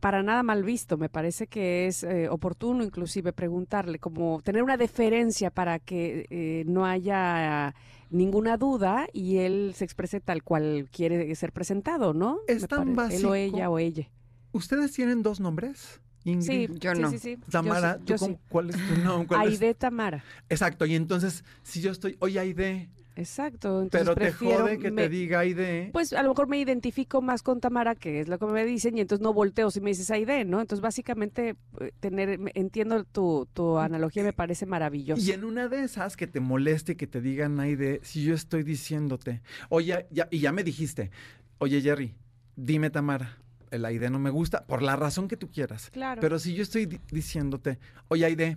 [0.00, 0.96] para nada mal visto.
[0.96, 6.64] Me parece que es eh, oportuno inclusive preguntarle, como tener una deferencia para que eh,
[6.66, 7.74] no haya
[8.10, 12.38] ninguna duda y él se exprese tal cual quiere ser presentado, ¿no?
[12.46, 13.34] Es Me tan parece, Él o básico.
[13.56, 14.08] ella o ella.
[14.52, 16.00] ¿Ustedes tienen dos nombres?
[16.24, 16.70] Ingrid.
[16.72, 17.10] Sí, Yo no.
[17.10, 17.36] sí, sí.
[17.36, 18.38] Yo Tamara, ¿tú yo sí.
[18.48, 19.26] ¿cuál es tu nombre?
[19.28, 20.24] ¿Cuál es- Aide Tamara.
[20.48, 23.82] Exacto, y entonces, si yo estoy, oye, Aide, Exacto.
[23.82, 25.90] Entonces pero te prefiero jode que me- te diga Aide.
[25.92, 28.96] Pues a lo mejor me identifico más con Tamara, que es lo que me dicen,
[28.96, 30.62] y entonces no volteo si me dices Aide, ¿no?
[30.62, 35.20] Entonces básicamente eh, tener, entiendo tu, tu analogía, me parece maravillosa.
[35.20, 38.62] Y en una de esas que te moleste que te digan Aide, si yo estoy
[38.62, 41.10] diciéndote, oye, ya, y ya me dijiste,
[41.58, 42.14] oye Jerry,
[42.56, 43.36] dime Tamara,
[43.72, 45.90] el Aide no me gusta, por la razón que tú quieras.
[45.90, 46.20] Claro.
[46.20, 48.56] Pero si yo estoy di- diciéndote, oye Aide,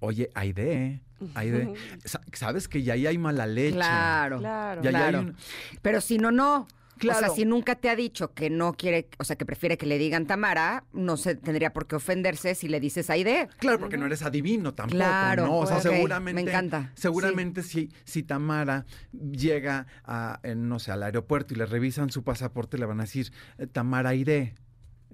[0.00, 1.02] oye Aide,
[1.34, 1.74] Aide,
[2.04, 3.74] sa- sabes que ya ahí hay mala leche.
[3.76, 4.38] Claro.
[4.38, 4.82] Claro.
[4.82, 5.20] Ya, ya hay claro.
[5.28, 5.36] un-
[5.82, 6.66] Pero si no, no.
[6.94, 7.18] O Claro.
[7.20, 9.98] sea, si nunca te ha dicho que no quiere, o sea, que prefiere que le
[9.98, 13.48] digan Tamara, no se tendría por qué ofenderse si le dices Aide.
[13.58, 15.58] Claro, porque no eres adivino tampoco, Claro, ¿no?
[15.58, 16.42] O sea, seguramente.
[16.42, 21.66] me encanta, Seguramente si, si Tamara llega a, en, no sé, al aeropuerto y le
[21.66, 24.54] revisan su pasaporte, le van a decir, eh, Tamara Aide.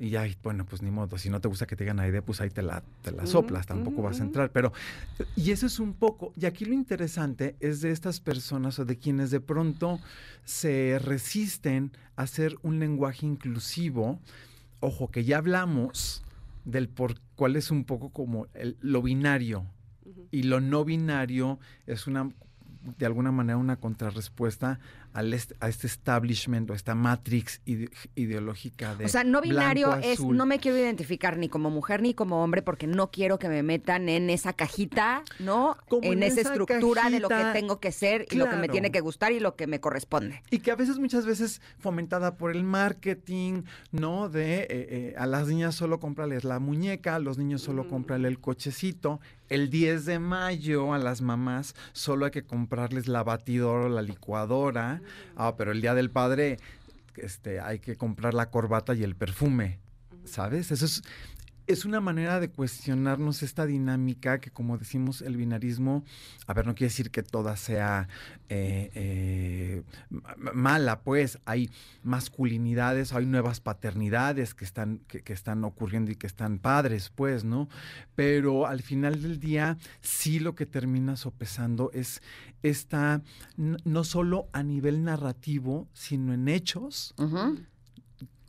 [0.03, 2.41] Y ya, bueno, pues ni modo, si no te gusta que te digan Aide, pues
[2.41, 4.51] ahí te la, te la soplas, tampoco vas a entrar.
[4.51, 4.73] Pero,
[5.37, 8.97] y eso es un poco, y aquí lo interesante es de estas personas o de
[8.97, 10.01] quienes de pronto
[10.43, 14.19] se resisten a hacer un lenguaje inclusivo.
[14.81, 16.23] Ojo, que ya hablamos
[16.65, 19.67] del por cuál es un poco como el- lo binario
[20.31, 22.31] y lo no binario es una
[22.97, 24.81] de alguna manera una contrarrespuesta
[25.13, 29.89] al est- a este establishment o esta matrix ide- ideológica de O sea, no binario
[29.89, 30.37] blanco, es azul.
[30.37, 33.63] no me quiero identificar ni como mujer ni como hombre porque no quiero que me
[33.63, 35.77] metan en esa cajita, ¿no?
[35.89, 38.57] Como en, en esa esa estructura de lo que tengo que ser y lo que
[38.57, 40.43] me tiene que gustar y lo que me corresponde.
[40.51, 44.29] Y que a veces, muchas veces, fomentada por el marketing, ¿no?
[44.29, 48.29] De eh, eh, a las niñas solo cómprales la muñeca, a los niños solo cómprale
[48.29, 49.21] el cochecito.
[49.49, 54.03] El 10 de mayo a las mamás solo hay que comprarles la batidora o la
[54.03, 55.00] licuadora.
[55.37, 56.59] Ah, pero el día del padre
[57.17, 59.79] este, hay que comprar la corbata y el perfume.
[60.25, 60.71] ¿Sabes?
[60.71, 61.03] Eso es,
[61.71, 66.05] es una manera de cuestionarnos esta dinámica que, como decimos, el binarismo,
[66.47, 68.09] a ver, no quiere decir que toda sea
[68.49, 71.71] eh, eh, ma- mala, pues hay
[72.03, 77.69] masculinidades, hay nuevas paternidades que están, que, están ocurriendo y que están padres, pues, ¿no?
[78.15, 82.23] Pero al final del día, sí lo que termina sopesando es
[82.63, 83.23] esta,
[83.57, 87.15] no solo a nivel narrativo, sino en hechos.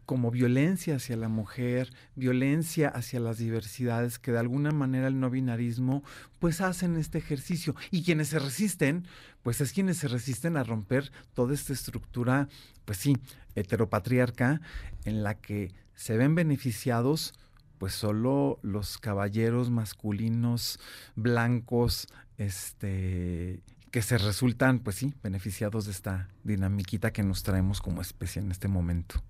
[0.06, 5.30] Como violencia hacia la mujer, violencia hacia las diversidades, que de alguna manera el no
[5.30, 6.04] binarismo
[6.40, 7.76] pues hacen este ejercicio.
[7.92, 9.08] Y quienes se resisten,
[9.44, 12.48] pues es quienes se resisten a romper toda esta estructura,
[12.86, 13.18] pues sí,
[13.56, 14.62] heteropatriarca,
[15.06, 17.34] en la que se ven beneficiados
[17.78, 20.80] pues solo los caballeros masculinos
[21.16, 28.02] blancos, este que se resultan, pues sí, beneficiados de esta dinamiquita que nos traemos como
[28.02, 29.22] especie en este momento.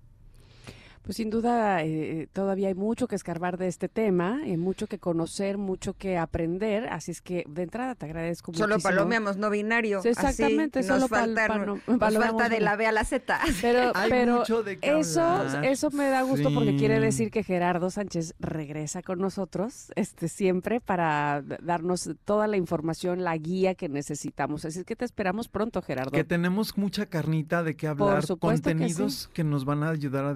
[1.02, 4.98] Pues sin duda eh, todavía hay mucho que escarbar de este tema, eh, mucho que
[5.00, 8.90] conocer, mucho que aprender, así es que de entrada te agradezco Solo muchísimo.
[8.94, 10.00] palomeamos no binario.
[10.00, 13.04] Sí, exactamente, Así, solo nos pal- falta, nos palomeamos falta de la B a la
[13.04, 13.40] Z.
[13.60, 15.64] Pero, Hay pero mucho de eso, hablar.
[15.64, 17.02] eso me da gusto porque quiere Sí.
[17.02, 23.36] decir que Gerardo Sánchez regresa con nosotros este, siempre para darnos toda la información, la
[23.36, 24.64] guía que necesitamos.
[24.64, 26.12] Así es que te esperamos pronto, Gerardo.
[26.12, 30.24] Que tenemos mucha carnita de qué hablar, supuesto que contenidos que, nos van a ayudar
[30.26, 30.34] a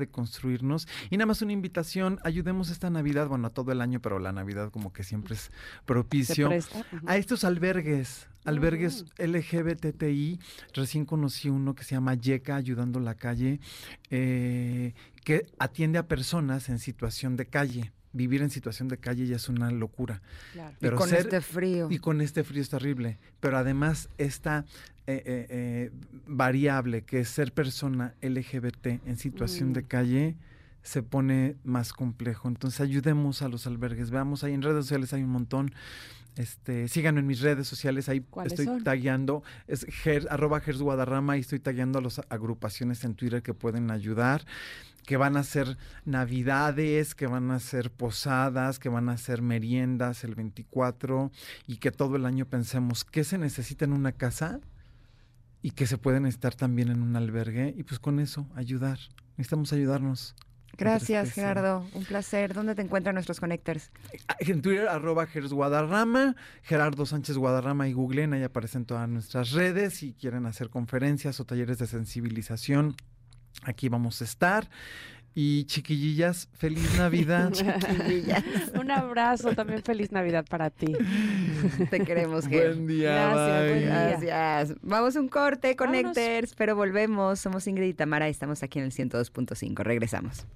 [1.11, 4.70] Y nada más una invitación, ayudemos esta Navidad, bueno, todo el año, pero la Navidad
[4.70, 5.50] como que siempre es
[5.84, 6.50] propicio.
[7.07, 10.38] A estos albergues, albergues LGBTI,
[10.74, 13.61] recién conocí uno que se llama Yeca, Ayudando la Calle,
[14.11, 14.94] eh,
[15.24, 17.92] que atiende a personas en situación de calle.
[18.17, 20.23] Vivir en situación de calle ya es una locura.
[20.53, 20.73] Claro.
[20.73, 21.89] Y Pero con ser- este frío.
[21.91, 23.19] Y con este frío es terrible.
[23.41, 24.64] Pero además esta
[25.09, 25.91] eh, eh, eh,
[26.27, 29.87] variable que es ser persona LGBT en situación de Mm.
[29.87, 30.37] calle
[30.83, 32.49] se pone más complejo.
[32.49, 34.11] Entonces ayudemos a los albergues.
[34.11, 35.73] Veamos ahí en redes sociales hay un montón.
[36.37, 38.85] Este, síganme en mis redes sociales, ahí ¿Cuáles estoy son?
[38.85, 43.55] tagueando, es ger, arroba Gers Guadarrama y estoy tagueando a las agrupaciones en Twitter que
[43.55, 44.45] pueden ayudar,
[45.07, 50.24] que van a hacer navidades, que van a hacer posadas, que van a hacer meriendas
[50.24, 51.30] el 24
[51.66, 54.61] y que todo el año pensemos qué se necesita en una casa
[55.62, 58.98] y que se pueden estar también en un albergue y pues con eso ayudar.
[59.36, 60.34] Necesitamos ayudarnos.
[60.76, 61.32] Gracias.
[61.32, 61.86] Gerardo.
[61.94, 62.52] Un placer.
[62.52, 63.90] ¿Dónde te encuentran nuestros connectors?
[64.40, 69.94] En Twitter, arroba Gers Guadarrama, Gerardo Sánchez Guadarrama y googleen, ahí aparecen todas nuestras redes.
[69.94, 72.96] Si quieren hacer conferencias o talleres de sensibilización,
[73.62, 74.68] aquí vamos a estar.
[75.38, 77.52] Y chiquillillas, feliz Navidad.
[78.80, 80.94] Un abrazo, también feliz Navidad para ti.
[81.90, 82.68] Te queremos, Ger.
[82.68, 83.12] Buen día.
[83.12, 83.68] Gracias, bye.
[83.68, 84.09] buen día.
[84.09, 84.78] Gracias.
[84.80, 85.76] Vamos a un corte.
[85.76, 87.38] Connectors, pero volvemos.
[87.38, 89.82] Somos Ingrid y Tamara y estamos aquí en el 102.5.
[89.82, 90.46] Regresamos.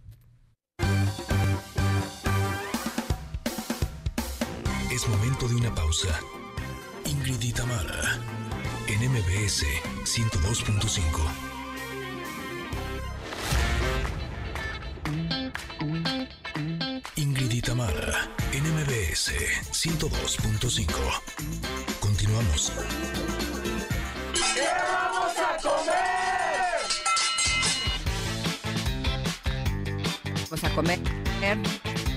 [4.90, 6.09] Es momento de una pausa.
[7.05, 8.18] Ingrid y Tamara,
[8.88, 9.66] en MBS
[10.05, 11.49] 102.5.
[17.17, 19.33] Ingrid y Tamara, en MBS
[19.73, 20.87] 102.5.
[22.01, 22.73] Continuamos.
[30.51, 30.99] Vamos a comer.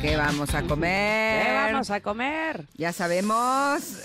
[0.01, 1.45] ¿Qué vamos a comer?
[1.45, 2.65] ¿Qué vamos a comer?
[2.75, 4.01] Ya sabemos.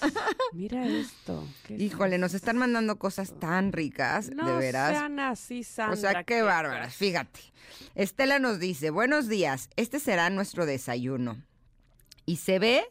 [0.52, 1.46] Mira esto.
[1.66, 4.90] ¿qué es Híjole, nos están mandando cosas tan ricas, No de veras.
[4.96, 5.94] sean así, Sandra.
[5.94, 7.40] O sea, qué bárbaras, fíjate.
[7.94, 11.36] Estela nos dice, buenos días, este será nuestro desayuno.
[12.26, 12.84] Y se ve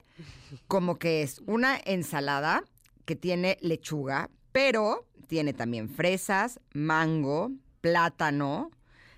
[0.67, 2.63] como que es una ensalada
[3.05, 7.51] que tiene lechuga, pero tiene también fresas, mango,
[7.81, 8.71] plátano,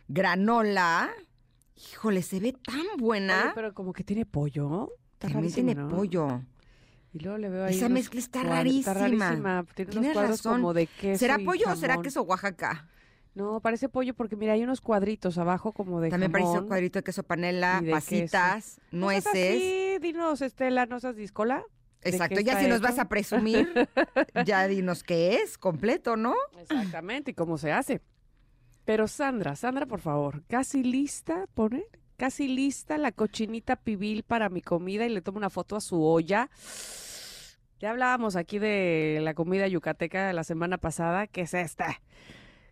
[0.08, 1.10] granola.
[1.76, 3.52] Híjole, se ve tan Oye, buena.
[3.56, 4.90] pero como que tiene pollo.
[5.14, 5.90] Está También rarísimo, tiene ¿no?
[5.90, 6.42] pollo.
[7.14, 9.26] Y luego le veo ahí Esa mezcla está cuadros- Está rarísima.
[9.30, 9.66] rarísima.
[9.76, 10.54] Tiene unos Tienes cuadros razón.
[10.54, 12.04] como de queso ¿Será y pollo o será jamón.
[12.04, 12.88] queso Oaxaca?
[13.34, 16.68] No, parece pollo porque mira, hay unos cuadritos abajo como de También parece un jamón.
[16.70, 19.56] cuadrito de queso panela, de pasitas, No seas nueces.
[19.56, 21.64] así, dinos, Estela, ¿no seas discola?
[22.04, 23.70] ¿De Exacto, ya si nos vas a presumir,
[24.46, 26.34] ya dinos qué es, completo, ¿no?
[26.60, 28.02] Exactamente, y cómo se hace.
[28.86, 31.86] Pero Sandra, Sandra, por favor, casi lista, pone,
[32.22, 36.04] casi lista la cochinita pibil para mi comida y le tomo una foto a su
[36.04, 36.52] olla.
[37.80, 42.00] Ya hablábamos aquí de la comida yucateca de la semana pasada, ¿qué es esta?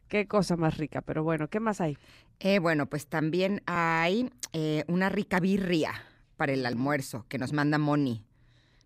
[0.07, 1.97] Qué cosa más rica, pero bueno, ¿qué más hay?
[2.39, 5.93] Eh, bueno, pues también hay eh, una rica birria
[6.37, 8.23] para el almuerzo que nos manda Moni.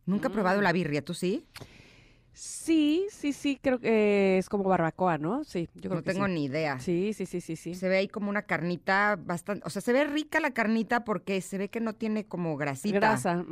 [0.05, 0.63] Nunca he probado Mm.
[0.63, 1.45] la birria, ¿tú sí?
[2.33, 5.43] Sí, sí, sí, creo que es como barbacoa, ¿no?
[5.43, 6.31] Sí, yo creo No que tengo sí.
[6.33, 6.79] ni idea.
[6.79, 7.75] Sí, sí, sí, sí, sí.
[7.75, 11.39] Se ve ahí como una carnita bastante, o sea, se ve rica la carnita porque
[11.41, 12.97] se ve que no tiene como grasita.
[12.99, 13.45] Grasa.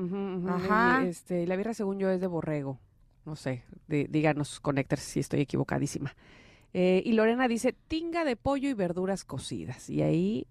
[0.47, 1.01] Ajá.
[1.03, 2.79] y, este, la birra, según yo, es de borrego.
[3.25, 6.15] No sé, di- díganos, Connectors, si estoy equivocadísima.
[6.73, 9.89] Eh, y Lorena dice, tinga de pollo y verduras cocidas.
[9.91, 10.47] Y ahí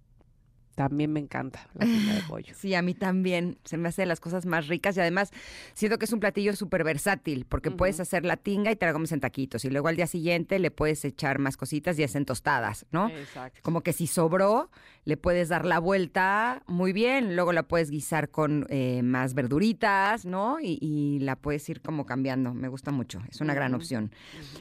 [0.80, 2.54] también me encanta la tinga de pollo.
[2.56, 3.58] Sí, a mí también.
[3.64, 5.30] Se me hace de las cosas más ricas y además
[5.74, 8.94] siento que es un platillo súper versátil porque puedes hacer la tinga y te la
[8.94, 12.24] comes en taquitos y luego al día siguiente le puedes echar más cositas y hacen
[12.24, 13.10] tostadas, ¿no?
[13.10, 13.60] Exacto.
[13.62, 14.70] Como que si sobró,
[15.04, 20.24] le puedes dar la vuelta muy bien, luego la puedes guisar con eh, más verduritas,
[20.24, 20.60] ¿no?
[20.62, 22.54] Y, y la puedes ir como cambiando.
[22.54, 24.12] Me gusta mucho, es una gran opción.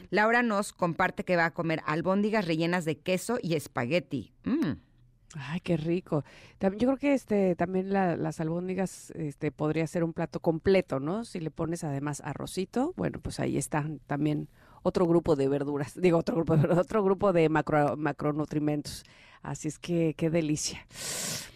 [0.10, 4.34] Laura nos comparte que va a comer albóndigas rellenas de queso y espagueti.
[4.44, 4.89] Mm.
[5.36, 6.24] Ay, qué rico.
[6.58, 11.00] También, yo creo que este, también la- las albóndigas este, podría ser un plato completo,
[11.00, 11.24] ¿no?
[11.24, 14.48] Si le pones además arrocito, bueno, pues ahí está también
[14.82, 19.04] otro grupo de verduras, digo otro grupo de verduras, otro grupo de macro, macronutrimentos.
[19.44, 20.86] Así es que qué delicia.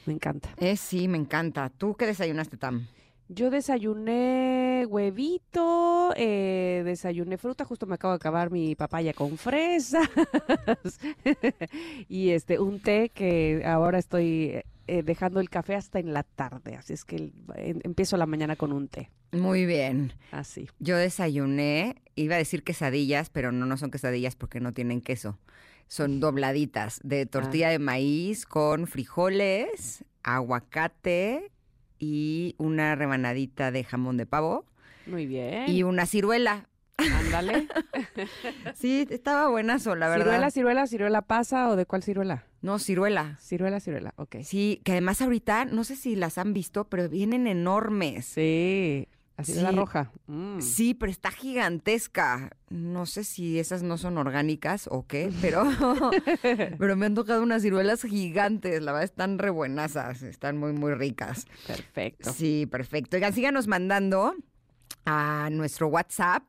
[0.06, 0.50] Me encanta.
[0.58, 1.70] Eh, sí, me encanta.
[1.70, 2.88] ¿Tú qué desayunaste, Tam?
[3.34, 10.08] Yo desayuné huevito, eh, desayuné fruta, justo me acabo de acabar mi papaya con fresas
[12.10, 16.76] y este un té que ahora estoy eh, dejando el café hasta en la tarde,
[16.76, 20.14] así es que el- em- empiezo la mañana con un té, Muy bien.
[20.32, 20.68] así.
[20.80, 25.40] Yo desayuné, iba a decir quesadillas, pero no, no son quesadillas porque no tienen queso.
[25.88, 31.52] Son dobladitas de tortilla de maíz con frijoles, aguacate
[32.04, 34.66] y una rebanadita de jamón de pavo
[35.06, 35.70] Muy bien.
[35.70, 36.68] y una ciruela.
[36.98, 37.68] Ándale.
[38.76, 40.26] Sí, estaba buenazo, la verdad.
[40.26, 42.46] ¿Ciruela, ciruela, ciruela pasa o de cuál ciruela?
[42.62, 43.38] No, ciruela.
[43.42, 44.38] Ciruela, ciruela, ok.
[44.44, 48.26] Sí, que además ahorita, no sé si las han visto, pero vienen enormes.
[48.26, 49.08] Sí,
[49.38, 50.12] así de la roja.
[50.28, 50.60] Mm.
[50.62, 52.52] Sí, pero está gigantesca.
[52.70, 55.64] No sé si esas no son orgánicas o qué, pero,
[56.80, 58.82] pero me han tocado unas ciruelas gigantes.
[58.82, 61.46] La verdad, están re buenazas, están muy, muy ricas.
[61.68, 62.34] Perfecto.
[62.34, 63.18] Sí, perfecto.
[63.18, 64.36] Oigan, síganos mandando
[65.06, 66.44] a nuestro WhatsApp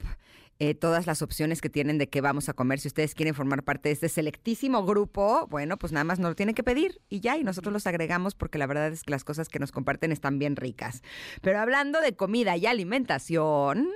[0.59, 2.80] eh, todas las opciones que tienen de qué vamos a comer.
[2.80, 6.34] Si ustedes quieren formar parte de este selectísimo grupo, bueno, pues nada más nos lo
[6.36, 9.24] tienen que pedir y ya, y nosotros los agregamos porque la verdad es que las
[9.24, 11.02] cosas que nos comparten están bien ricas.
[11.42, 13.88] Pero hablando de comida y alimentación...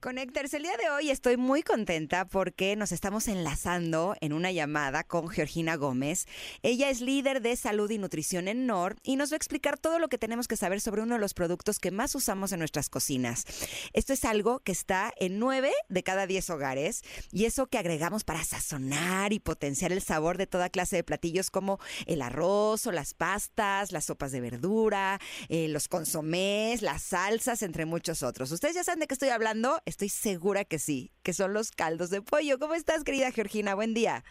[0.00, 5.04] Connectors, el día de hoy estoy muy contenta porque nos estamos enlazando en una llamada
[5.04, 6.26] con Georgina Gómez.
[6.62, 9.98] Ella es líder de salud y nutrición en NOR y nos va a explicar todo
[9.98, 12.88] lo que tenemos que saber sobre uno de los productos que más usamos en nuestras
[12.88, 13.44] cocinas.
[13.92, 18.24] Esto es algo que está en 9 de cada 10 hogares y eso que agregamos
[18.24, 22.92] para sazonar y potenciar el sabor de toda clase de platillos como el arroz o
[22.92, 25.20] las pastas, las sopas de verdura,
[25.50, 28.50] eh, los consomés, las salsas, entre muchos otros.
[28.50, 29.78] ¿Ustedes ya saben de qué estoy hablando?
[29.90, 32.60] Estoy segura que sí, que son los caldos de pollo.
[32.60, 33.74] ¿Cómo estás, querida Georgina?
[33.74, 34.22] Buen día.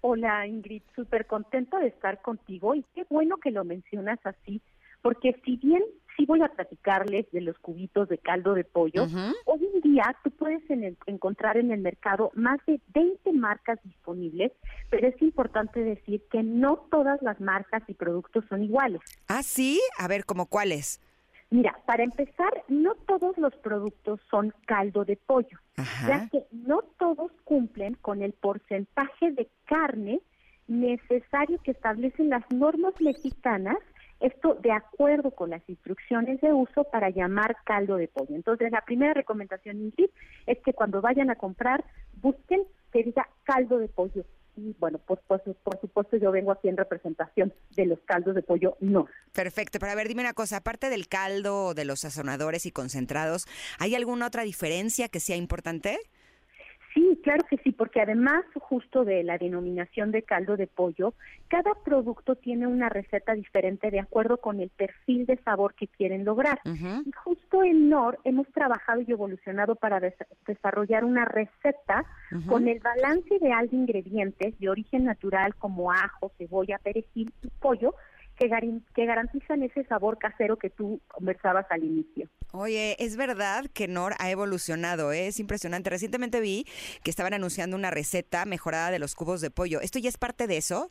[0.00, 4.62] Hola Ingrid, súper contenta de estar contigo y qué bueno que lo mencionas así,
[5.02, 5.82] porque si bien
[6.16, 9.06] sí voy a platicarles de los cubitos de caldo de pollo,
[9.44, 13.78] hoy en día tú puedes en el- encontrar en el mercado más de 20 marcas
[13.84, 14.52] disponibles,
[14.88, 19.02] pero es importante decir que no todas las marcas y productos son iguales.
[19.26, 19.78] Ah, sí.
[19.98, 20.98] A ver, ¿cómo cuáles?
[21.50, 25.58] Mira, para empezar, no todos los productos son caldo de pollo.
[26.06, 30.20] ya que no todos cumplen con el porcentaje de carne
[30.66, 33.78] necesario que establecen las normas mexicanas,
[34.20, 38.34] esto de acuerdo con las instrucciones de uso para llamar caldo de pollo.
[38.34, 40.10] Entonces, la primera recomendación, Ingrid,
[40.46, 41.84] es que cuando vayan a comprar,
[42.20, 44.24] busquen que diga caldo de pollo.
[44.58, 48.42] Y bueno, pues, pues, por supuesto yo vengo aquí en representación de los caldos de
[48.42, 49.06] pollo no.
[49.32, 53.46] Perfecto, pero a ver, dime una cosa, aparte del caldo, de los sazonadores y concentrados,
[53.78, 56.00] ¿hay alguna otra diferencia que sea importante?
[56.98, 61.14] Sí, claro que sí, porque además justo de la denominación de caldo de pollo,
[61.46, 66.24] cada producto tiene una receta diferente de acuerdo con el perfil de sabor que quieren
[66.24, 66.58] lograr.
[67.04, 72.04] Y justo en NOR hemos trabajado y evolucionado para des- desarrollar una receta
[72.48, 77.94] con el balance ideal de ingredientes de origen natural como ajo, cebolla, perejil y pollo
[78.38, 82.28] que, garin- que garantizan ese sabor casero que tú conversabas al inicio.
[82.52, 85.26] Oye, es verdad que NOR ha evolucionado, ¿eh?
[85.26, 85.90] es impresionante.
[85.90, 86.64] Recientemente vi
[87.02, 89.80] que estaban anunciando una receta mejorada de los cubos de pollo.
[89.80, 90.90] ¿Esto ya es parte de eso?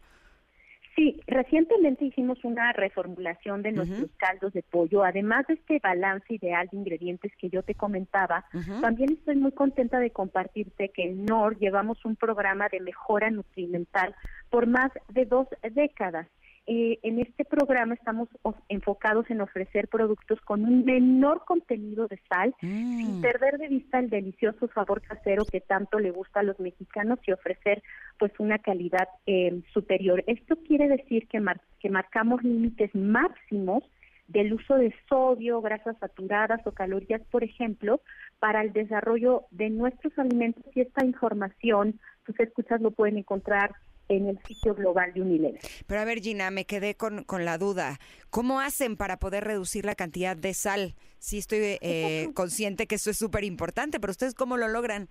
[0.96, 5.04] Sí, recientemente hicimos una reformulación de nuestros caldos de pollo.
[5.04, 8.46] Además de este balance ideal de ingredientes que yo te comentaba,
[8.82, 14.16] también estoy muy contenta de compartirte que en NOR llevamos un programa de mejora nutrimental
[14.50, 16.28] por más de dos décadas.
[16.70, 18.28] Eh, en este programa estamos
[18.68, 23.22] enfocados en ofrecer productos con un menor contenido de sal, sin Mm.
[23.22, 27.32] perder de vista el delicioso sabor casero que tanto le gusta a los mexicanos y
[27.32, 27.82] ofrecer
[28.20, 30.26] pues una calidad eh, superior.
[30.28, 33.84] Esto quiere decir que, mar- que marcamos límites máximos
[34.28, 38.02] del uso de sodio, grasas saturadas o calorías, por ejemplo,
[38.40, 43.72] para el desarrollo de nuestros alimentos y esta información, tus escuchas lo pueden encontrar
[44.10, 45.62] en el sitio global de Unilever.
[45.86, 48.00] Pero a ver, Gina, me quedé con, con la duda.
[48.30, 50.96] ¿Cómo hacen para poder reducir la cantidad de sal?
[51.20, 55.10] Sí, estoy eh, consciente que eso es súper importante, pero ¿ustedes cómo lo logran?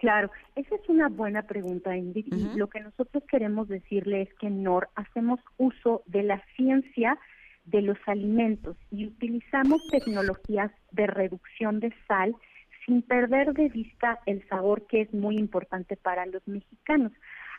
[0.00, 2.32] Claro, esa es una buena pregunta, Ingrid.
[2.32, 7.18] Y lo que nosotros queremos decirle es que en NOR hacemos uso de la ciencia
[7.64, 12.34] de los alimentos y utilizamos tecnologías de reducción de sal
[12.86, 17.12] sin perder de vista el sabor que es muy importante para los mexicanos.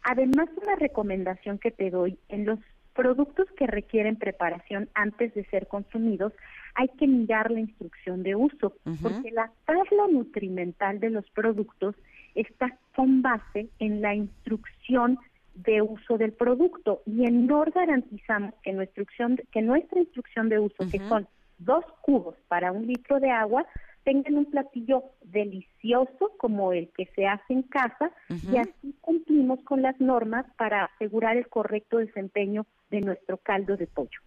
[0.03, 2.59] Además, una recomendación que te doy, en los
[2.93, 6.33] productos que requieren preparación antes de ser consumidos,
[6.75, 11.95] hay que mirar la instrucción de uso, porque la tabla nutrimental de los productos
[12.35, 15.19] está con base en la instrucción
[15.55, 20.59] de uso del producto y en NOR garantizamos que nuestra instrucción, que nuestra instrucción de
[20.59, 21.27] uso, que son
[21.59, 23.65] dos cubos para un litro de agua,
[24.03, 29.81] tengan un platillo delicioso como el que se hace en casa y así cumplimos con
[29.81, 34.19] las normas para asegurar el correcto desempeño de nuestro caldo de pollo.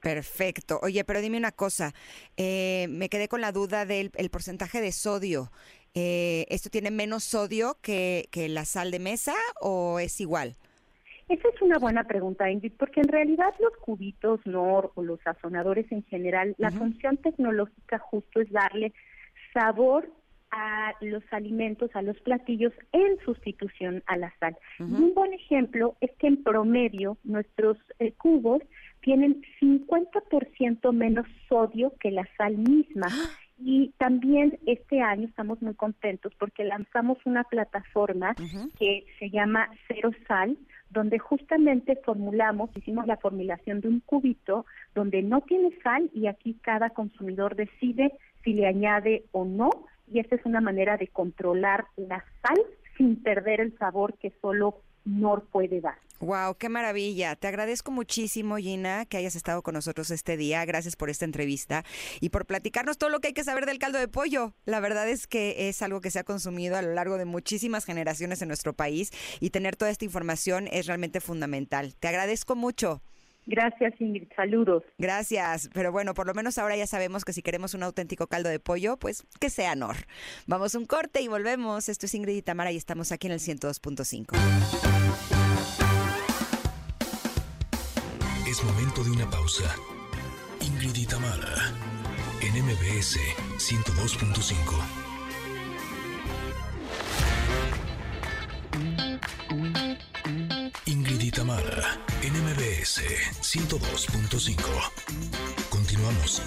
[0.00, 0.78] Perfecto.
[0.82, 1.92] Oye, pero dime una cosa,
[2.36, 5.50] eh, me quedé con la duda del el porcentaje de sodio.
[5.94, 10.56] Eh, ¿Esto tiene menos sodio que, que la sal de mesa o es igual?
[11.28, 15.90] Esa es una buena pregunta, Ingrid, porque en realidad los cubitos NOR o los sazonadores
[15.90, 18.92] en general, la función tecnológica justo es darle
[19.52, 20.08] sabor
[20.52, 24.56] a los alimentos, a los platillos en sustitución a la sal.
[24.78, 28.62] Y un buen ejemplo es que en promedio nuestros eh, cubos
[29.00, 33.08] tienen 50% menos sodio que la sal misma.
[33.58, 38.34] Y también este año estamos muy contentos porque lanzamos una plataforma
[38.78, 40.58] que se llama Cero Sal,
[40.90, 46.54] donde justamente formulamos, hicimos la formulación de un cubito donde no tiene sal y aquí
[46.60, 48.12] cada consumidor decide
[48.44, 49.70] si le añade o no.
[50.12, 52.58] Y esta es una manera de controlar la sal
[52.96, 55.96] sin perder el sabor que solo NOR puede dar.
[56.18, 57.36] Wow, qué maravilla.
[57.36, 60.64] Te agradezco muchísimo, Gina, que hayas estado con nosotros este día.
[60.64, 61.84] Gracias por esta entrevista
[62.20, 64.54] y por platicarnos todo lo que hay que saber del caldo de pollo.
[64.64, 67.84] La verdad es que es algo que se ha consumido a lo largo de muchísimas
[67.84, 69.10] generaciones en nuestro país
[69.40, 71.94] y tener toda esta información es realmente fundamental.
[71.96, 73.02] Te agradezco mucho.
[73.46, 74.28] Gracias, Ingrid.
[74.34, 74.82] Saludos.
[74.98, 75.70] Gracias.
[75.72, 78.58] Pero bueno, por lo menos ahora ya sabemos que si queremos un auténtico caldo de
[78.58, 79.96] pollo, pues que sea Nor.
[80.46, 81.88] Vamos un corte y volvemos.
[81.88, 84.36] Esto es Ingrid y Tamara y estamos aquí en el 102.5.
[88.48, 89.74] Es momento de una pausa.
[90.60, 91.72] Ingrid y Tamara,
[92.40, 93.18] en MBS
[93.58, 95.05] 102.5.
[102.96, 104.56] MBS 102.5.
[105.68, 106.42] Continuamos.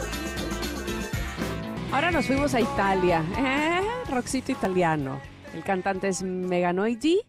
[1.92, 3.24] Ahora nos fuimos a Italia.
[3.38, 3.82] ¿eh?
[4.48, 5.22] Italiano.
[5.54, 7.22] El cantante es Meganoidi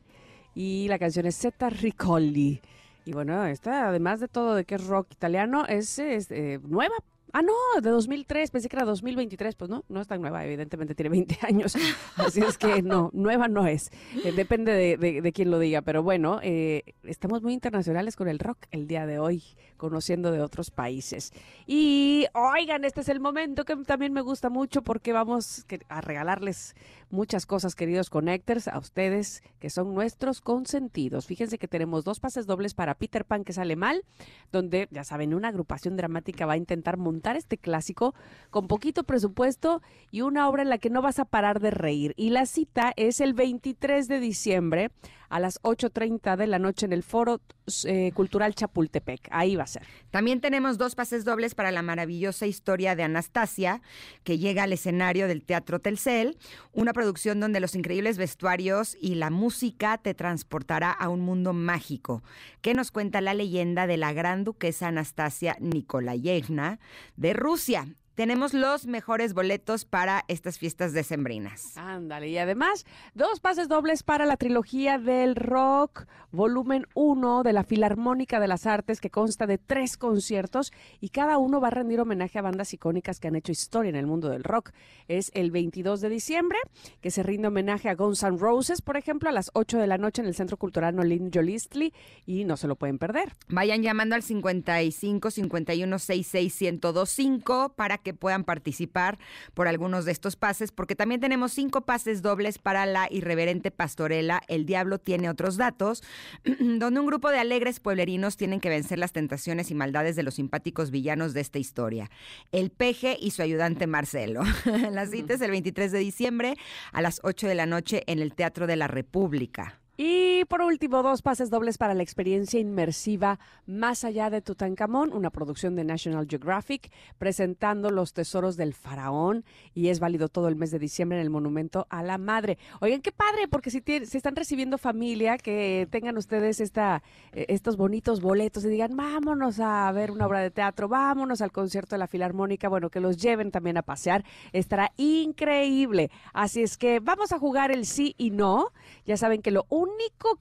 [0.54, 2.62] y la canción es Zeta Riccoli.
[3.04, 6.94] Y bueno, esta, además de todo de que es rock italiano, es, es, eh, nueva.
[7.32, 10.94] Ah, no, de 2003, pensé que era 2023, pues no, no es tan nueva, evidentemente
[10.94, 11.76] tiene 20 años,
[12.16, 13.90] así es que no, nueva no es,
[14.24, 18.38] Eh, depende de, de- quién lo diga, pero bueno, eh, estamos muy internacionales con el
[18.40, 19.42] rock el día de hoy,
[19.76, 21.32] conociendo de otros países.
[21.66, 26.74] Y oigan, este es el momento que también me gusta mucho porque vamos a regalarles
[27.10, 31.26] muchas cosas, queridos Connectors, a ustedes que son nuestros consentidos.
[31.26, 34.04] Fíjense que tenemos dos pases dobles para Peter Pan que sale mal,
[34.52, 38.14] donde, ya saben, una agrupación dramática va a intentar montar este clásico
[38.50, 42.14] con poquito presupuesto y una obra en la que no vas a parar de reír.
[42.16, 44.90] Y la cita es el 23 de diciembre
[45.30, 47.40] a las 8.30 de la noche en el Foro
[47.84, 49.28] eh, Cultural Chapultepec.
[49.30, 49.82] Ahí va a ser.
[50.10, 53.80] También tenemos dos pases dobles para la maravillosa historia de Anastasia,
[54.24, 56.36] que llega al escenario del Teatro Telcel,
[56.72, 62.22] una producción donde los increíbles vestuarios y la música te transportará a un mundo mágico,
[62.60, 66.80] que nos cuenta la leyenda de la gran duquesa Anastasia Nikolayevna
[67.16, 67.86] de Rusia.
[68.14, 71.76] Tenemos los mejores boletos para estas fiestas decembrinas.
[71.76, 72.84] Ándale, y además,
[73.14, 78.66] dos pases dobles para la trilogía del rock, volumen 1 de la Filarmónica de las
[78.66, 82.74] Artes, que consta de tres conciertos y cada uno va a rendir homenaje a bandas
[82.74, 84.72] icónicas que han hecho historia en el mundo del rock.
[85.08, 86.58] Es el 22 de diciembre,
[87.00, 89.98] que se rinde homenaje a Guns N' Roses, por ejemplo, a las 8 de la
[89.98, 91.94] noche en el Centro Cultural Nolin Jolistli,
[92.26, 93.34] y no se lo pueden perder.
[93.48, 99.18] Vayan llamando al 55 51 66 1025 para que puedan participar
[99.54, 104.42] por algunos de estos pases, porque también tenemos cinco pases dobles para la irreverente pastorela
[104.48, 106.02] El Diablo tiene otros datos,
[106.58, 110.34] donde un grupo de alegres pueblerinos tienen que vencer las tentaciones y maldades de los
[110.34, 112.10] simpáticos villanos de esta historia.
[112.52, 114.42] El Peje y su ayudante Marcelo.
[114.90, 116.56] La cita es el 23 de diciembre
[116.92, 119.79] a las 8 de la noche en el Teatro de la República.
[120.02, 125.28] Y por último, dos pases dobles para la experiencia inmersiva Más allá de Tutankamón, una
[125.28, 129.44] producción de National Geographic, presentando los tesoros del faraón
[129.74, 132.56] y es válido todo el mes de diciembre en el Monumento a la Madre.
[132.80, 137.02] Oigan, qué padre, porque si, están recibiendo familia, que tengan ustedes esta,
[137.32, 141.52] eh, estos bonitos boletos y digan, vámonos a ver una obra de teatro, vámonos al
[141.52, 144.24] concierto de la Filarmónica, bueno, que los lleven también a pasear,
[144.54, 146.10] estará increíble.
[146.32, 148.72] Así es que vamos a jugar el sí y no.
[149.04, 149.89] Ya saben que lo único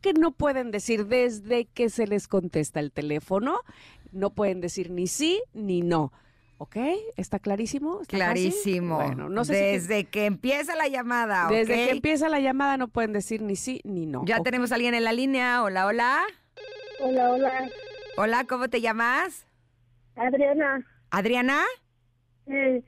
[0.01, 3.59] que no pueden decir desde que se les contesta el teléfono,
[4.11, 6.11] no pueden decir ni sí ni no.
[6.57, 6.76] ¿Ok?
[7.15, 8.01] ¿Está clarísimo?
[8.07, 8.95] Clarísimo.
[8.97, 11.47] Bueno, no sé si- Desde que empieza la llamada.
[11.49, 14.23] desde que empieza la llamada no pueden decir ni sí ni no.
[14.26, 15.63] Ya tenemos a alguien en la línea.
[15.63, 16.19] Hola, hola.
[16.99, 17.69] Hola, hola.
[18.17, 19.45] Hola, ¿cómo te llamas?
[20.15, 20.85] Adriana.
[21.11, 21.63] ¿Adriana?
[22.45, 22.84] Sí.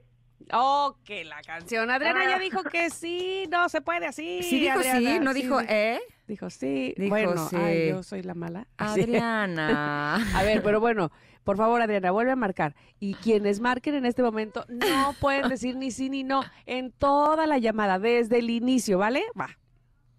[0.54, 1.90] Oh, que la canción.
[1.90, 4.44] Adriana ya dijo que sí, no se puede así.
[4.44, 6.00] Sí dijo sí, no dijo eh.
[6.28, 6.94] Dijo sí.
[6.98, 7.56] Dijo bueno, sí.
[7.56, 8.68] ay, yo soy la mala.
[8.78, 10.16] Adriana.
[10.36, 11.12] A ver, pero bueno,
[11.44, 12.76] por favor, Adriana, vuelve a marcar.
[13.00, 17.48] Y quienes marquen en este momento no pueden decir ni sí ni no en toda
[17.48, 19.24] la llamada, desde el inicio, ¿vale?
[19.40, 19.58] Va.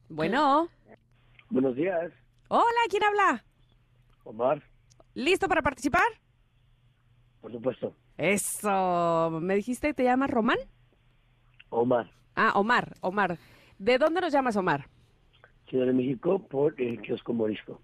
[0.09, 0.69] Bueno.
[1.49, 2.13] Buenos días,
[2.49, 3.45] Hola, ¿quién habla?
[4.25, 4.63] Omar,
[5.15, 6.07] ¿Listo para participar?
[7.41, 7.95] por supuesto.
[8.23, 9.39] Eso.
[9.43, 10.59] ¿Me dijiste que te llamas Román?
[11.71, 13.39] Omar, Ah, Omar, Omar.
[13.79, 14.87] ¿De dónde nos llamas, Omar?
[15.69, 17.81] Ciudad de México por el kiosco Morisco.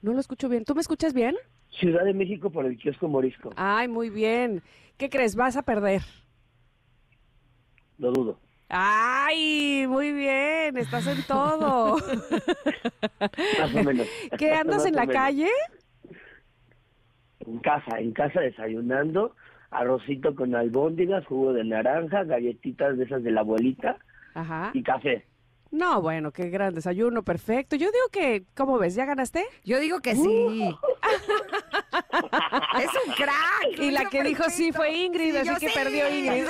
[0.00, 0.64] No lo escucho bien.
[0.64, 1.34] ¿Tú me escuchas bien?
[1.70, 4.62] Ciudad de México por el kiosco Morisco, Ay, muy bien.
[4.96, 5.34] ¿Qué crees?
[5.36, 6.02] Vas a perder.
[7.98, 8.38] lo dudo.
[8.68, 10.76] Ay, muy bien.
[10.76, 11.96] Estás en todo.
[13.58, 14.06] Más o menos.
[14.38, 15.14] ¿Qué andas Más en la menos.
[15.14, 15.50] calle?
[17.40, 19.34] En casa, en casa desayunando,
[19.70, 23.98] arrocito con albóndigas, jugo de naranja, galletitas de esas de la abuelita
[24.34, 24.70] Ajá.
[24.74, 25.26] y café.
[25.70, 27.76] No, bueno, qué gran desayuno, perfecto.
[27.76, 28.94] Yo digo que, ¿cómo ves?
[28.94, 29.44] ¿Ya ganaste?
[29.64, 30.74] Yo digo que sí.
[32.12, 33.78] es un crack.
[33.78, 35.74] Y la que dijo sí fue Ingrid, Sí, así que sí.
[35.78, 36.44] perdió Ingrid.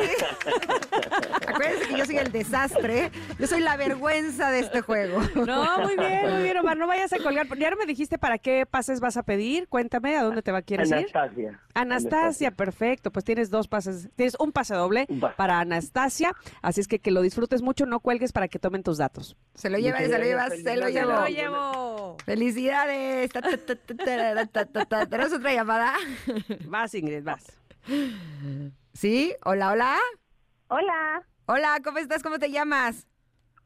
[1.47, 3.11] Acuérdense que yo soy el desastre.
[3.39, 5.21] Yo soy la vergüenza de este juego.
[5.35, 6.77] No, muy bien, muy bien, Omar.
[6.77, 7.47] No vayas a colgar.
[7.59, 9.69] Ya no me dijiste para qué pases vas a pedir.
[9.69, 10.97] Cuéntame, ¿a dónde te va quieres ir?
[10.97, 11.61] Anastasia.
[11.75, 13.11] Anastasia, perfecto.
[13.11, 15.35] Pues tienes dos pases, tienes un pase doble Un pase.
[15.37, 16.33] para Anastasia.
[16.63, 19.37] Así es que que lo disfrutes mucho, no cuelgues para que tomen tus datos.
[19.55, 21.35] Se lo lleva, Muchas se lo lleva, gracias, se lo felicidades.
[21.37, 21.49] llevó.
[21.57, 22.17] llevo.
[22.25, 23.31] Felicidades.
[23.31, 25.07] Ta, ta, ta.
[25.07, 25.95] ¿Tenemos otra llamada?
[26.67, 27.45] Vas, Ingrid, vas.
[28.95, 29.35] ¿Sí?
[29.45, 29.97] Hola, hola.
[30.69, 32.23] Hola, Hola, ¿cómo estás?
[32.23, 33.07] ¿Cómo te llamas?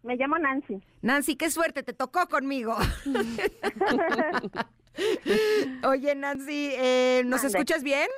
[0.05, 0.81] me llamo Nancy.
[1.01, 2.77] Nancy, qué suerte, te tocó conmigo.
[5.85, 7.59] Oye, Nancy, eh, ¿nos Mande.
[7.59, 8.09] escuchas bien?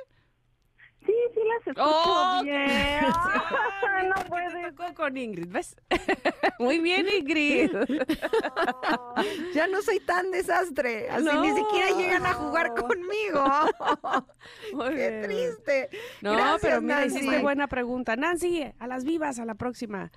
[1.05, 3.05] Sí, sí las escucho ¡Oh, bien.
[4.09, 4.55] no puede
[4.95, 5.75] con Ingrid, ¿ves?
[6.59, 7.71] Muy bien, Ingrid.
[9.53, 11.09] Ya no soy tan desastre.
[11.09, 11.41] Así No.
[11.41, 13.43] ni siquiera llegan a jugar conmigo.
[14.73, 15.21] Muy Qué bien.
[15.23, 15.89] triste.
[16.21, 17.17] No, Gracias, pero mira, Nancy.
[17.19, 18.15] hiciste buena pregunta.
[18.15, 20.11] Nancy, a las vivas, a la próxima.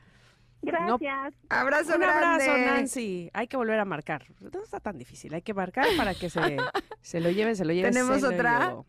[0.61, 1.35] Gracias.
[1.49, 2.45] Abrazo Un grande.
[2.45, 3.31] abrazo, Nancy.
[3.33, 4.25] Hay que volver a marcar.
[4.41, 5.33] No está tan difícil.
[5.35, 6.57] Hay que marcar para que se,
[7.01, 7.93] se lo lleven, se lo lleven.
[7.93, 8.59] ¿Tenemos se otra?
[8.69, 8.87] llevo.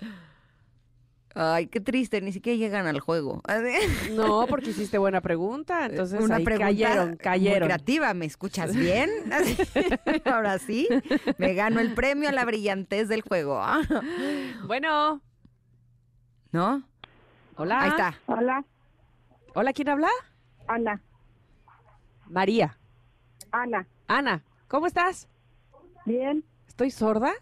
[1.35, 3.41] Ay, qué triste, ni siquiera llegan al juego.
[4.11, 5.85] No, porque hiciste buena pregunta.
[5.85, 7.68] Entonces Una ahí pregunta cayeron, muy cayeron.
[7.68, 9.10] creativa, ¿me escuchas bien?
[10.26, 10.88] Ahora sí,
[11.38, 13.61] me gano el premio a la brillantez del juego.
[14.65, 15.22] Bueno,
[16.51, 16.84] ¿No?
[17.56, 17.81] hola.
[17.81, 18.19] Ahí está.
[18.26, 18.64] Hola,
[19.53, 20.10] Hola, ¿quién habla?
[20.68, 21.01] Ana,
[22.27, 22.77] María.
[23.51, 23.88] Ana.
[24.07, 25.27] Ana, ¿cómo estás?
[26.06, 26.43] Bien.
[26.68, 27.34] ¿Estoy sorda?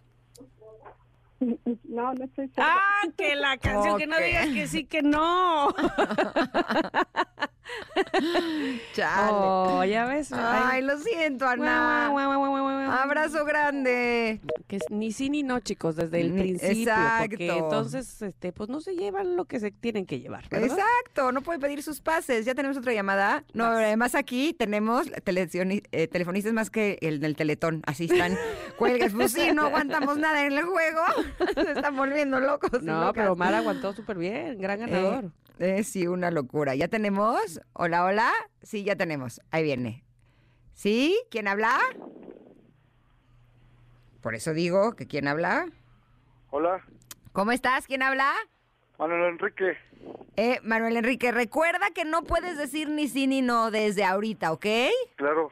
[1.83, 2.51] No, no estoy.
[2.57, 5.69] Ah, que la canción, que no digas que sí, que no.
[8.93, 9.31] Chale.
[9.31, 10.31] Oh, ya ves.
[10.33, 12.09] Ay, lo siento, Ana.
[12.11, 12.91] Guau, guau, guau.
[12.91, 14.41] Abrazo grande.
[14.67, 16.93] Que ni sí ni no, chicos, desde el Ni- principio.
[17.19, 17.63] Porque exacto.
[17.65, 20.69] entonces, este, pues no se llevan lo que se tienen que llevar, ¿verdad?
[20.77, 22.45] Exacto, no puede pedir sus pases.
[22.45, 23.43] Ya tenemos otra llamada.
[23.53, 27.81] No, además aquí tenemos eh, telefonistas más que el del Teletón.
[27.85, 28.37] Así están.
[28.77, 31.01] Cuelgues, pues sí, no aguantamos nada en el juego.
[31.55, 32.81] Se están volviendo locos.
[32.83, 35.25] No, pero Omar aguantó súper bien, gran ganador.
[35.25, 35.29] Eh,
[35.83, 36.75] sí, una locura.
[36.75, 37.61] ¿Ya tenemos?
[37.73, 38.31] Hola, hola.
[38.61, 39.41] Sí, ya tenemos.
[39.51, 40.03] Ahí viene.
[40.73, 41.19] ¿Sí?
[41.31, 41.77] ¿Quién habla?
[44.21, 45.65] Por eso digo que ¿quién habla?
[46.49, 46.83] Hola,
[47.33, 47.85] ¿Cómo estás?
[47.87, 48.33] ¿Quién habla?
[48.97, 49.77] Manuel Enrique.
[50.37, 54.65] Eh, Manuel Enrique, recuerda que no puedes decir ni sí ni no desde ahorita, ¿ok?
[55.17, 55.51] Claro,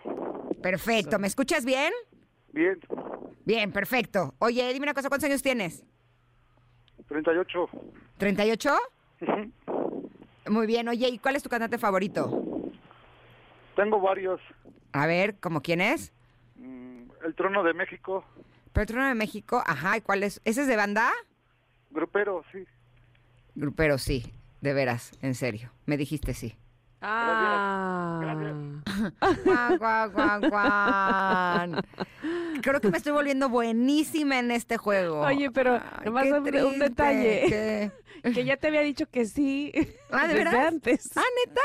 [0.63, 1.19] Perfecto.
[1.19, 1.93] ¿Me escuchas bien?
[2.51, 2.79] bien,
[3.45, 4.33] Bien, perfecto.
[4.39, 5.85] Oye, dime una cosa, ¿cuántos años tienes?
[7.07, 7.69] 38.
[8.17, 8.77] ¿38?
[9.21, 9.51] Ujú.
[10.49, 10.87] Muy bien.
[10.87, 12.71] Oye, ¿y cuál es tu cantante favorito?
[13.75, 14.39] Tengo varios.
[14.93, 16.13] A ver, ¿cómo quién es?
[16.55, 18.23] Mm, El Trono de México,
[18.75, 19.63] Petrono de México.
[19.65, 20.41] Ajá, ¿y cuál es?
[20.43, 21.09] ¿Ese es de banda?
[21.91, 22.65] Grupero, sí.
[23.55, 24.33] Grupero, sí.
[24.59, 25.71] De veras, en serio.
[25.85, 26.55] Me dijiste sí.
[27.07, 28.19] Ah.
[29.43, 31.81] Guau, guau, guau, guau.
[32.61, 35.21] Creo que me estoy volviendo buenísima en este jugo.
[35.21, 37.45] Oye, pero Ay, nomás un, detalle.
[37.47, 37.91] ¿qué?
[38.33, 39.71] Que ya te había dicho que sí.
[40.09, 40.67] Ah, ¿de desde veras?
[40.67, 41.11] antes.
[41.15, 41.61] Ah, ¿neta?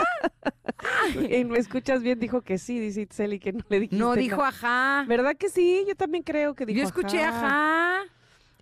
[1.35, 3.97] Y me escuchas bien, dijo que sí, dice Itzel, y que no le dijiste.
[3.97, 5.05] No, dijo ajá.
[5.09, 5.85] ¿Verdad que sí?
[5.89, 8.03] Yo también creo que dijo Yo escuché ajá.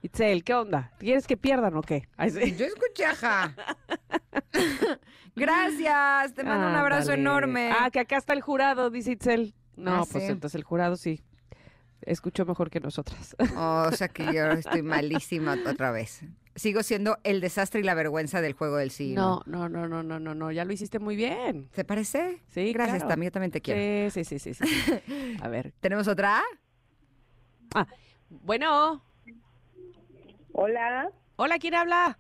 [0.03, 0.93] Itzel, ¿qué onda?
[0.99, 2.09] ¿Quieres que pierdan o qué?
[2.17, 2.55] Ay, sí.
[2.57, 3.53] Yo escuché ajá.
[5.39, 7.20] Gracias, te mando un abrazo Ándale.
[7.23, 7.70] enorme.
[7.73, 9.55] Ah, que acá está el jurado, dice Itzel.
[9.77, 10.31] No, Ah, pues sí.
[10.31, 11.23] entonces el jurado sí.
[12.02, 13.36] escuchó mejor que nosotras.
[13.56, 16.23] O sea que yo estoy malísima otra vez.
[16.56, 19.15] Sigo siendo el desastre y la vergüenza del juego del sí.
[19.15, 21.69] No, no, no, no, no, no, no, ya lo hiciste muy bien.
[21.73, 22.43] ¿Te parece?
[22.48, 23.09] Sí, Gracias, claro.
[23.10, 24.10] Tami, yo también te quiero.
[24.10, 25.02] Sí, sí, sí, sí, sí.
[25.40, 25.73] A ver.
[25.81, 26.43] ¿Tenemos otra?
[27.74, 27.86] Ah,
[28.28, 29.05] bueno.
[30.52, 32.19] Hola, Hola, ¿quién habla?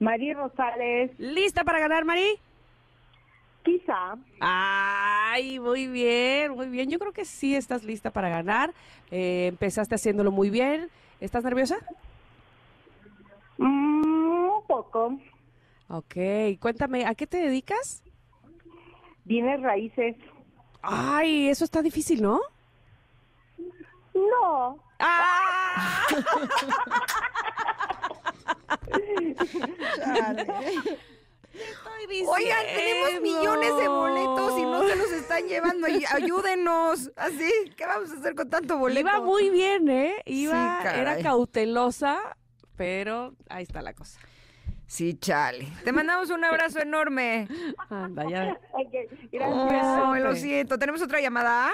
[0.00, 1.10] Mari Rosales.
[1.18, 2.38] ¿Lista para ganar, Mari?
[3.64, 4.16] Quizá.
[4.40, 6.88] Ay, muy bien, muy bien.
[6.88, 8.72] Yo creo que sí estás lista para ganar.
[9.10, 10.88] Eh, empezaste haciéndolo muy bien.
[11.20, 11.76] ¿Estás nerviosa?
[13.58, 15.18] Mm, un poco.
[15.88, 16.14] Ok,
[16.60, 18.02] cuéntame, ¿a qué te dedicas?
[19.24, 20.16] Bienes raíces.
[20.82, 22.40] Ay, eso está difícil, ¿no?
[24.14, 24.78] No.
[24.98, 26.06] ¡Ah!
[32.28, 35.86] Oigan, tenemos millones de boletos y no se los están llevando.
[35.86, 37.10] Ay- Ayúdenos.
[37.16, 39.00] Así, ¿qué vamos a hacer con tanto boleto?
[39.00, 40.22] Iba muy bien, ¿eh?
[40.24, 42.36] Iba, Sí, era cautelosa,
[42.76, 44.20] pero ahí está la cosa.
[44.86, 45.68] Sí, chale.
[45.84, 47.48] Te mandamos un abrazo enorme.
[47.90, 48.58] Anda, ya.
[48.72, 50.22] Ok, Ay, gracias.
[50.22, 50.78] lo siento.
[50.78, 51.70] ¿Tenemos otra llamada?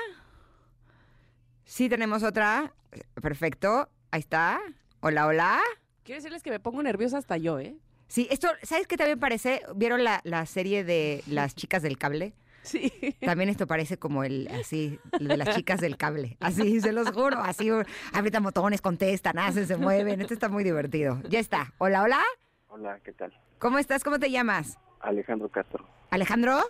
[1.64, 2.72] Sí, tenemos otra.
[3.20, 3.88] Perfecto.
[4.10, 4.60] Ahí está.
[5.00, 5.60] Hola, hola.
[6.04, 7.76] Quiero decirles que me pongo nerviosa hasta yo, ¿eh?
[8.08, 9.62] Sí, esto, ¿sabes qué también parece?
[9.74, 12.34] ¿Vieron la, la serie de las chicas del cable?
[12.62, 12.92] Sí.
[13.20, 16.36] También esto parece como el, así, el de las chicas del cable.
[16.40, 17.38] Así, se los juro.
[17.38, 17.70] Así,
[18.12, 20.20] aprietan botones, contestan, hacen, se mueven.
[20.20, 21.20] Esto está muy divertido.
[21.28, 21.72] Ya está.
[21.78, 22.20] Hola, hola.
[22.68, 23.32] Hola, ¿qué tal?
[23.58, 24.04] ¿Cómo estás?
[24.04, 24.78] ¿Cómo te llamas?
[25.00, 25.86] Alejandro Castro.
[26.10, 26.60] ¿Alejandro?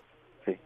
[0.44, 0.58] Sí.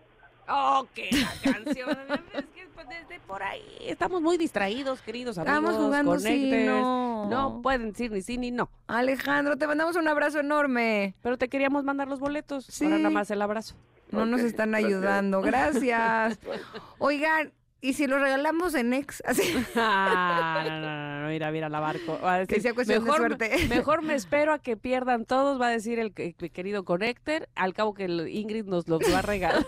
[0.49, 1.91] Ok, la canción.
[2.89, 5.59] desde por ahí estamos muy distraídos, queridos amigos.
[5.59, 7.29] Estamos jugando sí, no.
[7.29, 8.71] No pueden decir ni sí ni no.
[8.87, 11.15] Alejandro, te mandamos un abrazo enorme.
[11.23, 12.65] Pero te queríamos mandar los boletos.
[12.67, 12.85] Sí.
[12.85, 13.75] Ahora nada más el abrazo.
[14.11, 15.43] No nos están ayudando.
[15.43, 16.39] Gracias.
[16.99, 19.23] Oigan, ¿y si lo regalamos en ex?
[19.27, 19.43] Así.
[19.77, 22.19] Ah, no, no, no, no, mira, mira la barco.
[22.23, 23.51] Va a decir, Que sea cuestión de suerte.
[23.69, 27.49] Mejor me espero a que pierdan todos, va a decir el, querido Connector.
[27.55, 29.67] Al cabo que el Ingrid nos los va a regalar.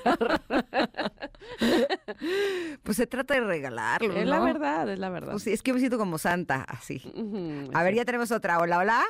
[2.83, 4.15] Pues se trata de regalarlo.
[4.15, 5.33] es la verdad, es la verdad.
[5.33, 7.03] Pues sí, es que me siento como santa, así.
[7.73, 7.97] A ver, sí.
[7.99, 8.59] ya tenemos otra.
[8.59, 9.05] Hola, hola.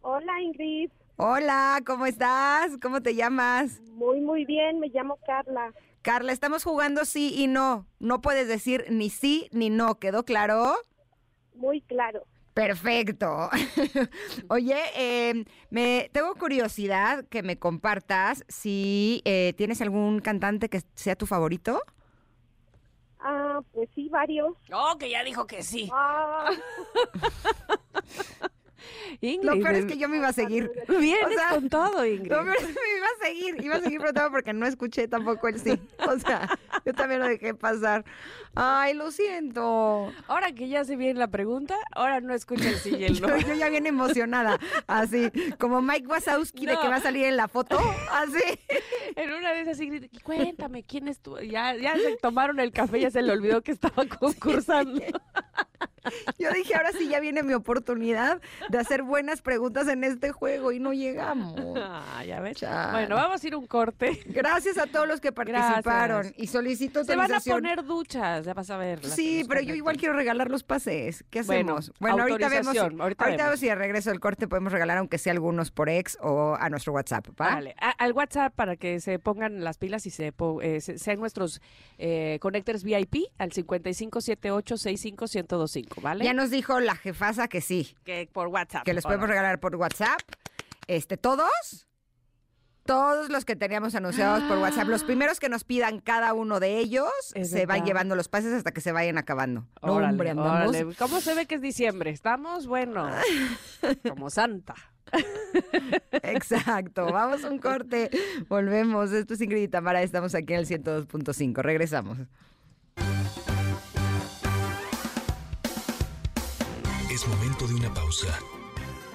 [0.00, 0.90] Hola, Ingrid.
[1.16, 2.78] Hola, ¿cómo estás?
[2.80, 3.80] ¿Cómo te llamas?
[3.90, 4.78] Muy, muy bien.
[4.78, 5.72] Me llamo Carla.
[6.02, 7.86] Carla, estamos jugando sí y no.
[7.98, 9.98] No puedes decir ni sí ni no.
[9.98, 10.74] ¿Quedó claro?
[11.54, 12.24] Muy claro.
[12.54, 13.50] Perfecto.
[14.48, 21.14] Oye, eh, me tengo curiosidad que me compartas si eh, tienes algún cantante que sea
[21.14, 21.80] tu favorito.
[23.20, 24.56] Ah, pues sí, varios.
[24.72, 25.88] Oh, que ya dijo que sí.
[25.92, 26.50] Ah,
[29.20, 30.70] Ingrid, Lo peor es que yo me iba a seguir.
[30.88, 32.30] vienes o sea, con todo, Ingrid.
[32.30, 35.08] Lo peor es que me iba a seguir, iba a seguir preguntando porque no escuché
[35.08, 35.80] tampoco el sí.
[36.06, 36.48] O sea,
[36.84, 38.04] yo también lo dejé pasar.
[38.54, 40.12] Ay, lo siento.
[40.26, 43.28] Ahora que ya se viene la pregunta, ahora no escucha el sí y el no.
[43.28, 47.36] Yo, yo ya bien emocionada, así, como Mike Wazowski de que va a salir en
[47.36, 47.78] la foto,
[48.10, 48.58] así.
[49.16, 51.38] En una de esas, Ingrid, cuéntame, ¿quién es tú?
[51.38, 55.02] Ya, ya se tomaron el café, ya se le olvidó que estaba concursando.
[56.38, 60.72] Yo dije, ahora sí ya viene mi oportunidad de hacer buenas preguntas en este juego
[60.72, 61.54] y no llegamos.
[61.76, 62.58] Ah, ya ves.
[62.92, 64.20] Bueno, vamos a ir un corte.
[64.26, 66.38] Gracias a todos los que participaron Gracias.
[66.42, 69.04] y solicito Se van a poner duchas, ya vas a ver.
[69.04, 71.24] Sí, pero yo igual quiero regalar los pases.
[71.30, 71.92] ¿Qué hacemos?
[71.98, 72.76] Bueno, ahorita vemos.
[72.76, 73.36] ahorita Ahorita vemos.
[73.44, 76.68] vemos si de regreso del corte podemos regalar aunque sea algunos por ex o a
[76.70, 77.28] nuestro WhatsApp.
[77.40, 77.54] ¿va?
[77.54, 80.32] Vale, a- al WhatsApp para que se pongan las pilas y se,
[80.62, 81.60] eh, se- sean nuestros
[81.98, 83.50] eh, connectors VIP al
[85.98, 86.24] 5578651025, ¿vale?
[86.24, 88.84] Ya nos dijo la jefasa que sí, que por WhatsApp.
[88.84, 90.20] que les podemos regalar por WhatsApp.
[90.86, 91.84] Este, todos.
[92.84, 96.78] Todos los que teníamos anunciados por WhatsApp, los primeros que nos pidan cada uno de
[96.78, 97.84] ellos, Es se van verdad.
[97.86, 99.66] llevando los pases hasta que se vayan acabando.
[99.82, 100.68] No, Órale, hombre, andamos.
[100.74, 100.94] órale.
[100.94, 102.08] ¿Cómo se ve que es diciembre?
[102.10, 103.06] Estamos, bueno,
[104.08, 104.74] como santa.
[106.22, 107.12] Exacto.
[107.12, 108.10] Vamos a un corte.
[108.48, 109.12] Volvemos.
[109.12, 110.00] Esto es Ingrid y Tamara.
[110.02, 111.60] Estamos aquí en el 102.5.
[111.60, 112.16] Regresamos.
[117.66, 118.38] De una pausa.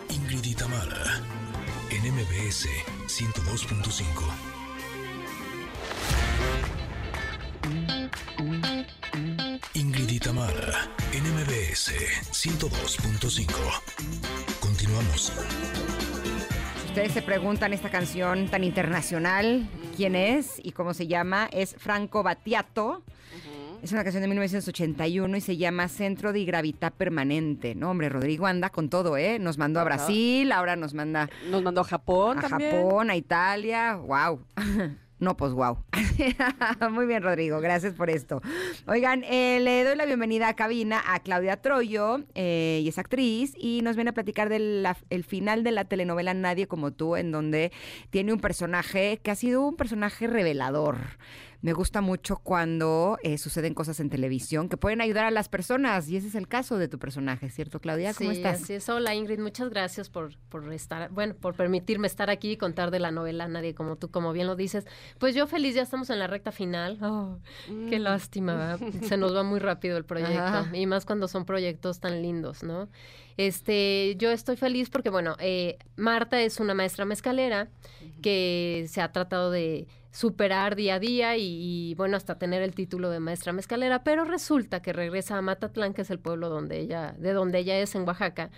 [0.09, 1.21] Ingrid y Tamara,
[1.89, 2.67] en MBS
[3.07, 4.03] 102.5.
[9.75, 11.93] Ingrid y Tamara, en MBS
[12.31, 13.47] 102.5.
[14.59, 15.31] Continuamos.
[16.87, 21.49] Ustedes se preguntan esta canción tan internacional, ¿quién es y cómo se llama?
[21.53, 23.03] Es Franco Battiato.
[23.83, 27.75] Es una canción de 1981 y se llama Centro de Gravidad Permanente.
[27.75, 29.39] No, hombre, Rodrigo anda con todo, ¿eh?
[29.39, 29.83] Nos mandó a.
[29.83, 32.71] Brasil, ahora nos manda Nos mandó a Japón a también.
[32.71, 33.95] Japón, a Italia.
[33.95, 34.39] ¡Wow!
[35.19, 35.77] No, pues wow.
[36.91, 38.41] Muy bien, Rodrigo, gracias por esto.
[38.87, 43.53] Oigan, eh, le doy la bienvenida a cabina a Claudia Troyo, eh, y es actriz,
[43.57, 47.31] y nos viene a platicar del el final de la telenovela Nadie como tú, en
[47.31, 47.71] donde
[48.09, 50.97] tiene un personaje que ha sido un personaje revelador.
[51.63, 56.09] Me gusta mucho cuando eh, suceden cosas en televisión que pueden ayudar a las personas
[56.09, 58.13] y ese es el caso de tu personaje, ¿cierto, Claudia?
[58.13, 58.61] ¿Cómo sí, estás?
[58.63, 58.89] Así es.
[58.89, 62.99] Hola, Ingrid, muchas gracias por, por estar, bueno, por permitirme estar aquí y contar de
[62.99, 64.85] la novela Nadie como tú, como bien lo dices.
[65.19, 66.99] Pues yo feliz, ya estamos en la recta final.
[67.01, 67.39] Oh,
[67.89, 68.03] Qué Mm.
[68.03, 68.79] lástima, ¿verdad?
[69.03, 70.75] se nos va muy rápido el proyecto Ajá.
[70.75, 72.89] y más cuando son proyectos tan lindos, ¿no?
[73.37, 77.69] Este, yo estoy feliz porque, bueno, eh, Marta es una maestra mezcalera
[78.21, 82.75] que se ha tratado de superar día a día y, y, bueno, hasta tener el
[82.75, 86.79] título de maestra mezcalera, pero resulta que regresa a Matatlán, que es el pueblo donde
[86.79, 88.51] ella, de donde ella es en Oaxaca,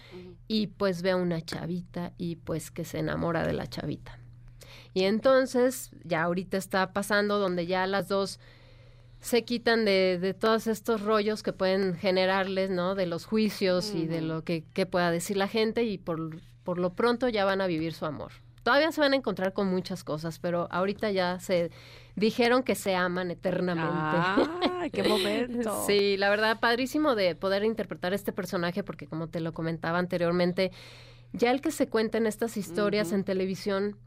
[0.47, 4.19] y pues ve a una chavita y pues que se enamora de la chavita.
[4.93, 8.39] Y entonces, ya ahorita está pasando donde ya las dos
[9.25, 12.93] se quitan de, de todos estos rollos que pueden generarles, ¿no?
[12.93, 16.77] De los juicios y de lo que, que pueda decir la gente y por, por
[16.77, 18.33] lo pronto ya van a vivir su amor.
[18.61, 21.71] Todavía se van a encontrar con muchas cosas, pero ahorita ya se
[22.15, 24.51] dijeron que se aman eternamente.
[24.79, 25.83] ¡Ay, qué momento!
[25.87, 30.71] Sí, la verdad, padrísimo de poder interpretar este personaje, porque como te lo comentaba anteriormente,
[31.33, 33.97] ya el que se cuenten estas historias en televisión,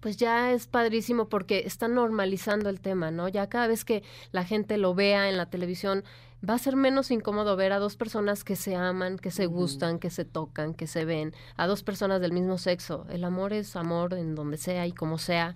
[0.00, 3.28] pues ya es padrísimo porque está normalizando el tema, ¿no?
[3.28, 4.02] Ya cada vez que
[4.32, 6.04] la gente lo vea en la televisión,
[6.46, 9.98] va a ser menos incómodo ver a dos personas que se aman, que se gustan,
[9.98, 13.06] que se tocan, que se ven, a dos personas del mismo sexo.
[13.08, 15.54] El amor es amor en donde sea y como sea.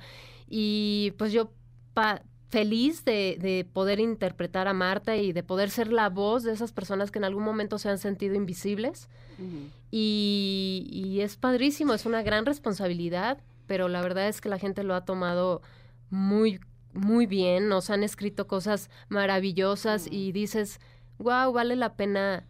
[0.49, 1.51] Y pues yo
[1.93, 6.53] pa- feliz de, de poder interpretar a Marta y de poder ser la voz de
[6.55, 9.11] esas personas que en algún momento se han sentido invisibles.
[9.91, 13.39] Y es padrísimo, es una gran responsabilidad,
[13.69, 15.63] pero la verdad es que la gente lo ha tomado
[16.11, 16.59] muy,
[16.93, 20.15] muy bien, nos han escrito cosas maravillosas Ujú.
[20.17, 20.81] y dices,
[21.19, 22.45] wow, vale la pena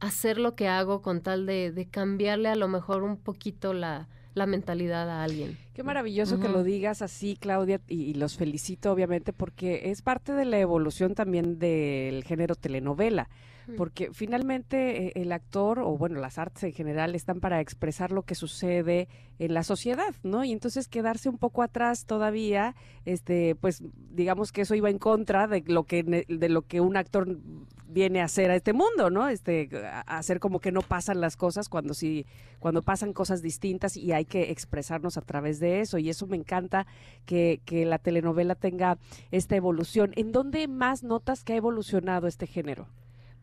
[0.00, 4.08] hacer lo que hago con tal de, de cambiarle a lo mejor un poquito la,
[4.34, 5.56] la mentalidad a alguien.
[5.74, 10.32] Qué maravilloso que lo digas así, Claudia, y, y los felicito obviamente porque es parte
[10.32, 13.51] de la evolución también del género telenovela, Mm.
[13.76, 18.22] Porque finalmente eh, el actor o bueno, las artes en general están para expresar lo
[18.22, 19.08] que sucede
[19.38, 20.44] en la sociedad, ¿no?
[20.44, 22.74] Y entonces quedarse un poco atrás todavía,
[23.04, 26.96] este, pues digamos que eso iba en contra de lo que de lo que un
[26.96, 27.38] actor
[27.92, 29.28] viene a hacer a este mundo, ¿no?
[29.28, 29.68] Este,
[30.06, 32.26] hacer como que no pasan las cosas cuando sí,
[32.58, 35.98] cuando pasan cosas distintas y hay que expresarnos a través de eso.
[35.98, 36.86] Y eso me encanta
[37.26, 38.98] que, que la telenovela tenga
[39.30, 40.12] esta evolución.
[40.16, 42.88] ¿En dónde más notas que ha evolucionado este género?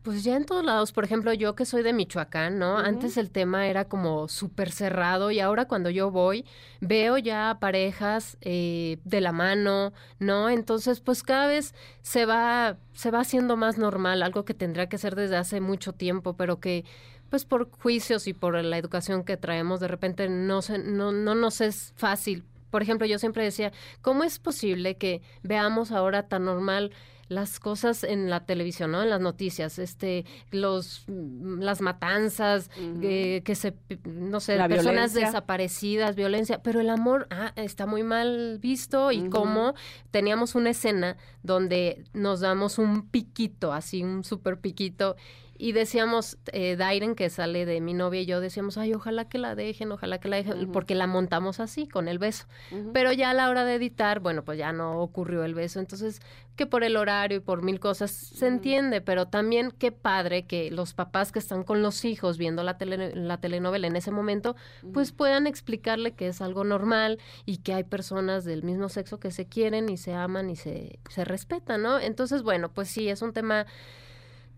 [0.02, 2.78] Pues ya en todos lados, por ejemplo, yo que soy de Michoacán, ¿no?
[2.78, 6.46] Antes el tema era como súper cerrado y ahora cuando yo voy
[6.80, 10.48] veo ya parejas eh, de la mano, ¿no?
[10.48, 14.96] Entonces, pues cada vez se va, se va haciendo más normal, algo que tendría que
[14.96, 16.86] ser desde hace mucho tiempo, pero que
[17.28, 21.34] pues por juicios y por la educación que traemos, de repente no, se, no, no
[21.34, 22.44] nos es fácil.
[22.70, 26.92] Por ejemplo, yo siempre decía, ¿cómo es posible que veamos ahora tan normal
[27.30, 29.02] las cosas en la televisión, ¿no?
[29.02, 32.70] En las noticias, este, los, mm, las matanzas,
[33.02, 33.74] eh, que se,
[34.04, 35.26] no sé, La personas violencia.
[35.26, 39.74] desaparecidas, violencia, pero el amor ah, está muy mal visto y como
[40.10, 45.14] teníamos una escena donde nos damos un piquito, así un súper piquito.
[45.62, 49.36] Y decíamos, eh, Dairen, que sale de mi novia y yo, decíamos, ay, ojalá que
[49.36, 52.46] la dejen, ojalá que la dejen, porque la montamos así, con el beso.
[52.94, 55.78] Pero ya a la hora de editar, bueno, pues ya no ocurrió el beso.
[55.78, 56.22] Entonces,
[56.56, 60.70] que por el horario y por mil cosas se entiende, pero también qué padre que
[60.70, 64.56] los papás que están con los hijos viendo la, tele- la telenovela en ese momento,
[64.94, 69.30] pues puedan explicarle que es algo normal y que hay personas del mismo sexo que
[69.30, 71.98] se quieren y se aman y se, se respetan, ¿no?
[71.98, 73.66] Entonces, bueno, pues sí, es un tema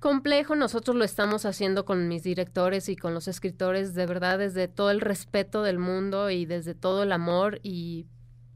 [0.03, 0.55] complejo.
[0.55, 4.91] Nosotros lo estamos haciendo con mis directores y con los escritores, de verdad, desde todo
[4.91, 8.07] el respeto del mundo y desde todo el amor y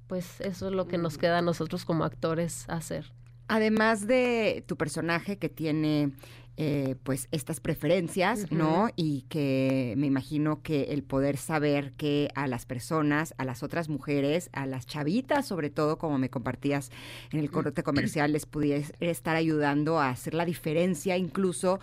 [0.08, 3.12] pues eso es lo que nos queda a nosotros como actores hacer.
[3.48, 6.12] Además de tu personaje que tiene
[6.58, 8.88] eh, pues estas preferencias, ¿no?
[8.96, 13.90] Y que me imagino que el poder saber que a las personas, a las otras
[13.90, 16.90] mujeres, a las chavitas, sobre todo, como me compartías
[17.30, 21.78] en el corte comercial, les pudiera estar ayudando a hacer la diferencia incluso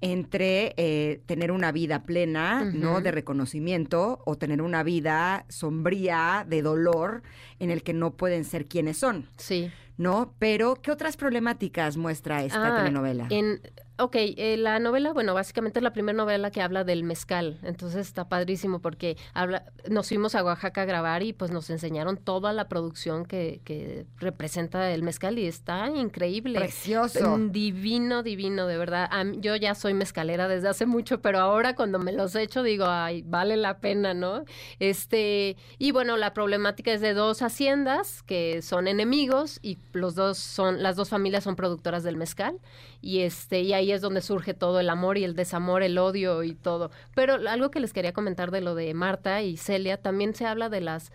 [0.00, 3.00] entre eh, tener una vida plena, ¿no?
[3.00, 7.22] De reconocimiento o tener una vida sombría, de dolor,
[7.60, 9.26] en el que no pueden ser quienes son.
[9.38, 9.70] Sí.
[9.96, 10.32] ¿no?
[10.38, 13.26] Pero, ¿qué otras problemáticas muestra esta Ah, telenovela?
[13.30, 13.60] En,
[13.98, 18.06] ok, eh, la novela, bueno, básicamente es la primera novela que habla del mezcal, entonces
[18.06, 22.52] está padrísimo porque habla, nos fuimos a Oaxaca a grabar y pues nos enseñaron toda
[22.52, 26.58] la producción que, que representa el mezcal y está increíble.
[26.58, 27.36] Precioso.
[27.38, 29.10] Mm, Divino, divino, de verdad.
[29.24, 32.86] Mí- yo ya soy mezcalera desde hace mucho, pero ahora cuando me los echo digo,
[32.86, 34.44] ay, vale la pena, ¿no?
[34.78, 40.38] Este, y bueno, la problemática es de dos haciendas que son enemigos y los dos
[40.38, 42.58] son, las dos familias son productoras del mezcal
[43.00, 46.42] y este, y ahí es donde surge todo el amor y el desamor, el odio
[46.42, 46.90] y todo.
[47.14, 50.68] Pero algo que les quería comentar de lo de Marta y Celia, también se habla
[50.68, 51.12] de las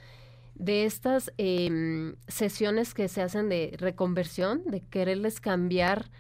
[0.56, 6.12] de estas em, sesiones que se hacen de reconversión, de quererles cambiar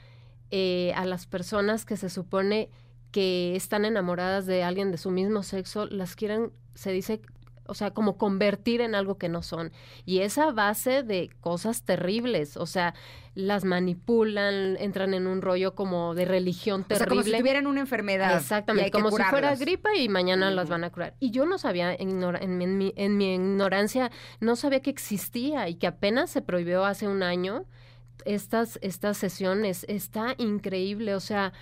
[0.49, 2.69] eh, a las personas que se supone
[3.11, 7.21] que están enamoradas de alguien de su mismo sexo, las quieren, se dice,
[7.65, 9.71] o sea, como convertir en algo que no son.
[10.05, 12.93] Y esa base de cosas terribles, o sea,
[13.35, 17.23] las manipulan, entran en un rollo como de religión O sea, terrible.
[17.23, 18.37] como si tuvieran una enfermedad.
[18.37, 21.15] Exactamente, como si fuera gripa y mañana las van a curar.
[21.19, 24.89] Y yo no sabía, ignora- en, mi- en mi, en mi ignorancia, no sabía que
[24.91, 27.65] existía y que apenas se prohibió hace un año
[28.25, 29.85] estas, estas sesiones.
[29.89, 31.53] Está increíble, o sea,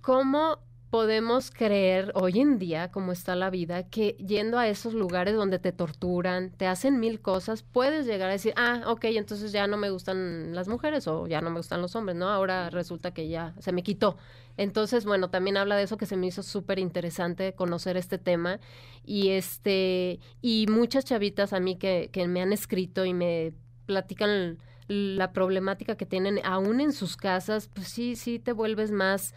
[0.00, 0.58] ¿cómo
[0.92, 5.58] podemos creer hoy en día, como está la vida, que yendo a esos lugares donde
[5.58, 9.78] te torturan, te hacen mil cosas, puedes llegar a decir, ah, ok, entonces ya no
[9.78, 12.28] me gustan las mujeres o ya no me gustan los hombres, ¿no?
[12.28, 14.18] Ahora resulta que ya se me quitó.
[14.58, 18.60] Entonces, bueno, también habla de eso que se me hizo súper interesante conocer este tema
[19.02, 23.54] y este y muchas chavitas a mí que, que me han escrito y me
[23.86, 24.58] platican
[24.88, 29.34] la problemática que tienen aún en sus casas, pues sí, sí te vuelves más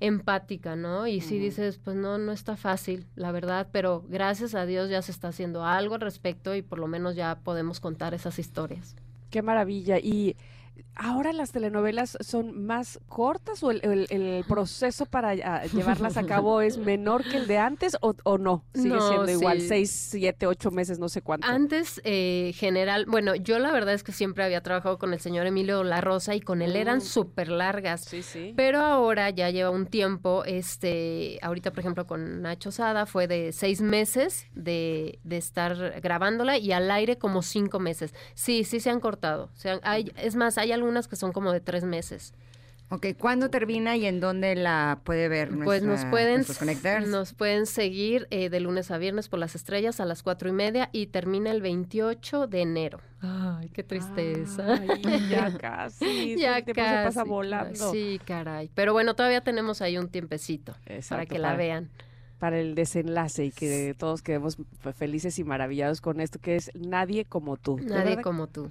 [0.00, 1.06] empática, ¿no?
[1.06, 1.44] Y sí Ujú.
[1.44, 5.28] dices, pues no, no está fácil, la verdad, pero gracias a Dios ya se está
[5.28, 8.96] haciendo algo al respecto y por lo menos ya podemos contar esas historias.
[9.30, 9.98] Qué maravilla.
[9.98, 10.36] Y
[10.96, 16.26] ahora las telenovelas son más cortas o el, el- el proceso para ah, llevarlas a
[16.26, 18.64] cabo es menor que el de antes o, o no?
[18.74, 21.46] Sigue No, siendo igual, seis, siete, ocho meses, no sé cuánto.
[21.46, 25.46] Antes, eh, general, bueno, yo la verdad es que siempre había trabajado con el señor
[25.46, 27.02] Emilio La Rosa y con él eran Mm.
[27.02, 28.04] súper largas.
[28.04, 28.52] Sí, sí.
[28.56, 33.52] Pero ahora ya lleva un tiempo, este, ahorita por ejemplo con Nacho Sada fue de
[33.52, 38.14] seis meses de, de estar grabándola y al aire como cinco meses.
[38.34, 39.50] Sí, sí se han cortado.
[39.54, 42.34] Se han- hay, es más, hay algunas que son como de tres meses.
[42.92, 47.06] Ok, ¿cuándo termina y en dónde la puede ver Pues nos nuestra- pueden, nuestros connectors?
[47.06, 50.52] nos pueden seguir eh, de lunes a viernes por las estrellas a las cuatro y
[50.52, 52.98] media y termina el 28 de enero.
[53.20, 54.74] Ay, qué tristeza.
[54.74, 54.88] Ay,
[55.30, 56.36] ya casi.
[56.36, 57.28] ya tiempo se pasa casi.
[57.30, 57.92] volando.
[57.92, 58.72] Sí, caray.
[58.74, 60.74] Pero bueno, todavía tenemos ahí un tiempecito
[61.08, 61.90] para que la para- vean.
[62.40, 66.70] Para el desenlace y que todos quedemos fe- felices y maravillados con esto que es
[66.74, 67.78] Nadie como tú.
[67.78, 68.70] Nadie como tú.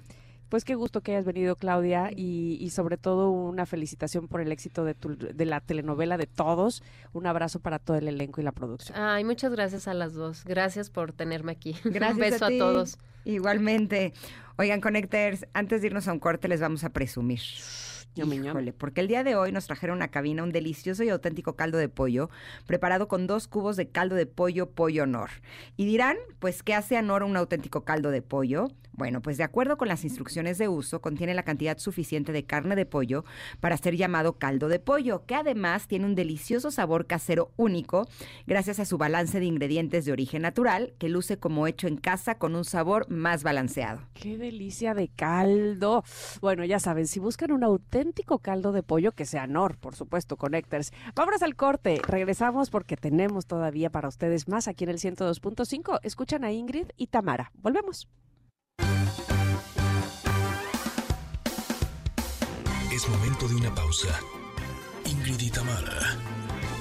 [0.50, 4.52] Pues qué gusto que hayas venido, Claudia, y, y sobre todo una felicitación por el
[4.52, 6.82] éxito de, tu- de la telenovela de todos.
[7.14, 8.98] Un abrazo para todo el elenco y la producción.
[8.98, 10.44] Ay, muchas gracias a las dos.
[10.44, 11.74] Gracias por tenerme aquí.
[11.84, 12.58] Gracias un beso a, a, ti.
[12.58, 12.98] todos.
[13.24, 14.12] Igualmente.
[14.56, 17.40] Oigan, Connectors, antes de irnos a un corte les vamos a presumir.
[18.16, 21.78] Híjole, porque el día de hoy nos trajeron a cabina un delicioso y auténtico caldo
[21.78, 22.28] de pollo
[22.66, 25.30] preparado con dos cubos de caldo de pollo pollo honor.
[25.76, 28.68] Y dirán, pues, ¿qué hace honor a un auténtico caldo de pollo?
[28.92, 32.76] Bueno, pues de acuerdo con las instrucciones de uso, contiene la cantidad suficiente de carne
[32.76, 33.24] de pollo
[33.60, 38.06] para ser llamado caldo de pollo, que además tiene un delicioso sabor casero único
[38.46, 42.34] gracias a su balance de ingredientes de origen natural, que luce como hecho en casa
[42.34, 44.02] con un sabor más balanceado.
[44.12, 46.04] Qué delicia de caldo.
[46.42, 47.99] Bueno, ya saben, si buscan un auténtico
[48.42, 50.92] caldo de pollo, que sea Nor, por supuesto, Connectors.
[51.14, 52.00] Vámonos al corte.
[52.06, 56.00] Regresamos porque tenemos todavía para ustedes más aquí en el 102.5.
[56.02, 57.52] Escuchan a Ingrid y Tamara.
[57.54, 58.08] Volvemos.
[62.92, 64.08] Es momento de una pausa.
[65.06, 66.16] Ingrid y Tamara,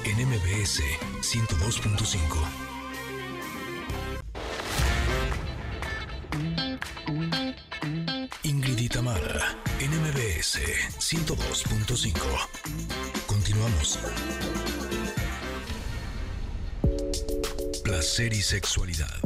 [0.03, 0.81] en MBS
[1.21, 2.69] 102.5.
[8.43, 9.55] Ingrid y Tamara,
[9.89, 10.59] MBS
[10.99, 12.13] 102.5.
[13.25, 13.97] Continuamos.
[17.83, 19.19] Placer y sexualidad.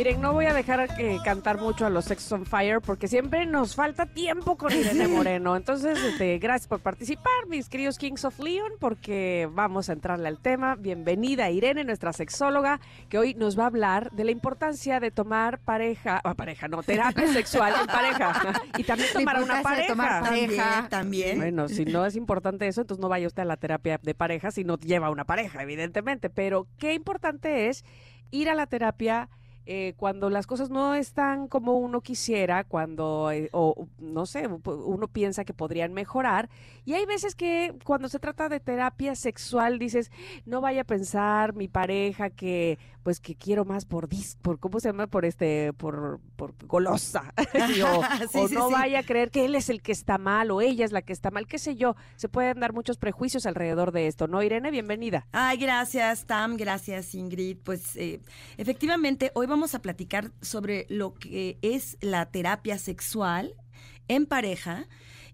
[0.00, 3.44] Miren, no voy a dejar eh, cantar mucho a los Sex on Fire porque siempre
[3.44, 5.54] nos falta tiempo con Irene Moreno.
[5.54, 10.38] Entonces, este, gracias por participar, mis queridos Kings of Leon, porque vamos a entrarle al
[10.38, 10.74] tema.
[10.76, 15.58] Bienvenida Irene, nuestra sexóloga, que hoy nos va a hablar de la importancia de tomar
[15.58, 18.54] pareja, ah, pareja, no, terapia sexual en pareja.
[18.78, 19.88] Y también tomar una pareja.
[19.88, 20.86] tomar pareja.
[20.88, 21.36] También, también.
[21.36, 24.50] Bueno, si no es importante eso, entonces no vaya usted a la terapia de pareja
[24.50, 26.30] si no lleva una pareja, evidentemente.
[26.30, 27.84] Pero qué importante es
[28.30, 29.28] ir a la terapia
[29.66, 35.08] eh, cuando las cosas no están como uno quisiera, cuando, eh, o no sé, uno
[35.08, 36.48] piensa que podrían mejorar.
[36.84, 40.10] Y hay veces que cuando se trata de terapia sexual dices,
[40.46, 44.80] no vaya a pensar mi pareja que, pues que quiero más por dis, por cómo
[44.80, 49.30] se llama, por este, por, por golosa, o, Sí, o sí, no vaya a creer
[49.30, 51.58] que él es el que está mal o ella es la que está mal, qué
[51.58, 51.96] sé yo.
[52.16, 54.42] Se pueden dar muchos prejuicios alrededor de esto, ¿no?
[54.42, 55.26] Irene, bienvenida.
[55.32, 57.58] Ay, gracias, Tam, gracias, Ingrid.
[57.62, 58.20] Pues eh,
[58.56, 63.54] efectivamente, hoy vamos a platicar sobre lo que es la terapia sexual
[64.08, 64.88] en pareja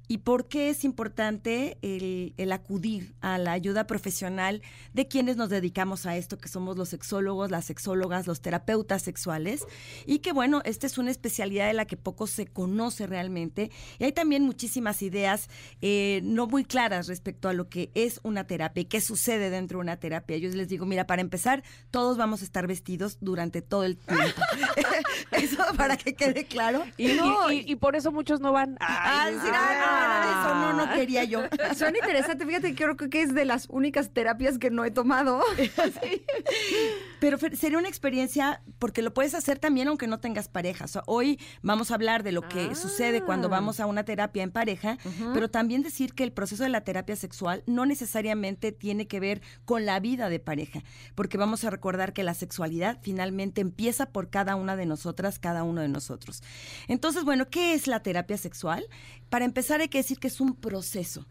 [0.09, 4.62] y por qué es importante el, el acudir a la ayuda profesional
[4.93, 9.65] de quienes nos dedicamos a esto, que somos los sexólogos, las sexólogas, los terapeutas sexuales,
[10.07, 14.05] y que bueno, esta es una especialidad de la que poco se conoce realmente, y
[14.05, 15.49] hay también muchísimas ideas
[15.81, 19.78] eh, no muy claras respecto a lo que es una terapia y qué sucede dentro
[19.78, 20.37] de una terapia.
[20.39, 24.24] Yo les digo, mira, para empezar, todos vamos a estar vestidos durante todo el tiempo.
[25.33, 26.85] Eso para que quede claro.
[26.97, 28.77] Y, y- No, y- y por eso muchos no van.
[28.81, 31.43] Ah, sí, ah, no, eso, no, no quería yo.
[31.77, 35.43] Suena interesante, fíjate, creo que es de las únicas terapias que no he tomado.
[37.20, 40.84] Pero sería una experiencia porque lo puedes hacer también aunque no tengas pareja.
[40.84, 44.43] O sea, hoy vamos a hablar de lo que sucede cuando vamos a una terapia
[44.43, 44.98] en pareja,
[45.32, 49.43] pero también decir que el proceso de la terapia sexual no necesariamente tiene que ver
[49.64, 50.82] con la vida de pareja,
[51.14, 55.62] porque vamos a recordar que la sexualidad finalmente empieza por cada una de nosotras, cada
[55.62, 56.43] uno de nosotros.
[56.88, 58.86] Entonces, bueno, ¿qué es la terapia sexual?
[59.30, 61.26] Para empezar hay que decir que es un proceso.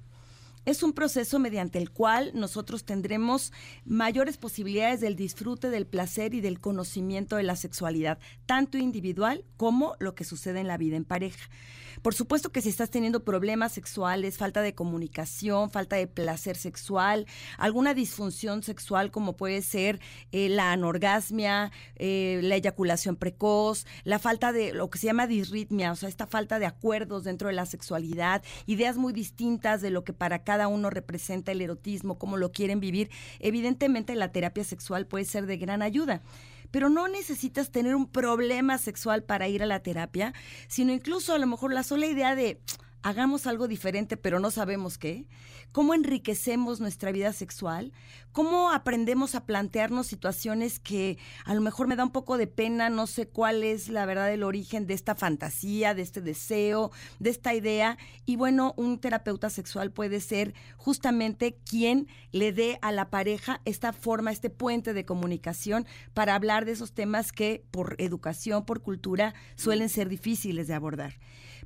[0.66, 3.54] Es un proceso mediante el cual nosotros tendremos
[3.86, 8.18] mayores posibilidades del disfrute, del placer y del conocimiento de la sexualidad,
[8.48, 11.50] tanto individual como lo que sucede en la vida en pareja.
[12.06, 17.26] Por supuesto que si estás teniendo problemas sexuales, falta de comunicación, falta de placer sexual,
[17.58, 20.00] alguna disfunción sexual como puede ser
[20.32, 25.92] eh, la anorgasmia, eh, la eyaculación precoz, la falta de lo que se llama disritmia,
[25.92, 30.04] o sea, esta falta de acuerdos dentro de la sexualidad, ideas muy distintas de lo
[30.04, 33.10] que para cada uno representa el erotismo, cómo lo quieren vivir,
[33.40, 36.22] evidentemente la terapia sexual puede ser de gran ayuda
[36.72, 40.34] pero no necesitas tener un problema sexual para ir a la terapia,
[40.68, 42.60] sino incluso a lo mejor la sola idea de
[43.06, 45.28] hagamos algo diferente, pero no sabemos qué,
[45.72, 47.94] cómo enriquecemos nuestra vida sexual,
[48.32, 52.90] cómo aprendemos a plantearnos situaciones que a lo mejor me da un poco de pena,
[52.90, 57.30] no sé cuál es la verdad el origen de esta fantasía, de este deseo, de
[57.30, 63.12] esta idea, y bueno, un terapeuta sexual puede ser justamente quien le dé a la
[63.12, 68.66] pareja esta forma, este puente de comunicación para hablar de esos temas que por educación,
[68.66, 71.20] por cultura, suelen ser difíciles de abordar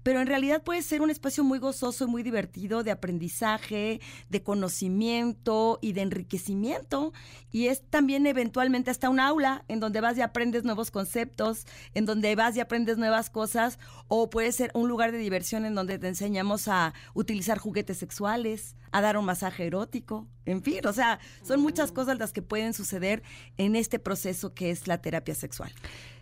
[0.04, 4.44] pero en realidad puede ser un espacio muy gozoso y muy divertido de aprendizaje, de
[4.44, 7.14] conocimiento y de enriquecimiento.
[7.52, 12.06] Y es también eventualmente hasta un aula en donde vas y aprendes nuevos conceptos, en
[12.06, 16.00] donde vas y aprendes nuevas cosas, o puede ser un lugar de diversión en donde
[16.00, 21.20] te enseñamos a utilizar juguetes sexuales, a dar un masaje erótico, en fin, o sea,
[21.44, 23.22] son muchas cosas las que pueden suceder
[23.58, 25.72] en este proceso que es la terapia sexual.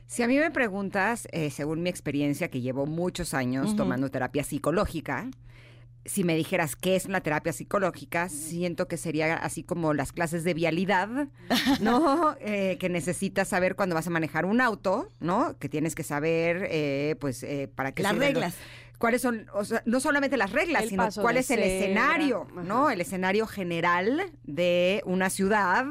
[0.07, 4.43] Si a mí me preguntas, eh, según mi experiencia, que llevo muchos años tomando terapia
[4.43, 5.29] psicológica,
[6.05, 10.45] si me dijeras qué es una terapia psicológica, siento que sería así como las clases
[10.45, 11.27] de vialidad,
[11.81, 12.37] ¿no?
[12.39, 15.57] Eh, que necesitas saber cuando vas a manejar un auto, ¿no?
[15.59, 18.55] Que tienes que saber, eh, pues, eh, para qué Las los- reglas.
[18.97, 22.63] ¿Cuáles son, o sea, no solamente las reglas, El sino cuál es el escenario, ajá.
[22.63, 22.89] ¿no?
[22.89, 25.85] El escenario general de una ciudad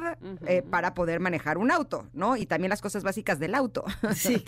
[0.47, 2.37] eh, para poder manejar un auto, ¿no?
[2.37, 3.85] Y también las cosas básicas del auto.
[4.15, 4.45] Sí,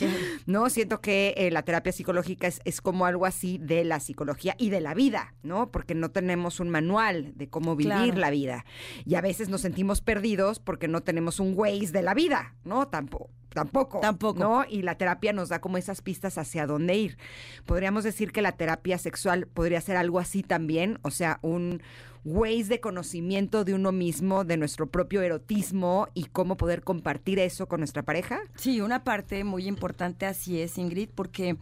[0.47, 4.55] No, siento que eh, la terapia psicológica es, es como algo así de la psicología
[4.59, 5.71] y de la vida, ¿no?
[5.71, 8.19] Porque no tenemos un manual de cómo vivir Claro.
[8.19, 8.65] la vida.
[9.05, 12.89] Y a veces nos sentimos perdidos porque no tenemos un Waze de la vida, ¿no?
[12.89, 13.31] Tampoco.
[13.63, 14.01] Tampoco.
[14.01, 14.41] Tampoco.
[14.41, 14.65] ¿no?
[14.69, 17.19] Y la terapia nos da como esas pistas hacia dónde ir.
[17.67, 21.83] Podríamos decir que la terapia sexual podría ser algo así también, o sea, un
[22.25, 27.69] Waze de conocimiento de uno mismo, de nuestro propio erotismo y cómo poder compartir eso
[27.69, 28.41] con nuestra pareja.
[28.57, 31.57] Sí, una parte muy importante así es, Ingrid, porque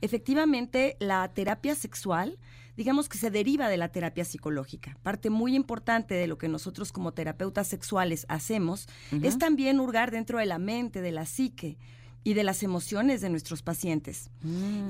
[0.00, 2.38] efectivamente la terapia sexual,
[2.76, 4.96] digamos que se deriva de la terapia psicológica.
[5.02, 8.88] Parte muy importante de lo que nosotros como terapeutas sexuales hacemos
[9.22, 11.78] es también hurgar dentro de la mente, de la psique
[12.26, 14.30] y de las emociones de nuestros pacientes.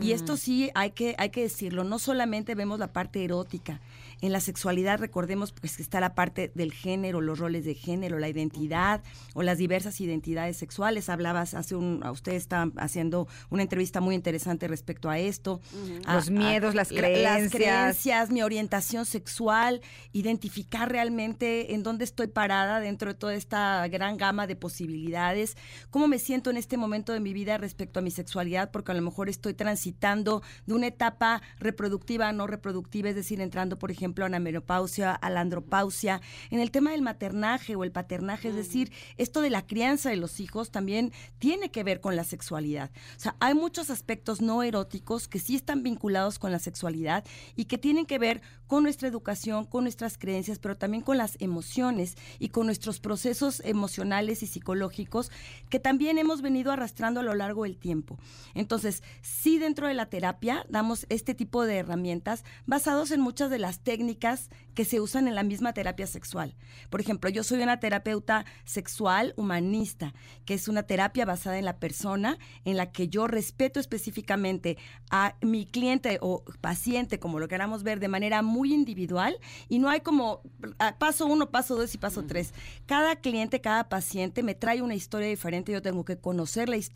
[0.00, 3.80] Y esto sí hay que, hay que decirlo, no solamente vemos la parte erótica,
[4.22, 8.18] En la sexualidad, recordemos pues, que está la parte del género, los roles de género,
[8.18, 9.02] la identidad
[9.34, 11.10] o las diversas identidades sexuales.
[11.10, 15.60] Hablabas hace un, a usted está haciendo una entrevista muy interesante respecto a esto.
[16.06, 17.42] A- Los miedos, las la- creencias.
[17.42, 19.82] Las creencias, mi orientación sexual,
[20.14, 25.58] identificar realmente en dónde estoy parada dentro de toda esta gran gama de posibilidades,
[25.90, 28.94] cómo me siento en este momento de mi vida respecto a mi sexualidad, porque a
[28.94, 33.90] lo mejor estoy transitando de una etapa reproductiva a no reproductiva, es decir, entrando, por
[33.90, 36.20] ejemplo, a la menopausia, a la andropausia.
[36.50, 40.16] En el tema del maternaje o el paternaje, es decir, esto de la crianza de
[40.16, 42.92] los hijos también tiene que ver con la sexualidad.
[43.16, 47.24] O sea, hay muchos aspectos no eróticos que sí están vinculados con la sexualidad
[47.56, 51.36] y que tienen que ver con nuestra educación, con nuestras creencias, pero también con las
[51.40, 55.32] emociones y con nuestros procesos emocionales y psicológicos
[55.70, 58.18] que también hemos venido arrastrando a lo largo del tiempo.
[58.54, 63.58] Entonces, sí dentro de la terapia damos este tipo de herramientas basados en muchas de
[63.58, 66.54] las técnicas que se usan en la misma terapia sexual.
[66.90, 70.12] Por ejemplo, yo soy una terapeuta sexual humanista,
[70.44, 74.76] que es una terapia basada en la persona, en la que yo respeto específicamente
[75.10, 79.38] a mi cliente o paciente, como lo queramos ver, de manera muy individual
[79.68, 80.42] y no hay como
[80.78, 82.52] ah, paso uno, paso dos y paso tres.
[82.86, 86.86] Cada cliente, cada paciente me trae una historia diferente, yo tengo que conocer la historia,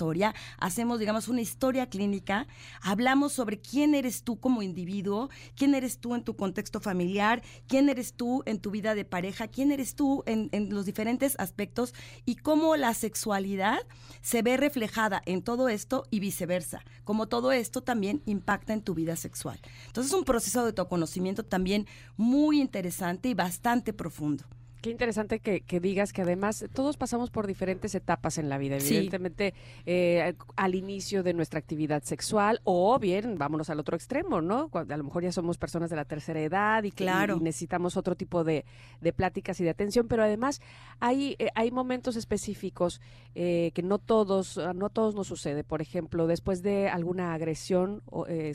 [0.59, 2.47] hacemos, digamos, una historia clínica,
[2.83, 7.89] hablamos sobre quién eres tú como individuo, quién eres tú en tu contexto familiar, quién
[7.89, 12.37] eres tú en tu vida de pareja, quién eres tú en, los diferentes aspectos y
[12.37, 13.81] cómo la sexualidad
[14.21, 18.95] se ve reflejada en todo esto y viceversa, como todo esto también impacta en tu
[18.95, 19.61] vida sexual.
[19.87, 24.45] Entonces es un proceso de autoconocimiento también muy interesante y bastante profundo.
[24.81, 28.81] Qué interesante que, que digas que además todos pasamos por diferentes etapas en la vida.
[28.81, 28.97] Sí.
[28.97, 29.55] Evidentemente,
[29.87, 34.69] eh, al inicio de nuestra actividad sexual, o bien, vámonos al otro extremo, ¿no?
[34.69, 37.37] Cuando a lo mejor ya somos personas de la tercera edad y, que, Claro.
[37.37, 38.65] y necesitamos otro tipo de,
[39.01, 40.61] de pláticas y de atención, pero además
[40.99, 43.01] hay, eh, hay momentos específicos
[43.35, 45.63] eh, que no todos, ah, no todos nos sucede.
[45.65, 48.03] Por ejemplo, después de alguna agresión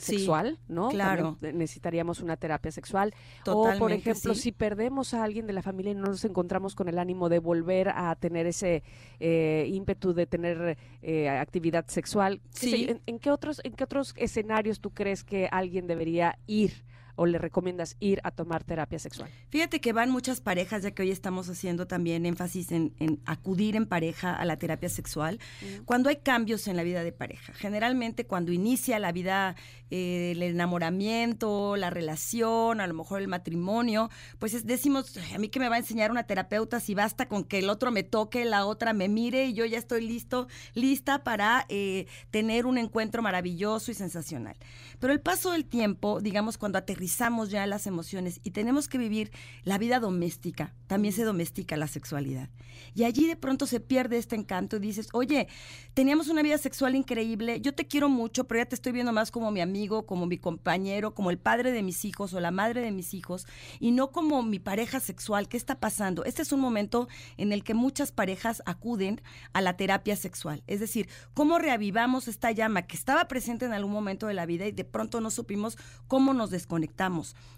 [0.00, 0.88] sexual, ¿no?
[0.88, 1.36] claro.
[1.40, 3.14] También necesitaríamos una terapia sexual.
[3.42, 4.40] o, por Totalmente, ejemplo, sí.
[4.40, 7.40] si perdemos a alguien de la familia y no nos encontramos con el ánimo de
[7.40, 8.82] volver a tener ese
[9.20, 12.86] eh, ímpetu de tener eh, actividad sexual, Sí.
[12.88, 16.85] ¿en, en qué otros, ¿en qué otros escenarios tú crees que alguien debería ir
[17.16, 19.28] o le recomiendas ir a tomar terapia sexual?
[19.50, 23.74] Fíjate que van muchas parejas, ya que hoy estamos haciendo también énfasis en, en acudir
[23.76, 25.40] en pareja a la terapia sexual,
[25.84, 27.52] cuando hay cambios en la vida de pareja.
[27.54, 29.56] Generalmente cuando inicia la vida,
[29.90, 35.38] eh, el enamoramiento, la relación, a lo mejor el matrimonio, pues es- decimos, "Ay, a
[35.38, 38.02] mí que me va a enseñar una terapeuta si basta con que el otro me
[38.02, 42.78] toque, la otra me mire y yo ya estoy listo, lista para eh, tener un
[42.78, 44.56] encuentro maravilloso y sensacional.
[45.00, 47.05] Pero el paso del tiempo, digamos, cuando aterrizamos
[47.48, 49.30] ya las emociones y tenemos que vivir
[49.64, 52.48] la vida doméstica, también se domestica la sexualidad.
[52.94, 55.48] Y allí de pronto se pierde este encanto y dices, oye,
[55.94, 59.30] teníamos una vida sexual increíble, yo te quiero mucho, pero ya te estoy viendo más
[59.30, 62.80] como mi amigo, como mi compañero, como el padre de mis hijos o la madre
[62.80, 63.46] de mis hijos,
[63.80, 65.48] y no como mi pareja sexual.
[65.48, 66.24] ¿Qué está pasando?
[66.24, 69.20] Este es un momento en el que muchas parejas acuden
[69.52, 70.62] a la terapia sexual.
[70.66, 74.66] Es decir, cómo reavivamos esta llama que estaba presente en algún momento de la vida
[74.66, 75.78] y de pronto no supimos
[76.08, 76.95] cómo nos desconectamos.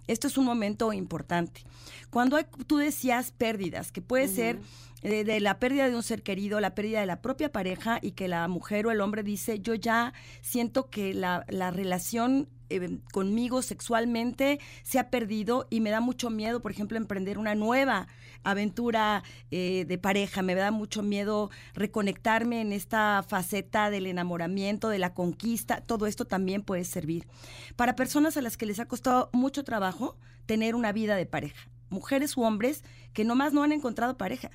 [0.06, 1.62] Esto es un momento importante.
[2.10, 4.59] Cuando hay, tú decías pérdidas, que puede ser
[5.02, 8.28] de la pérdida de un ser querido, la pérdida de la propia pareja y que
[8.28, 13.62] la mujer o el hombre dice, yo ya siento que la, la relación eh, conmigo
[13.62, 18.08] sexualmente se ha perdido y me da mucho miedo, por ejemplo, emprender una nueva
[18.44, 24.98] aventura eh, de pareja, me da mucho miedo reconectarme en esta faceta del enamoramiento, de
[24.98, 27.26] la conquista, todo esto también puede servir.
[27.76, 30.16] Para personas a las que les ha costado mucho trabajo
[30.46, 34.50] tener una vida de pareja, mujeres u hombres que nomás no han encontrado pareja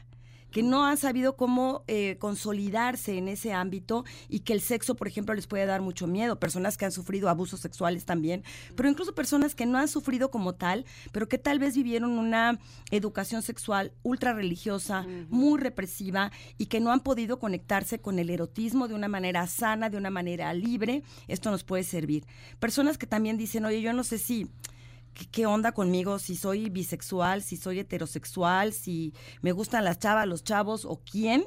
[0.53, 5.07] que no han sabido cómo eh, consolidarse en ese ámbito y que el sexo, por
[5.07, 6.39] ejemplo, les puede dar mucho miedo.
[6.39, 8.43] Personas que han sufrido abusos sexuales también,
[8.75, 12.59] pero incluso personas que no han sufrido como tal, pero que tal vez vivieron una
[12.91, 18.87] educación sexual ultra religiosa, muy represiva y que no han podido conectarse con el erotismo
[18.87, 21.01] de una manera sana, de una manera libre.
[21.27, 22.25] Esto nos puede servir.
[22.59, 24.51] Personas que también dicen, oye, yo no sé si
[25.13, 26.19] ¿qué, qué onda conmigo?
[26.19, 31.45] Si soy bisexual, si soy heterosexual, si me gustan las chavas, los chavos o quién.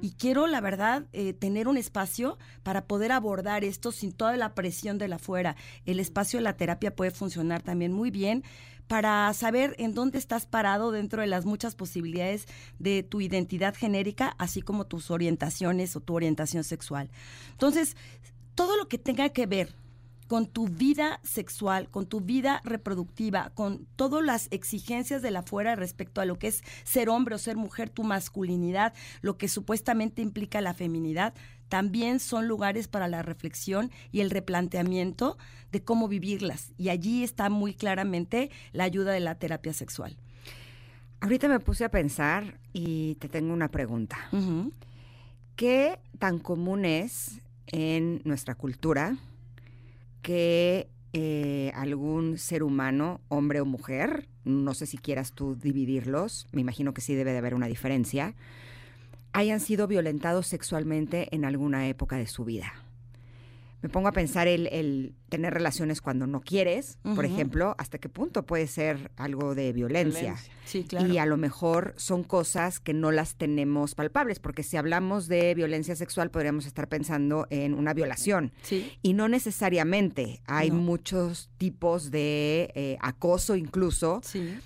[0.00, 4.54] Y quiero, la verdad, eh, tener un espacio para poder abordar esto sin toda la
[4.54, 5.56] presión de la fuera.
[5.86, 8.44] El espacio de la terapia puede funcionar también muy bien
[8.86, 12.46] para saber en dónde estás parado dentro de las muchas posibilidades
[12.78, 17.10] de tu identidad genérica, así como tus orientaciones o tu orientación sexual.
[17.52, 17.96] Entonces,
[18.54, 19.74] todo lo que tenga que ver
[20.28, 25.74] con tu vida sexual, con tu vida reproductiva, con todas las exigencias de la fuera
[25.74, 28.92] respecto a lo que es ser hombre o ser mujer, tu masculinidad,
[29.22, 31.34] lo que supuestamente implica la feminidad,
[31.68, 35.38] también son lugares para la reflexión y el replanteamiento
[35.72, 36.72] de cómo vivirlas.
[36.76, 40.16] Y allí está muy claramente la ayuda de la terapia sexual.
[41.20, 44.16] Ahorita me puse a pensar y te tengo una pregunta.
[45.56, 49.18] ¿Qué tan común es en nuestra cultura
[50.28, 56.60] que eh, algún ser humano, hombre o mujer, no sé si quieras tú dividirlos, me
[56.60, 58.34] imagino que sí debe de haber una diferencia,
[59.32, 62.74] hayan sido violentados sexualmente en alguna época de su vida?
[63.80, 68.44] me pongo a pensar el, tener relaciones cuando no quieres, por ejemplo, hasta qué punto
[68.46, 70.36] puede ser algo de violencia.
[70.64, 71.06] Sí, claro.
[71.06, 75.54] Y a lo mejor son cosas que no las tenemos palpables, porque si hablamos de
[75.54, 78.52] violencia sexual podríamos estar pensando en una violación.
[78.62, 78.92] Sí.
[79.02, 80.42] Y no necesariamente.
[80.46, 84.20] Hay muchos tipos de eh, acoso incluso,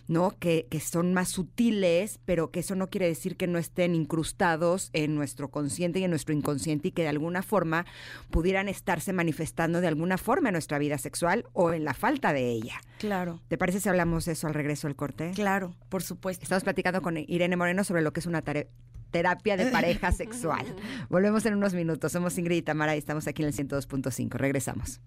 [0.08, 0.36] ¿no?
[0.38, 4.90] Que, que son más sutiles, pero que eso no quiere decir que no estén incrustados
[4.92, 7.86] en nuestro consciente y en nuestro inconsciente y que de alguna forma
[8.30, 12.50] pudieran estar manifestando de alguna forma en nuestra vida sexual o en la falta de
[12.50, 12.80] ella.
[12.98, 13.40] Claro.
[13.48, 15.32] ¿Te parece si hablamos de eso al regreso del corte?
[15.34, 16.44] Claro, por supuesto.
[16.44, 20.64] Estamos platicando con Irene Moreno sobre lo que es una terapia de pareja sexual.
[21.08, 22.12] Volvemos en unos minutos.
[22.12, 24.30] Somos Ingrid y Tamara y estamos aquí en el 102.5.
[24.34, 25.00] Regresamos.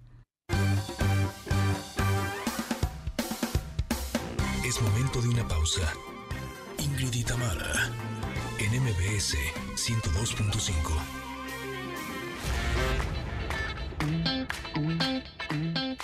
[4.65, 5.93] Es momento de una pausa.
[6.79, 7.89] Ingrid y Tamara
[8.59, 9.37] en MBS
[9.75, 11.15] 102.5.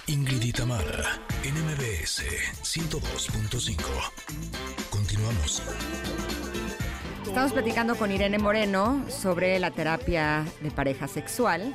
[0.07, 2.23] Ingrid y Tamara, NMBS
[2.63, 3.77] 102.5.
[4.89, 5.61] Continuamos.
[7.25, 11.73] Estamos platicando con Irene Moreno sobre la terapia de pareja sexual.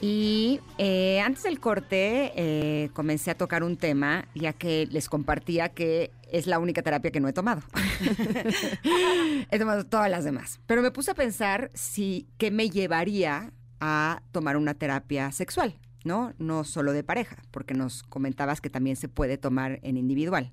[0.00, 5.70] Y eh, antes del corte eh, comencé a tocar un tema, ya que les compartía
[5.70, 7.62] que es la única terapia que no he tomado.
[9.50, 10.60] he tomado todas las demás.
[10.66, 15.78] Pero me puse a pensar si qué me llevaría a tomar una terapia sexual.
[16.06, 16.32] ¿No?
[16.38, 20.52] No solo de pareja, porque nos comentabas que también se puede tomar en individual.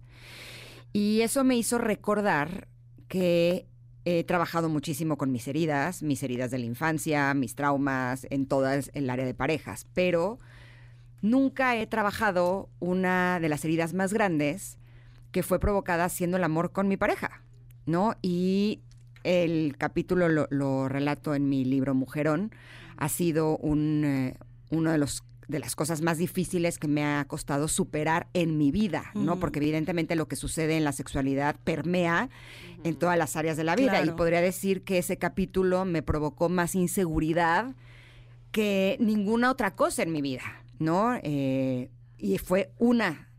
[0.92, 2.68] Y eso me hizo recordar
[3.08, 3.68] que
[4.06, 8.92] he trabajado muchísimo con mis heridas, mis heridas de la infancia, mis traumas, en todas
[8.94, 10.40] el área de parejas, pero
[11.22, 14.78] nunca he trabajado una de las heridas más grandes
[15.32, 17.44] que fue provocada haciendo el amor con mi pareja,
[17.86, 18.16] ¿no?
[18.22, 18.82] Y
[19.24, 22.52] el capítulo lo, relato en mi libro Mujerón,
[22.98, 24.38] ha sido un, eh,
[24.70, 28.72] uno de los de las cosas más difíciles que me ha costado superar en mi
[28.72, 29.40] vida, ¿no?
[29.40, 32.30] Porque evidentemente lo que sucede en la sexualidad permea
[32.84, 36.50] en todas las áreas de la vida y podría decir que ese capítulo me provocó
[36.50, 37.76] más inseguridad
[38.52, 41.16] que ninguna otra cosa en mi vida, ¿no?
[41.24, 43.30] Eh, y fue una,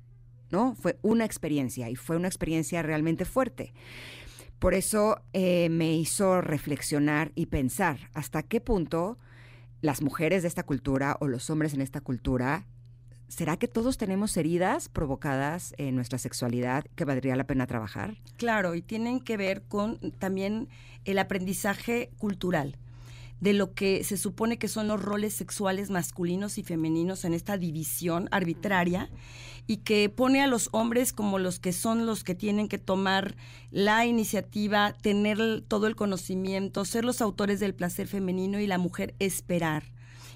[0.50, 0.74] ¿no?
[0.74, 3.72] Fue una experiencia y fue una experiencia realmente fuerte.
[4.58, 9.18] Por eso eh, me hizo reflexionar y pensar hasta qué punto
[9.84, 12.64] las mujeres de esta cultura o los hombres en esta cultura,
[13.28, 18.16] ¿será que todos tenemos heridas provocadas en nuestra sexualidad que valdría la pena trabajar?
[18.38, 20.68] Claro, y tienen que ver con también
[21.04, 22.78] el aprendizaje cultural
[23.40, 27.58] de lo que se supone que son los roles sexuales masculinos y femeninos en esta
[27.58, 29.10] división arbitraria
[29.66, 33.36] y que pone a los hombres como los que son los que tienen que tomar
[33.70, 39.14] la iniciativa, tener todo el conocimiento, ser los autores del placer femenino y la mujer
[39.18, 39.84] esperar.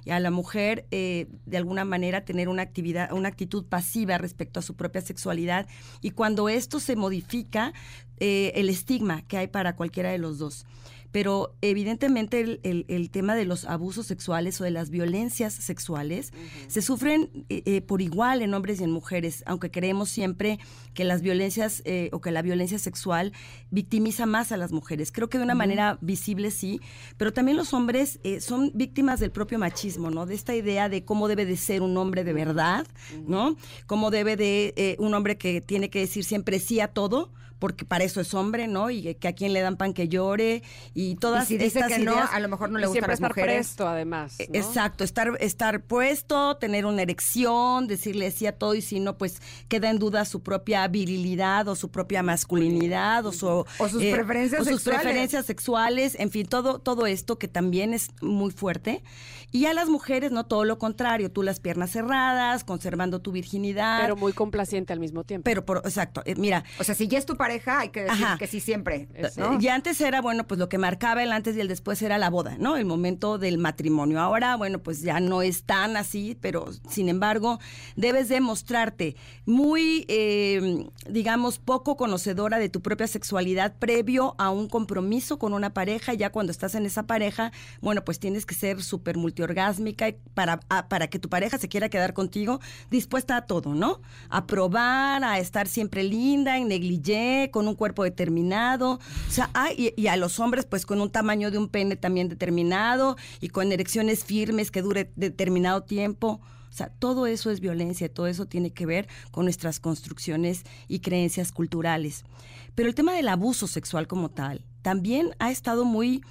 [0.05, 4.61] Y a la mujer eh, de alguna manera tener una actividad, una actitud pasiva respecto
[4.61, 5.67] a su propia sexualidad.
[6.01, 7.75] Y cuando esto se modifica
[8.19, 10.65] eh, el estigma que hay para cualquiera de los dos
[11.13, 16.33] pero evidentemente el, tema de los abusos sexuales o de las violencias sexuales
[16.67, 20.59] se sufren eh, eh, por igual en hombres y en mujeres, aunque creemos siempre
[20.93, 23.33] que las violencias eh, o que la violencia sexual
[23.71, 25.11] victimiza más a las mujeres.
[25.11, 26.81] Creo que de una manera visible sí,
[27.17, 30.27] pero también los hombres son víctimas del propio machismo, ¿no?
[30.27, 32.87] De esta idea de cómo debe de ser un hombre de verdad,
[33.27, 33.57] ¿no?
[33.87, 38.05] Cómo debe de un hombre que tiene que decir siempre sí a todo, porque para
[38.05, 38.91] eso es hombre, ¿no?
[38.91, 40.63] Y que a quien le dan pan que llore
[40.95, 43.15] y todas y si dice que no, a lo mejor no le gusta a las
[43.15, 43.55] estar mujeres.
[43.55, 44.39] Presto, además.
[44.39, 49.19] E, exacto, estar estar puesto, tener una erección, decirle sí a todo y si no,
[49.19, 54.13] pues queda en duda su propia virilidad o su propia masculinidad o, su, sus eh,
[54.13, 59.03] preferencias sus preferencias sexuales, en fin, todo todo esto que también es muy fuerte.
[59.51, 64.03] Y a las mujeres, no todo lo contrario, tú las piernas cerradas, conservando tu virginidad.
[64.03, 65.45] Pero muy complaciente al mismo tiempo.
[65.45, 66.65] Pero, por, exacto, eh, mira.
[66.79, 69.09] O sea, si ya es tu pareja, hay que decir que sí siempre.
[69.59, 72.29] Y antes era, bueno, pues lo que marcaba el antes y el después era la
[72.29, 72.77] boda, ¿no?
[72.77, 74.21] El momento del matrimonio.
[74.21, 77.59] Ahora, bueno, pues ya no es tan así, pero sin embargo,
[77.97, 79.17] debes de mostrarte
[79.47, 85.73] muy, eh, digamos, poco conocedora de tu propia sexualidad previo a un compromiso con una
[85.73, 86.13] pareja.
[86.13, 87.51] Ya cuando estás en esa pareja,
[87.81, 92.13] bueno, pues tienes que ser súper multiorgásmica para, para que tu pareja se quiera quedar
[92.13, 92.61] contigo,
[92.91, 94.01] dispuesta a todo, ¿no?
[94.29, 98.93] A probar, a estar siempre linda, en negligé, con un cuerpo determinado.
[98.93, 102.29] O sea, y, y, a los hombres, pues con un tamaño de un pene también
[102.29, 106.41] determinado y con erecciones firmes que dure determinado tiempo.
[106.71, 111.01] O sea, todo eso es violencia, todo eso tiene que ver con nuestras construcciones y
[111.01, 112.25] creencias culturales.
[112.75, 116.23] Pero el tema del abuso sexual como tal, también ha estado muy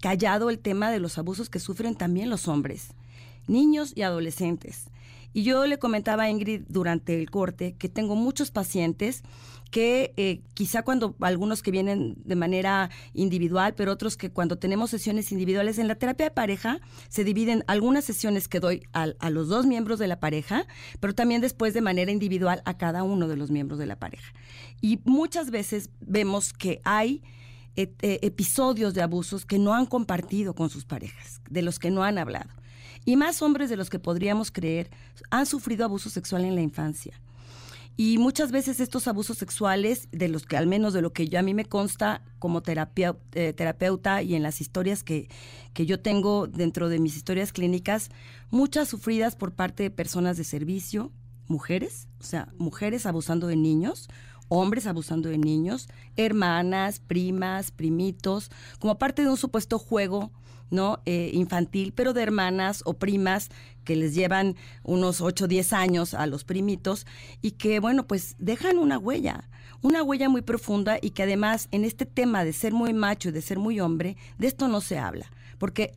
[0.00, 2.88] callado el tema de los abusos que sufren también los hombres,
[3.46, 4.86] niños y adolescentes.
[5.32, 9.24] Y yo le comentaba a Ingrid durante el corte que tengo muchos pacientes
[9.72, 14.90] que eh, quizá cuando algunos que vienen de manera individual, pero otros que cuando tenemos
[14.90, 19.30] sesiones individuales en la terapia de pareja, se dividen algunas sesiones que doy a, a
[19.30, 20.68] los dos miembros de la pareja,
[21.00, 24.32] pero también después de manera individual a cada uno de los miembros de la pareja.
[24.80, 27.24] Y muchas veces vemos que hay
[27.76, 32.04] eh, episodios de abusos que no han compartido con sus parejas, de los que no
[32.04, 32.50] han hablado.
[33.04, 34.90] Y más hombres de los que podríamos creer
[35.30, 37.20] han sufrido abuso sexual en la infancia.
[37.96, 41.38] Y muchas veces estos abusos sexuales, de los que al menos de lo que yo
[41.38, 45.28] a mí me consta como terapia, eh, terapeuta y en las historias que,
[45.74, 48.10] que yo tengo dentro de mis historias clínicas,
[48.50, 51.12] muchas sufridas por parte de personas de servicio,
[51.46, 54.08] mujeres, o sea, mujeres abusando de niños,
[54.48, 60.30] hombres abusando de niños, hermanas, primas, primitos, como parte de un supuesto juego
[60.70, 61.00] ¿no?
[61.06, 63.50] Eh, infantil, pero de hermanas o primas
[63.84, 67.06] que les llevan unos 8 o 10 años a los primitos
[67.42, 69.48] y que, bueno, pues dejan una huella,
[69.82, 73.32] una huella muy profunda y que además en este tema de ser muy macho y
[73.32, 75.92] de ser muy hombre, de esto no se habla, porque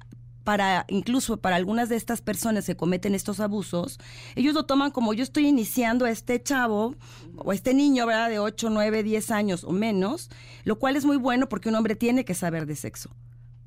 [0.48, 4.00] para incluso para algunas de estas personas que cometen estos abusos,
[4.34, 6.96] ellos lo toman como yo estoy iniciando a este chavo
[7.36, 8.30] o a este niño, ¿verdad?
[8.30, 10.30] De 8, 9, 10 años o menos,
[10.64, 13.10] lo cual es muy bueno porque un hombre tiene que saber de sexo.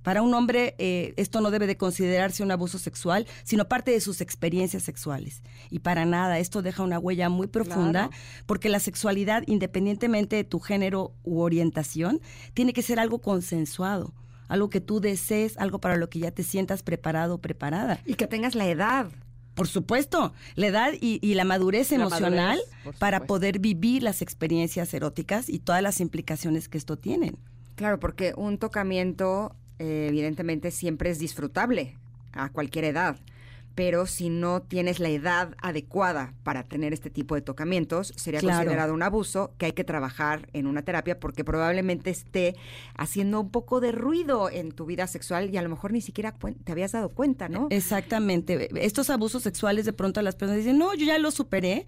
[0.02, 4.00] Para un hombre eh, esto no debe de considerarse un abuso sexual, sino parte de
[4.00, 5.42] sus experiencias sexuales.
[5.68, 8.08] Y para nada, esto deja una huella muy profunda,
[8.46, 12.22] porque la sexualidad, independientemente de tu género u orientación,
[12.54, 14.14] tiene que ser algo consensuado,
[14.50, 18.00] algo que tú desees, algo para lo que ya te sientas preparado o preparada.
[18.04, 19.06] Y que tengas la edad.
[19.54, 22.60] Por supuesto, la edad y, la madurez emocional
[22.98, 27.36] para poder vivir las experiencias eróticas y todas las implicaciones que esto tienen.
[27.76, 31.96] Claro, porque un tocamiento eh, evidentemente siempre es disfrutable
[32.32, 33.18] a cualquier edad.
[33.74, 38.92] Pero si no tienes la edad adecuada para tener este tipo de tocamientos, sería considerado
[38.92, 42.56] un abuso que hay que trabajar en una terapia porque probablemente esté
[42.94, 46.34] haciendo un poco de ruido en tu vida sexual y a lo mejor ni siquiera
[46.64, 47.68] te habías dado cuenta, ¿no?
[47.70, 48.68] Exactamente.
[48.84, 51.86] Estos abusos sexuales de pronto las personas dicen, no, yo ya lo superé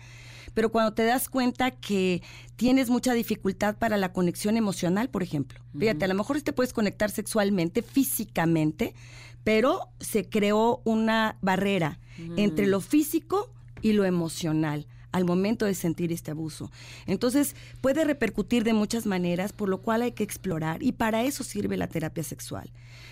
[0.54, 2.22] pero cuando te das cuenta que
[2.56, 5.60] tienes mucha dificultad para la conexión emocional, por ejemplo.
[5.78, 8.94] Fíjate, a lo mejor te puedes conectar sexualmente, físicamente,
[9.44, 11.98] pero se creó una barrera
[12.36, 13.50] entre lo físico
[13.80, 16.70] y lo emocional al momento de sentir este abuso.
[17.06, 21.44] Entonces, puede repercutir de muchas maneras, por lo cual hay que explorar y para eso
[21.44, 22.70] sirve la terapia sexual.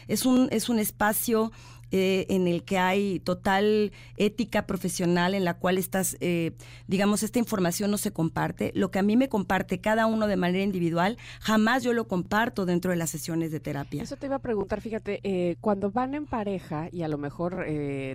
[0.09, 1.52] Es un, es un espacio
[1.93, 6.53] eh, en el que hay total ética profesional, en la cual estás, eh,
[6.87, 8.71] digamos, esta información no se comparte.
[8.77, 12.65] Lo que a mí me comparte cada uno de manera individual, jamás yo lo comparto
[12.65, 14.05] dentro de las sesiones de terapia.
[14.05, 17.67] Eso te iba a preguntar, fíjate, eh, cuando van en pareja y a lo mejor,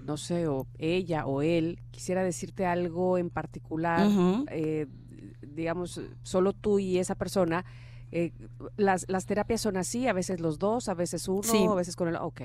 [0.06, 4.07] no sé, o ella o él quisiera decirte algo en particular,
[5.41, 7.65] digamos, solo tú y esa persona,
[8.77, 12.07] las, las terapias son así, a veces los dos, a veces uno, a veces con
[12.07, 12.15] el...
[12.15, 12.41] Ok.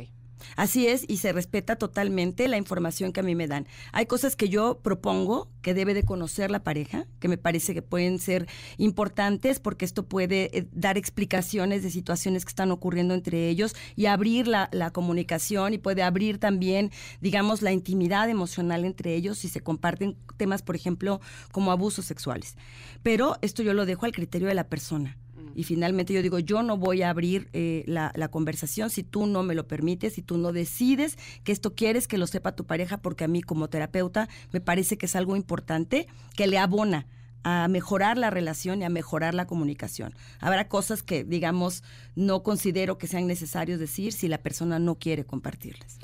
[0.57, 3.67] Así es, y se respeta totalmente la información que a mí me dan.
[3.93, 7.83] Hay cosas que yo propongo que debe de conocer la pareja, que me parece que
[7.83, 8.49] pueden ser
[8.79, 14.07] importantes porque esto puede eh, dar explicaciones de situaciones que están ocurriendo entre ellos y
[14.07, 16.91] abrir la, la comunicación y puede abrir también,
[17.21, 21.21] digamos, la intimidad emocional entre ellos si se comparten temas, por ejemplo,
[21.53, 22.57] como abusos sexuales.
[23.03, 25.17] Pero esto yo lo dejo al criterio de la persona.
[25.55, 29.43] Y finalmente yo digo, yo no voy a abrir eh, la, conversación si tú no
[29.43, 32.99] me lo permites, si tú no decides que esto quieres que lo sepa tu pareja,
[32.99, 36.07] porque a mí como terapeuta me parece que es algo importante
[36.37, 37.07] que le abona
[37.43, 40.15] a mejorar la relación y a mejorar la comunicación.
[40.41, 41.83] Habrá cosas que, digamos,
[42.15, 45.99] no considero que sean necesarios decir si la persona no quiere compartirles.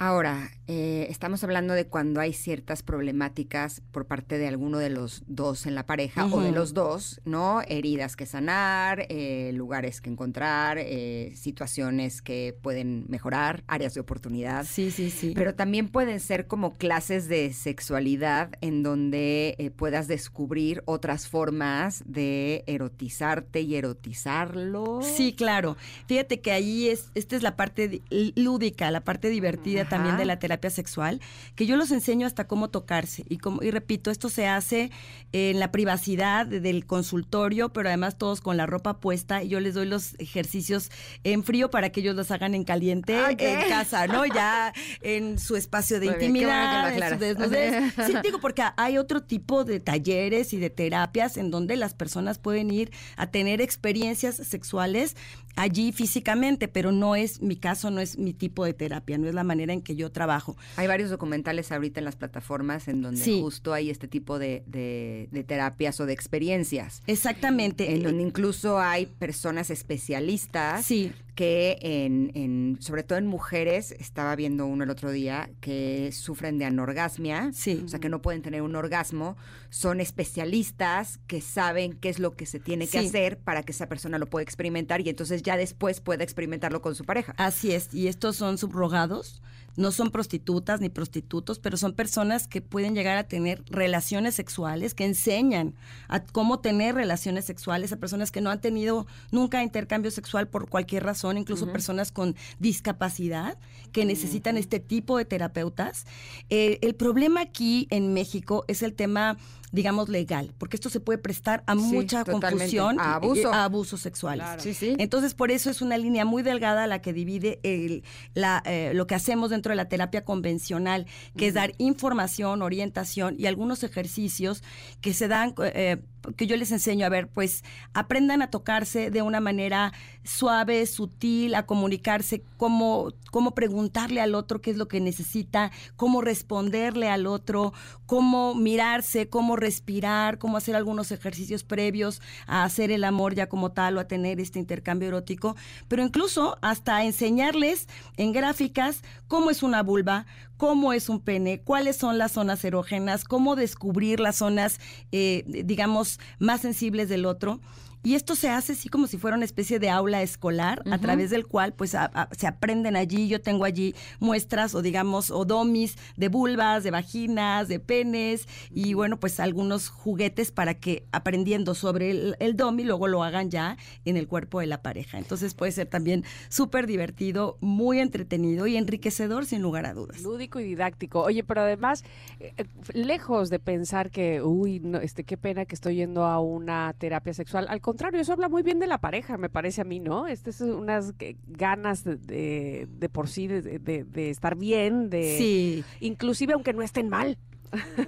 [0.00, 5.24] Ahora, eh, estamos hablando de cuando hay ciertas problemáticas por parte de alguno de los
[5.26, 7.62] dos en la pareja o de los dos, ¿no?
[7.66, 14.64] Heridas que sanar, eh, lugares que encontrar, eh, situaciones que pueden mejorar, áreas de oportunidad.
[14.66, 15.32] Sí, sí, sí.
[15.34, 22.04] Pero también pueden ser como clases de sexualidad en donde eh, puedas descubrir otras formas
[22.06, 25.00] de erotizarte y erotizarlo.
[25.02, 25.76] Sí, claro.
[26.06, 29.96] Fíjate que ahí es, esta es la parte di- lúdica, la parte divertida Ajá.
[29.96, 31.20] también de la terapia sexual,
[31.54, 33.24] que yo los enseño hasta cómo tocarse.
[33.28, 34.90] Y, como, y repito, esto se hace
[35.32, 39.42] en la privacidad del consultorio, pero además todos con la ropa puesta.
[39.42, 40.90] Y yo les doy los ejercicios
[41.24, 43.40] en frío para que ellos los hagan en caliente Ok.
[43.40, 44.24] en casa, ¿no?
[44.26, 47.94] Ya en su espacio de Muy bien, bueno intimidad, en su desnudez.
[48.06, 52.38] Sí, digo, porque hay otro tipo de talleres y de terapias en donde las personas
[52.38, 55.16] pueden ir a tener experiencias sexuales
[55.56, 59.34] allí físicamente, pero no es mi caso, no es mi tipo de terapia, no es
[59.34, 60.56] la manera en que yo trabajo.
[60.76, 63.40] Hay varios documentales ahorita en las plataformas en donde Sí.
[63.40, 67.02] justo hay este tipo de, de- de terapias o de experiencias.
[67.06, 67.94] Exactamente.
[67.94, 70.86] En donde incluso hay personas especialistas
[71.34, 76.58] que en, en- sobre todo en mujeres, estaba viendo uno el otro día, que sufren
[76.58, 79.36] de anorgasmia, o sea que no pueden tener un orgasmo,
[79.70, 83.06] son especialistas que saben qué es lo que se tiene que Sí.
[83.06, 86.94] hacer para que esa persona lo pueda experimentar y entonces ya después pueda experimentarlo con
[86.96, 87.34] su pareja.
[87.36, 89.40] Así es, y estos son subrogados,
[89.78, 94.92] no son prostitutas ni prostitutos, pero son personas que pueden llegar a tener relaciones sexuales,
[94.92, 95.74] que enseñan
[96.08, 100.68] a cómo tener relaciones sexuales a personas que no han tenido nunca intercambio sexual por
[100.68, 103.56] cualquier razón, incluso personas con discapacidad
[103.92, 106.06] que necesitan este tipo de terapeutas.
[106.50, 109.38] Eh, el problema aquí en México es el tema
[109.70, 113.52] digamos legal, porque esto se puede prestar a Sí, mucha confusión A abuso.
[113.52, 114.44] a abusos sexuales.
[114.44, 114.62] Claro.
[114.62, 114.94] Sí, sí.
[114.98, 118.02] Entonces, por eso es una línea muy delgada la que divide el-
[118.34, 123.36] la, eh, lo que hacemos dentro de la terapia convencional, que es dar información, orientación
[123.38, 124.62] y algunos ejercicios
[125.00, 125.98] que se dan, eh,
[126.36, 127.64] que yo les enseño a ver, pues
[127.94, 129.92] aprendan a tocarse de una manera
[130.24, 136.20] suave, sutil, a comunicarse, cómo, cómo preguntarle al otro qué es lo que necesita, cómo
[136.20, 137.72] responderle al otro,
[138.06, 143.72] cómo mirarse, cómo respirar, cómo hacer algunos ejercicios previos a hacer el amor ya como
[143.72, 145.56] tal o a tener este intercambio erótico,
[145.88, 150.26] pero incluso hasta enseñarles en gráficas cómo es una vulva,
[150.58, 154.80] cómo es un pene, cuáles son las zonas erógenas, cómo descubrir las zonas,
[155.12, 157.60] eh, digamos, más sensibles del otro.
[158.08, 161.28] Y esto se hace así como si fuera una especie de aula escolar, a través
[161.28, 163.28] del cual pues a- a- se aprenden allí.
[163.28, 168.94] Yo tengo allí muestras o digamos o domis de vulvas, de vaginas, de penes y
[168.94, 173.76] bueno pues algunos juguetes para que aprendiendo sobre el, el domi luego lo hagan ya
[174.06, 175.18] en el cuerpo de la pareja.
[175.18, 180.22] Entonces puede ser también súper divertido, muy entretenido y enriquecedor sin lugar a dudas.
[180.22, 181.20] Lúdico y didáctico.
[181.20, 182.04] Oye, pero además,
[182.40, 182.64] eh, eh,
[182.94, 187.34] lejos de pensar que, uy, no, este, qué pena que estoy yendo a una terapia
[187.34, 187.66] sexual.
[187.68, 190.26] Al contrario, eso habla muy bien de la pareja, me parece a mí, ¿no?
[190.26, 191.14] Estas son unas
[191.46, 195.84] ganas de, de, de por sí de, de- de estar bien, de Sí.
[196.00, 197.38] inclusive aunque no estén mal.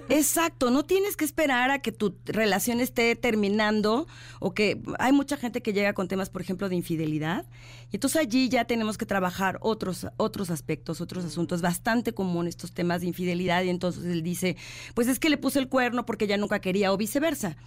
[0.09, 4.07] Exacto, no tienes que esperar a que tu relación esté terminando
[4.39, 7.45] o que hay mucha gente que llega con temas, por ejemplo, de infidelidad.
[7.91, 11.61] Y entonces allí ya tenemos que trabajar otros, otros aspectos, otros asuntos.
[11.61, 14.55] Bastante común estos temas de infidelidad y entonces él dice,
[14.93, 17.57] pues es que le puse el cuerno porque ella nunca quería o viceversa,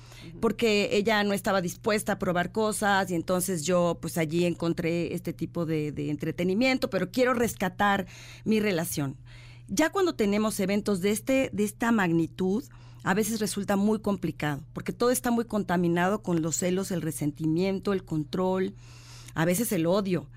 [0.41, 5.33] porque ella no estaba dispuesta a probar cosas y entonces yo pues allí encontré este
[5.33, 8.07] tipo de, de entretenimiento, pero quiero rescatar
[8.45, 9.17] mi relación.
[9.69, 12.65] Ya cuando tenemos eventos de, este, de esta magnitud,
[13.03, 17.93] a veces resulta muy complicado, porque todo está muy contaminado con los celos, el resentimiento,
[17.93, 18.75] el control,
[19.35, 20.29] a veces el odio.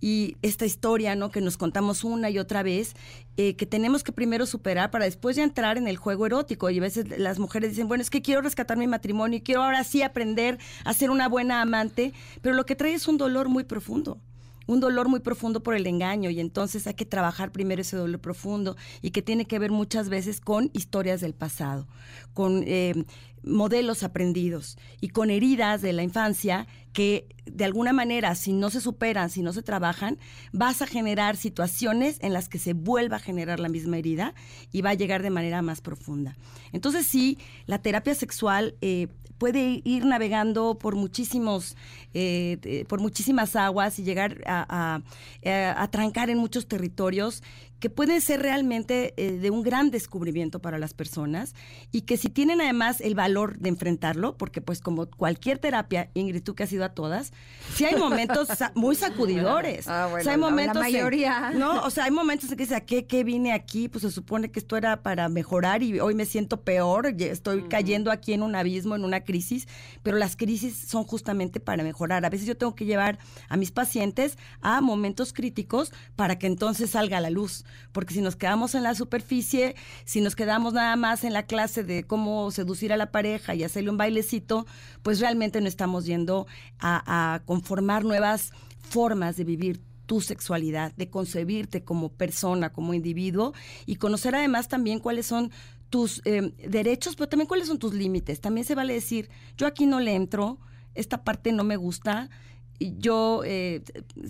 [0.00, 1.30] Y esta historia, ¿no?
[1.30, 2.94] Que nos contamos una y otra vez,
[3.36, 6.68] eh, que tenemos que primero superar para después ya entrar en el juego erótico.
[6.70, 9.62] Y a veces las mujeres dicen, bueno, es que quiero rescatar mi matrimonio y quiero
[9.62, 13.48] ahora sí aprender a ser una buena amante, pero lo que trae es un dolor
[13.48, 14.18] muy profundo
[14.66, 18.20] un dolor muy profundo por el engaño y entonces hay que trabajar primero ese dolor
[18.20, 21.88] profundo y que tiene que ver muchas veces con historias del pasado,
[22.32, 23.04] con eh,
[23.42, 28.80] modelos aprendidos y con heridas de la infancia que de alguna manera si no se
[28.80, 30.18] superan, si no se trabajan,
[30.52, 34.34] vas a generar situaciones en las que se vuelva a generar la misma herida
[34.70, 36.36] y va a llegar de manera más profunda.
[36.72, 39.08] Entonces sí, la terapia sexual eh,
[39.42, 41.76] puede ir navegando por muchísimos,
[42.14, 45.02] eh, eh, por muchísimas aguas y llegar a,
[45.44, 47.42] a, a trancar en muchos territorios
[47.82, 51.52] que pueden ser realmente eh, de un gran descubrimiento para las personas
[51.90, 56.44] y que si tienen además el valor de enfrentarlo, porque pues como cualquier terapia, Ingrid,
[56.44, 57.32] tú que has ido a todas,
[57.74, 58.46] sí hay momentos
[58.76, 59.88] muy sacudidores.
[59.88, 61.50] Ah, O bueno, sea, hay la- la momentos en- mayoría.
[61.56, 63.88] no, o sea, hay momentos en que dices, ¿a qué, qué vine aquí?
[63.88, 68.12] Pues se supone que esto era para mejorar y hoy me siento peor, estoy cayendo
[68.12, 69.66] aquí en un abismo, en una crisis,
[70.04, 72.24] pero las crisis son justamente para mejorar.
[72.24, 73.18] A veces yo tengo que llevar
[73.48, 78.20] a mis pacientes a momentos críticos para que entonces salga a la luz, porque si
[78.20, 79.74] nos quedamos en la superficie,
[80.04, 83.64] si nos quedamos nada más en la clase de cómo seducir a la pareja y
[83.64, 84.66] hacerle un bailecito,
[85.02, 86.46] pues realmente no estamos yendo
[86.78, 93.54] a, conformar nuevas formas de vivir tu sexualidad, de concebirte como persona, como individuo
[93.86, 95.50] y conocer además también cuáles son
[95.90, 98.40] tus eh, derechos, pero también cuáles son tus límites.
[98.40, 100.58] También se vale decir, yo aquí no le entro,
[100.94, 102.30] esta parte no me gusta,
[102.78, 103.82] yo eh,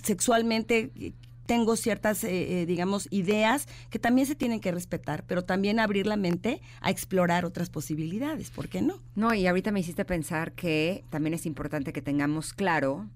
[0.02, 1.14] sexualmente
[1.46, 6.06] tengo ciertas, eh, eh, digamos, ideas que también se tienen que respetar, pero también abrir
[6.06, 9.00] la mente a explorar otras posibilidades, ¿por qué no?
[9.14, 13.08] No, y ahorita me hiciste pensar que también es importante que tengamos claro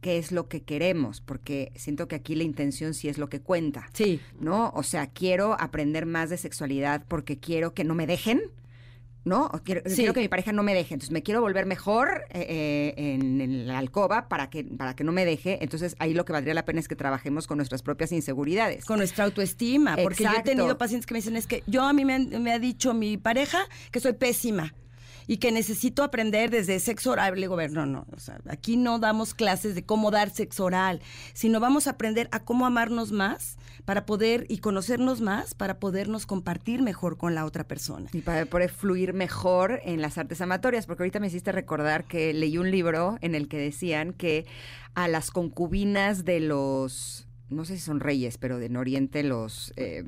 [0.00, 3.40] qué es lo que queremos, porque siento que aquí la intención sí es lo que
[3.40, 3.88] cuenta.
[3.92, 4.20] Sí.
[4.38, 4.70] ¿No?
[4.74, 8.40] O sea, quiero aprender más de sexualidad porque quiero que no me dejen.
[9.24, 9.50] ¿No?
[9.64, 9.96] Quiero, Sí.
[9.96, 10.94] quiero que mi pareja no me deje.
[10.94, 15.04] Entonces me quiero volver mejor eh, eh, en, en la alcoba para que, para que
[15.04, 15.58] no me deje.
[15.62, 18.84] Entonces ahí lo que valdría la pena es que trabajemos con nuestras propias inseguridades.
[18.86, 21.92] Con nuestra autoestima, porque yo he tenido pacientes que me dicen, es que yo a
[21.92, 23.58] mí me, me ha dicho mi pareja
[23.90, 24.72] que soy pésima
[25.26, 27.34] y que necesito aprender desde sexo oral.
[27.34, 30.64] Le digo, ver, no, no, o sea, aquí no damos clases de cómo dar sexo
[30.64, 31.00] oral,
[31.32, 36.26] sino vamos a aprender a cómo amarnos más para poder y conocernos más para podernos
[36.26, 38.08] compartir mejor con la otra persona.
[38.12, 42.32] Y para poder fluir mejor en las artes amatorias, porque ahorita me hiciste recordar que
[42.32, 44.46] leí un libro en el que decían que
[44.94, 49.72] a las concubinas de los, no sé si son reyes, pero de en Oriente los...
[49.76, 50.02] eh,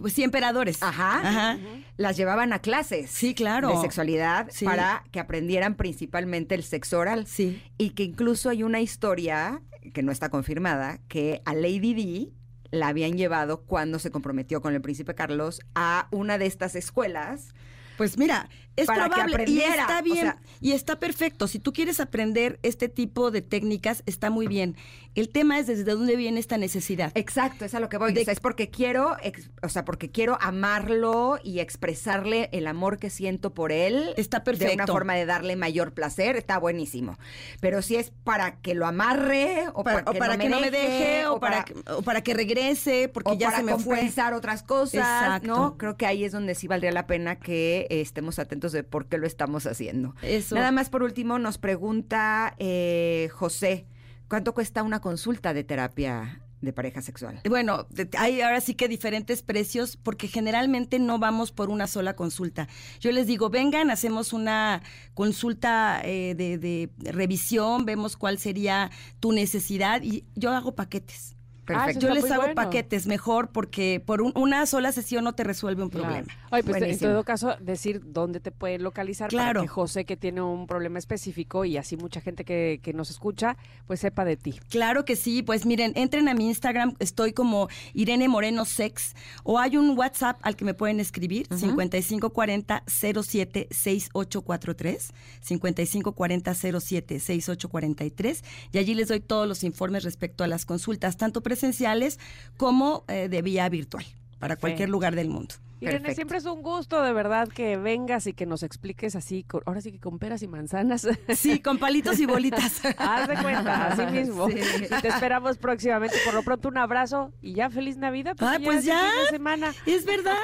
[0.00, 0.82] pues sí, emperadores.
[0.82, 1.58] Ajá, Ajá.
[1.96, 3.10] Las llevaban a clases.
[3.10, 3.70] Sí, claro.
[3.70, 4.64] De sexualidad Sí.
[4.64, 7.26] para que aprendieran principalmente el sexo oral.
[7.26, 7.62] Sí.
[7.78, 9.60] Y que incluso hay una historia
[9.94, 12.32] que no está confirmada, que a Lady Di
[12.70, 17.54] la habían llevado cuando se comprometió con el príncipe Carlos a una de estas escuelas.
[17.96, 18.48] Pues mira,
[18.80, 21.48] es Para que probable y aprendiera, está o bien sea- y está perfecto.
[21.48, 24.76] Si tú quieres aprender este tipo de técnicas, está muy bien.
[25.14, 27.10] El tema es desde dónde viene esta necesidad.
[27.16, 28.12] Exacto, es a lo que voy.
[28.12, 32.66] De- O sea, es porque quiero, ex- o sea, porque quiero amarlo y expresarle el
[32.66, 34.14] amor que siento por él.
[34.16, 34.92] Está De una perfecto.
[34.92, 37.18] forma de darle mayor placer, está buenísimo.
[37.60, 40.70] Pero si es para que lo amarre o para, para, o para que no me
[40.70, 43.96] deje, o para, que, o para que regrese, porque o ya para se me fue.
[43.96, 45.46] compensar otras cosas, Exacto.
[45.48, 45.78] ¿no?
[45.78, 49.06] Creo que ahí es donde sí valdría la pena que eh, estemos atentos de por
[49.06, 50.14] qué lo estamos haciendo.
[50.22, 50.54] Eso.
[50.54, 53.86] Nada más por último nos pregunta eh, José,
[54.28, 57.40] ¿cuánto cuesta una consulta de terapia de pareja sexual?
[57.48, 57.86] Bueno,
[58.18, 62.68] hay ahora sí que diferentes precios porque generalmente no vamos por una sola consulta.
[63.00, 64.82] Yo les digo, vengan, hacemos una
[65.14, 68.90] consulta eh, de, de revisión, vemos cuál sería
[69.20, 71.37] tu necesidad y yo hago paquetes.
[71.68, 72.06] Perfecto.
[72.08, 72.54] Yo les hago bueno.
[72.54, 76.06] paquetes mejor porque por un- una sola sesión no te resuelve un Claro.
[76.06, 76.32] problema.
[76.50, 79.60] Oye, pues en todo caso, decir dónde te pueden localizar Claro.
[79.60, 83.10] para que José, que tiene un problema específico y así mucha gente que, que nos
[83.10, 84.58] escucha, pues sepa de ti.
[84.70, 89.14] Claro que sí, pues miren, entren a mi Instagram, estoy como Irene Moreno Sex,
[89.44, 98.44] o hay un WhatsApp al que me pueden escribir, 5540 07 6843, 5540 07 6843,
[98.72, 102.18] y allí les doy todos los informes respecto a las consultas, tanto presenciales
[102.56, 104.04] como eh, de vía virtual,
[104.38, 105.54] para cualquier lugar del mundo.
[105.80, 106.14] Irene, Perfecto.
[106.16, 109.80] siempre es un gusto de verdad que vengas y que nos expliques así, con- ahora
[109.80, 111.06] sí que con peras y manzanas.
[111.36, 112.80] Sí, con palitos y bolitas.
[112.98, 114.48] Haz de cuenta, así mismo.
[114.48, 114.56] Sí.
[114.58, 116.16] Y te esperamos próximamente.
[116.24, 118.34] Por lo pronto, un abrazo y ya feliz Navidad.
[118.40, 119.00] Ay, pues es ya.
[119.04, 119.72] de semana.
[119.86, 120.34] Es verdad.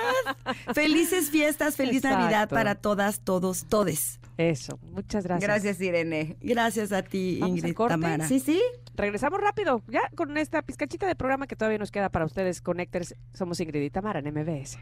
[0.72, 4.20] Felices fiestas, feliz Navidad para todas, todos, todes.
[4.36, 5.48] Eso, muchas gracias.
[5.48, 6.36] Gracias, Irene.
[6.40, 7.74] Gracias a ti, Ingrid.
[7.74, 8.28] Tamara.
[8.28, 8.60] Sí, sí.
[8.96, 13.16] Regresamos rápido, ya con esta pizcachita de programa que todavía nos queda para ustedes, Connectors.
[13.32, 13.90] Somos Ingrid y
[14.20, 14.78] en MBS.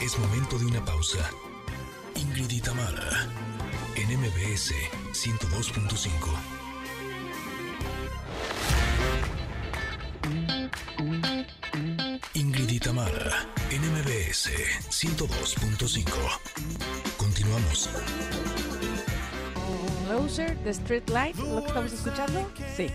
[0.00, 1.18] Es momento de una pausa.
[2.14, 2.60] Ingrid y
[3.96, 4.72] en MBS
[5.12, 6.58] 102.5.
[12.34, 14.50] Ingrid y Tamara, en MBS
[14.90, 16.04] 102.5.
[17.16, 17.90] Continuamos.
[20.08, 22.50] Closer, The Street Light, lo que estamos escuchando.
[22.74, 22.86] Sí.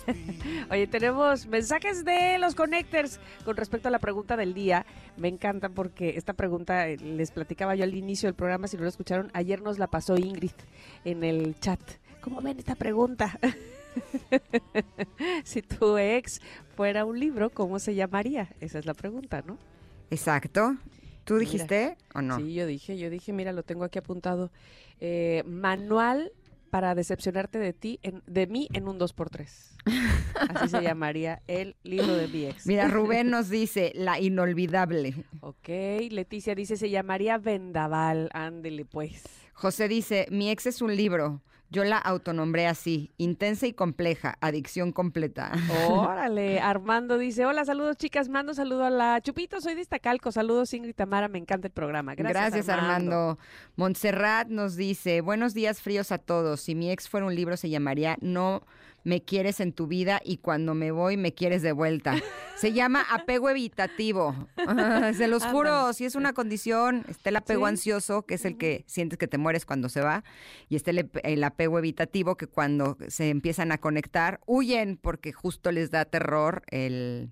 [0.70, 4.86] Oye, tenemos mensajes de los Connectors con respecto a la pregunta del día.
[5.18, 8.84] Me encanta porque esta pregunta eh, les platicaba yo al inicio del programa, si no
[8.84, 10.52] lo escucharon, ayer nos la pasó Ingrid
[11.04, 11.80] en el chat.
[12.22, 13.38] ¿Cómo ven esta pregunta?
[15.44, 16.40] si tu ex
[16.74, 18.48] fuera un libro, ¿cómo se llamaría?
[18.60, 19.58] Esa es la pregunta, ¿no?
[20.10, 20.74] Exacto.
[21.24, 21.44] ¿Tú Mira.
[21.50, 22.38] dijiste o no?
[22.38, 24.50] Sí, yo dije, yo dije, mira, lo tengo aquí apuntado.
[25.00, 26.32] Eh, manual
[26.70, 29.76] para decepcionarte de ti, en- de mí en un 2x3.
[30.50, 32.66] Así se llamaría el libro de mi ex.
[32.66, 35.14] Mira, Rubén nos dice, la inolvidable.
[35.40, 35.68] Ok,
[36.10, 38.30] Leticia dice, se llamaría Vendaval.
[38.32, 39.24] Ándele, pues.
[39.52, 41.42] José dice, mi ex es un libro.
[41.72, 45.52] Yo la autonombré así, intensa y compleja, adicción completa.
[45.88, 50.74] Órale, Armando dice, hola, saludos chicas, mando saludo a la Chupito, soy de Iztacalco, saludos
[50.74, 52.16] Ingrid Tamara, me encanta el programa.
[52.16, 53.38] Gracias, Gracias, Armando.
[53.76, 56.60] Montserrat nos dice, buenos días fríos a todos.
[56.60, 58.62] Si mi ex fuera un libro se llamaría No
[59.04, 62.16] me quieres en tu vida y cuando me voy me quieres de vuelta.
[62.56, 64.34] Se llama apego evitativo.
[65.16, 67.70] Se los juro, si es una condición, está el apego Sí.
[67.70, 70.24] ansioso, que es el que sientes que te mueres cuando se va,
[70.68, 75.72] y está el, el apego evitativo, que cuando se empiezan a conectar, huyen porque justo
[75.72, 77.30] les da terror el,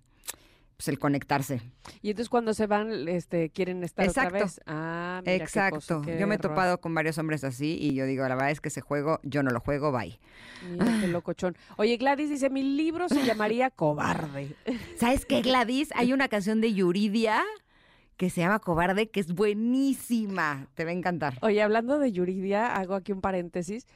[0.79, 1.61] pues, el conectarse.
[2.03, 4.45] Y entonces cuando se van, este, quieren estar otra Exacto.
[4.45, 4.61] vez.
[4.65, 5.75] Ah, mira qué Exacto.
[5.77, 8.53] cosa, qué yo me he topado con varios hombres así y yo digo, la verdad
[8.53, 10.21] es que ese juego yo no lo juego, bye.
[10.71, 11.57] Mira qué locochón.
[11.79, 14.55] Oye, Gladys dice, mi libro se llamaría Cobarde.
[14.97, 15.91] ¿Sabes qué, Gladys?
[15.97, 17.43] Hay una canción de Yuridia
[18.17, 20.69] que se llama Cobarde, que es buenísima.
[20.75, 21.39] Te va a encantar.
[21.43, 23.87] Oye, hablando de Yuridia, hago aquí un paréntesis.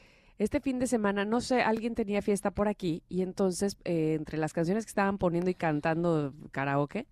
[0.43, 4.39] Este fin de semana, no sé, alguien tenía fiesta por aquí y entonces eh, entre
[4.39, 7.07] las canciones que estaban poniendo y cantando karaoke,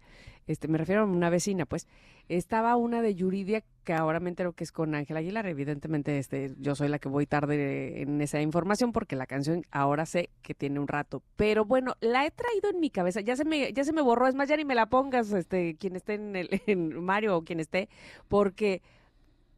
[0.49, 1.87] este, me refiero a una vecina, pues,
[2.29, 5.47] estaba una de Yuridia que ahora me entero que es con Ángel Aguilar.
[5.47, 10.07] Evidentemente, este, yo soy la que voy tarde en esa información porque la canción ahora
[10.07, 11.23] sé que tiene un rato.
[11.37, 13.21] Pero bueno, la he traído en mi cabeza.
[13.21, 14.27] Ya se me, ya se me borró.
[14.27, 17.45] Es más, ya ni me la pongas, este, quien esté en, el, en Mario o
[17.45, 17.89] quien esté,
[18.27, 18.83] porque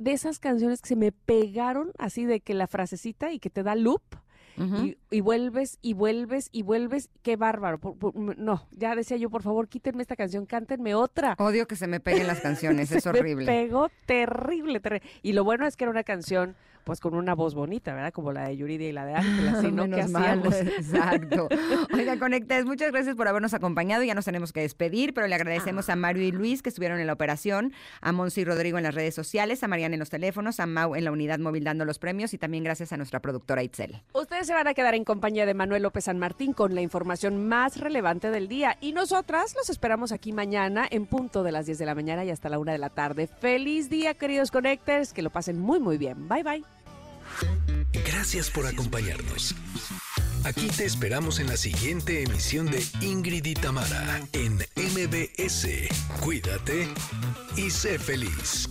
[0.03, 3.63] de esas canciones que se me pegaron así de que la frasecita y que te
[3.63, 4.03] da loop
[4.57, 7.09] y, y vuelves y vuelves y vuelves.
[7.23, 7.79] Qué bárbaro.
[7.79, 11.37] Por- no, ya decía yo, por favor, quítenme esta canción, cántenme otra.
[11.39, 13.47] Odio que se me peguen las canciones, es Se me horrible.
[13.47, 15.09] pegó terrible, terrible.
[15.23, 16.55] Y lo bueno es que era una canción,
[16.85, 18.13] pues con una voz bonita, ¿verdad?
[18.13, 19.85] Como la de Yuridia y la de Ángel, así, ¿no?
[19.85, 20.55] ¿Qué Menos mal, hacíamos?
[20.61, 21.49] exacto.
[21.95, 24.03] Oiga, Conectes, muchas gracias por habernos acompañado.
[24.03, 27.07] Ya nos tenemos que despedir, pero le agradecemos a Mario y Luis que estuvieron en
[27.07, 30.61] la operación, a Monse y Rodrigo en las redes sociales, a Mariana en los teléfonos,
[30.61, 33.63] a Mau en la unidad móvil dando los premios y también gracias a nuestra productora
[33.63, 34.03] Itzel.
[34.13, 37.49] Ustedes se van a quedar en compañía de Manuel López San Martín con la información
[37.49, 38.77] más relevante del día.
[38.81, 42.31] Y nosotras los esperamos aquí mañana en punto de las 10 de la mañana y
[42.31, 43.27] hasta la 1 de la tarde.
[43.27, 45.13] Feliz día, queridos Connectors.
[45.13, 46.29] Que lo pasen muy, muy bien.
[46.29, 46.72] Bye, bye.
[48.07, 49.55] Gracias por acompañarnos.
[50.45, 55.69] Aquí te esperamos en la siguiente emisión de Ingrid y Tamara en MBS.
[56.21, 56.89] Cuídate
[57.57, 58.69] y sé feliz.